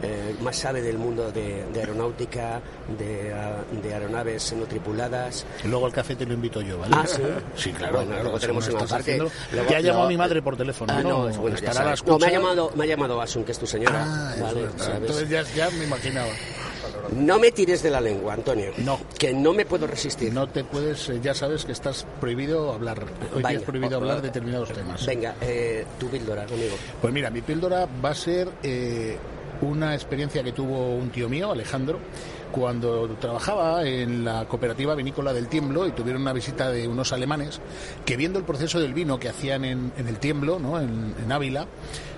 eh, 0.03 0.35
más 0.41 0.55
sabe 0.57 0.81
del 0.81 0.97
mundo 0.97 1.31
de, 1.31 1.65
de 1.73 1.79
aeronáutica, 1.79 2.61
de, 2.99 3.33
ah, 3.33 3.57
de 3.81 3.93
aeronaves 3.93 4.53
no 4.53 4.65
tripuladas. 4.65 5.45
Luego 5.63 5.87
el 5.87 5.93
café 5.93 6.15
te 6.15 6.25
lo 6.25 6.33
invito 6.33 6.61
yo, 6.61 6.77
¿vale? 6.77 6.93
Ah, 6.95 7.05
sí. 7.07 7.21
Sí, 7.55 7.71
claro. 7.71 7.93
Bueno, 7.95 8.07
claro, 8.09 8.23
luego 8.23 8.39
tenemos 8.39 8.67
una 8.69 8.85
parte. 8.85 9.17
luego- 9.17 9.31
Te 9.67 9.75
ha 9.75 9.79
llamado 9.81 10.07
mi 10.09 10.17
madre 10.17 10.41
por 10.41 10.57
teléfono, 10.57 10.93
Ah, 10.95 11.01
¿no? 11.01 11.29
no, 11.29 11.39
bueno, 11.41 11.57
ya 11.57 11.73
sabes. 11.73 12.05
No, 12.05 12.19
me 12.19 12.27
ha 12.27 12.31
llamado, 12.31 12.71
me 12.75 12.83
ha 12.83 12.87
llamado 12.87 13.21
Asun, 13.21 13.43
que 13.43 13.51
es 13.53 13.59
tu 13.59 13.65
señora. 13.67 14.03
Ah, 14.05 14.35
vale, 14.41 14.63
es. 14.77 14.87
Entonces 14.87 15.29
ya, 15.29 15.43
ya 15.55 15.69
me 15.71 15.85
imaginaba. 15.85 16.29
No 17.15 17.39
me 17.39 17.51
tires 17.51 17.81
de 17.83 17.89
la 17.91 18.01
lengua, 18.01 18.33
Antonio. 18.33 18.71
No. 18.77 18.99
Que 19.17 19.33
no 19.33 19.53
me 19.53 19.65
puedo 19.65 19.87
resistir. 19.87 20.33
No 20.33 20.47
te 20.47 20.63
puedes, 20.63 21.09
eh, 21.09 21.19
ya 21.21 21.33
sabes 21.33 21.63
que 21.65 21.71
estás 21.71 22.05
prohibido 22.19 22.73
hablar. 22.73 23.03
Hoy 23.35 23.41
Vaya. 23.41 23.47
tienes 23.49 23.63
prohibido 23.65 23.97
hablar 23.97 24.17
de 24.17 24.21
determinados 24.23 24.69
temas. 24.73 25.05
Venga, 25.05 25.35
eh, 25.41 25.85
tu 25.99 26.07
píldora, 26.07 26.43
amigo. 26.43 26.75
Pues 27.01 27.13
mira, 27.13 27.29
mi 27.29 27.41
píldora 27.41 27.87
va 28.03 28.09
a 28.11 28.15
ser 28.15 28.49
eh, 28.63 29.17
una 29.61 29.93
experiencia 29.93 30.43
que 30.43 30.51
tuvo 30.51 30.95
un 30.95 31.09
tío 31.09 31.29
mío, 31.29 31.51
Alejandro, 31.51 31.99
cuando 32.51 33.07
trabajaba 33.19 33.83
en 33.87 34.23
la 34.25 34.45
cooperativa 34.45 34.93
vinícola 34.95 35.33
del 35.33 35.47
Tiemblo 35.47 35.87
y 35.87 35.91
tuvieron 35.91 36.21
una 36.21 36.33
visita 36.33 36.69
de 36.69 36.87
unos 36.87 37.11
alemanes 37.13 37.59
que 38.05 38.15
viendo 38.17 38.37
el 38.39 38.45
proceso 38.45 38.79
del 38.79 38.93
vino 38.93 39.19
que 39.19 39.29
hacían 39.29 39.65
en, 39.65 39.91
el 39.97 40.19
Tiemblo, 40.19 40.59
¿no? 40.59 40.79
en, 40.79 41.31
Ávila, 41.31 41.65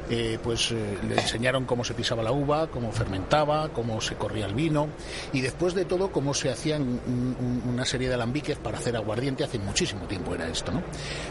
eh, 0.10 0.38
pues 0.44 0.72
eh, 0.72 0.98
le 1.08 1.16
enseñaron 1.16 1.66
cómo 1.66 1.84
se 1.84 1.94
pisaba 1.96 2.22
la 2.22 2.32
uva, 2.32 2.68
cómo 2.68 2.92
fermentaba, 2.92 3.70
cómo 3.70 4.02
se 4.02 4.16
corría 4.16 4.46
el 4.46 4.54
vino 4.54 4.88
y 5.34 5.42
después 5.42 5.74
de 5.74 5.86
todo 5.86 6.12
cómo 6.12 6.34
se 6.34 6.52
hacían 6.52 6.82
un- 6.84 7.36
un- 7.40 7.64
una 7.74 7.86
serie 7.86 8.08
de 8.10 8.14
alambiques 8.16 8.58
para 8.58 8.78
hacer 8.78 8.96
aguardiente. 8.98 9.44
Hace 9.46 9.58
muchísimo 9.58 10.02
tiempo 10.06 10.36
era 10.36 10.48
esto, 10.48 10.72
¿no? 10.74 10.84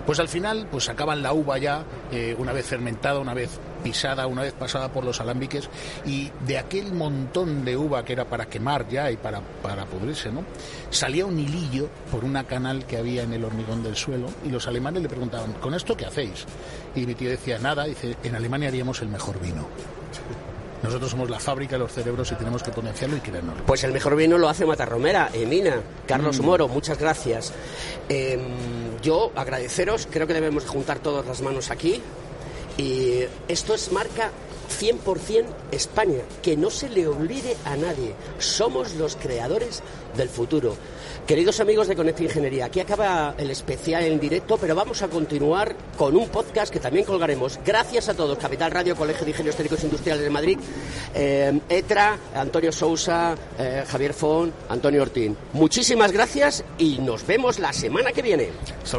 Pues 0.06 0.18
al 0.18 0.28
final, 0.28 0.66
pues 0.72 0.84
sacaban 0.84 1.22
la 1.22 1.32
uva 1.34 1.58
ya 1.58 1.84
eh, 2.10 2.34
una 2.38 2.52
vez 2.52 2.66
fermentada, 2.66 3.20
una 3.20 3.34
vez 3.34 3.60
pisada, 3.84 4.26
una 4.26 4.42
vez 4.42 4.54
pasada 4.54 4.88
por 4.88 5.04
los 5.04 5.20
alambiques 5.20 5.68
y 6.04 6.32
de 6.46 6.58
aquel 6.58 6.92
montón 6.92 7.64
de 7.64 7.76
uva 7.76 8.04
que 8.04 8.14
era 8.14 8.24
para 8.24 8.46
quemar 8.46 8.88
ya 8.88 9.10
y 9.10 9.16
para, 9.16 9.40
para 9.62 9.84
pudrirse, 9.84 10.32
¿no? 10.32 10.44
Salía 10.90 11.26
un 11.26 11.38
hilillo 11.38 11.88
por 12.10 12.24
una 12.24 12.44
canal 12.44 12.86
que 12.86 12.96
había 12.96 13.22
en 13.22 13.32
el 13.34 13.44
hormigón 13.44 13.82
del 13.82 13.94
suelo 13.94 14.28
y 14.44 14.48
los 14.48 14.66
alemanes 14.66 15.02
le 15.02 15.08
preguntaban, 15.08 15.52
¿con 15.54 15.74
esto 15.74 15.96
qué 15.96 16.06
hacéis? 16.06 16.46
Y 16.94 17.06
mi 17.06 17.14
tío 17.14 17.28
decía, 17.28 17.58
nada, 17.58 17.84
dice, 17.84 18.16
en 18.24 18.34
Alemania 18.34 18.68
haríamos 18.68 19.02
el 19.02 19.08
mejor 19.08 19.38
vino. 19.40 19.68
Nosotros 20.82 21.10
somos 21.10 21.30
la 21.30 21.40
fábrica 21.40 21.76
de 21.76 21.78
los 21.78 21.92
cerebros 21.92 22.30
y 22.30 22.34
tenemos 22.34 22.62
que 22.62 22.70
potenciarlo 22.70 23.16
y 23.16 23.20
creernos. 23.20 23.54
Pues 23.66 23.84
el 23.84 23.92
mejor 23.92 24.16
vino 24.16 24.36
lo 24.36 24.50
hace 24.50 24.66
Matarromera, 24.66 25.30
Emina, 25.32 25.76
Carlos 26.06 26.40
Mm. 26.40 26.44
Moro, 26.44 26.68
muchas 26.68 26.98
gracias. 26.98 27.54
Eh, 28.10 28.38
yo 29.02 29.32
agradeceros, 29.34 30.06
creo 30.10 30.26
que 30.26 30.34
debemos 30.34 30.66
juntar 30.66 30.98
todas 30.98 31.24
las 31.26 31.40
manos 31.40 31.70
aquí. 31.70 32.02
Y 32.76 33.24
esto 33.48 33.74
es 33.74 33.92
marca 33.92 34.30
100% 34.80 35.44
España, 35.70 36.22
que 36.42 36.56
no 36.56 36.70
se 36.70 36.88
le 36.88 37.06
olvide 37.06 37.56
a 37.64 37.76
nadie. 37.76 38.14
Somos 38.38 38.94
los 38.94 39.16
creadores 39.16 39.82
del 40.16 40.28
futuro. 40.28 40.76
Queridos 41.26 41.60
amigos 41.60 41.88
de 41.88 41.96
Conecta 41.96 42.22
Ingeniería, 42.22 42.66
aquí 42.66 42.80
acaba 42.80 43.34
el 43.38 43.50
especial 43.50 44.04
en 44.04 44.20
directo, 44.20 44.58
pero 44.58 44.74
vamos 44.74 45.00
a 45.02 45.08
continuar 45.08 45.74
con 45.96 46.16
un 46.16 46.28
podcast 46.28 46.72
que 46.72 46.80
también 46.80 47.06
colgaremos. 47.06 47.58
Gracias 47.64 48.08
a 48.08 48.14
todos, 48.14 48.36
Capital 48.36 48.70
Radio, 48.70 48.94
Colegio 48.94 49.24
de 49.24 49.30
Ingenieros 49.30 49.56
Técnicos 49.56 49.84
Industriales 49.84 50.22
de 50.22 50.30
Madrid, 50.30 50.58
eh, 51.14 51.60
ETRA, 51.68 52.18
Antonio 52.34 52.72
Sousa, 52.72 53.34
eh, 53.58 53.84
Javier 53.86 54.12
Fon, 54.12 54.52
Antonio 54.68 55.02
Ortín. 55.02 55.36
Muchísimas 55.54 56.12
gracias 56.12 56.62
y 56.76 56.98
nos 56.98 57.26
vemos 57.26 57.58
la 57.58 57.72
semana 57.72 58.12
que 58.12 58.20
viene. 58.20 58.50
Hasta 58.82 58.98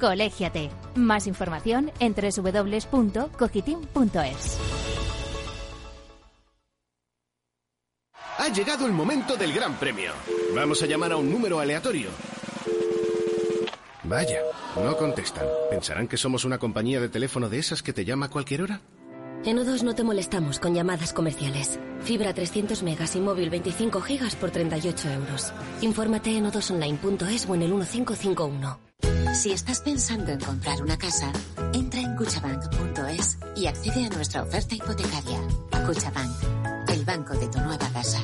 Colégiate. 0.00 0.70
Más 0.94 1.26
información 1.26 1.92
en 2.00 2.14
www.cogitim.es. 2.14 4.58
Ha 8.38 8.48
llegado 8.48 8.86
el 8.86 8.92
momento 8.92 9.36
del 9.36 9.52
Gran 9.52 9.74
Premio. 9.76 10.12
Vamos 10.54 10.82
a 10.82 10.86
llamar 10.86 11.12
a 11.12 11.16
un 11.16 11.30
número 11.30 11.60
aleatorio. 11.60 12.08
Vaya, 14.02 14.40
no 14.76 14.96
contestan. 14.96 15.46
¿Pensarán 15.70 16.08
que 16.08 16.16
somos 16.18 16.44
una 16.44 16.58
compañía 16.58 17.00
de 17.00 17.08
teléfono 17.08 17.48
de 17.48 17.58
esas 17.58 17.82
que 17.82 17.92
te 17.92 18.04
llama 18.04 18.26
a 18.26 18.30
cualquier 18.30 18.62
hora? 18.62 18.80
En 19.46 19.58
O2 19.58 19.82
no 19.82 19.94
te 19.94 20.04
molestamos 20.04 20.58
con 20.58 20.74
llamadas 20.74 21.12
comerciales. 21.12 21.78
Fibra 22.00 22.32
300 22.32 22.82
megas 22.82 23.14
y 23.14 23.20
móvil 23.20 23.50
25 23.50 24.00
gigas 24.00 24.36
por 24.36 24.50
38 24.50 25.10
euros. 25.10 25.52
Infórmate 25.80 26.36
en 26.36 26.46
odosonline.es 26.46 27.46
o 27.48 27.54
en 27.54 27.62
el 27.62 27.70
1551. 27.70 28.93
Si 29.34 29.50
estás 29.50 29.80
pensando 29.80 30.30
en 30.30 30.38
comprar 30.38 30.80
una 30.80 30.96
casa, 30.96 31.32
entra 31.72 32.00
en 32.00 32.14
cuchabank.es 32.14 33.38
y 33.56 33.66
accede 33.66 34.06
a 34.06 34.08
nuestra 34.10 34.42
oferta 34.42 34.74
hipotecaria. 34.76 35.40
Cuchabank, 35.86 36.88
el 36.88 37.04
banco 37.04 37.34
de 37.34 37.48
tu 37.48 37.58
nueva 37.58 37.88
casa. 37.92 38.22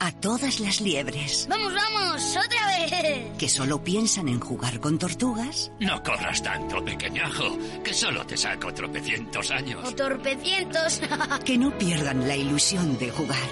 A 0.00 0.12
todas 0.12 0.58
las 0.60 0.80
liebres 0.80 1.46
¡Vamos, 1.50 1.72
vamos! 1.74 2.36
¡Otra 2.36 2.66
vez! 2.66 3.36
que 3.38 3.48
solo 3.48 3.82
piensan 3.82 4.28
en 4.28 4.40
jugar 4.40 4.80
con 4.80 4.98
tortugas, 4.98 5.70
No 5.80 6.02
corras 6.02 6.42
tanto, 6.42 6.84
pequeñajo, 6.84 7.56
que 7.84 7.94
solo 7.94 8.26
te 8.26 8.36
saco 8.36 8.72
tropecientos 8.74 9.50
años. 9.50 9.88
¡O 9.88 9.94
torpecientos! 9.94 11.00
que 11.44 11.56
no 11.56 11.76
pierdan 11.78 12.26
la 12.26 12.36
ilusión 12.36 12.98
de 12.98 13.10
jugar. 13.10 13.48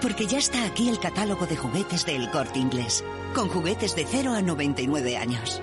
Porque 0.00 0.26
ya 0.26 0.38
está 0.38 0.64
aquí 0.64 0.88
el 0.88 0.98
catálogo 1.00 1.46
de 1.46 1.56
juguetes 1.56 2.06
del 2.06 2.30
Corte 2.30 2.58
Inglés, 2.58 3.04
con 3.34 3.48
juguetes 3.48 3.94
de 3.96 4.06
0 4.06 4.34
a 4.34 4.42
99 4.42 5.16
años. 5.16 5.62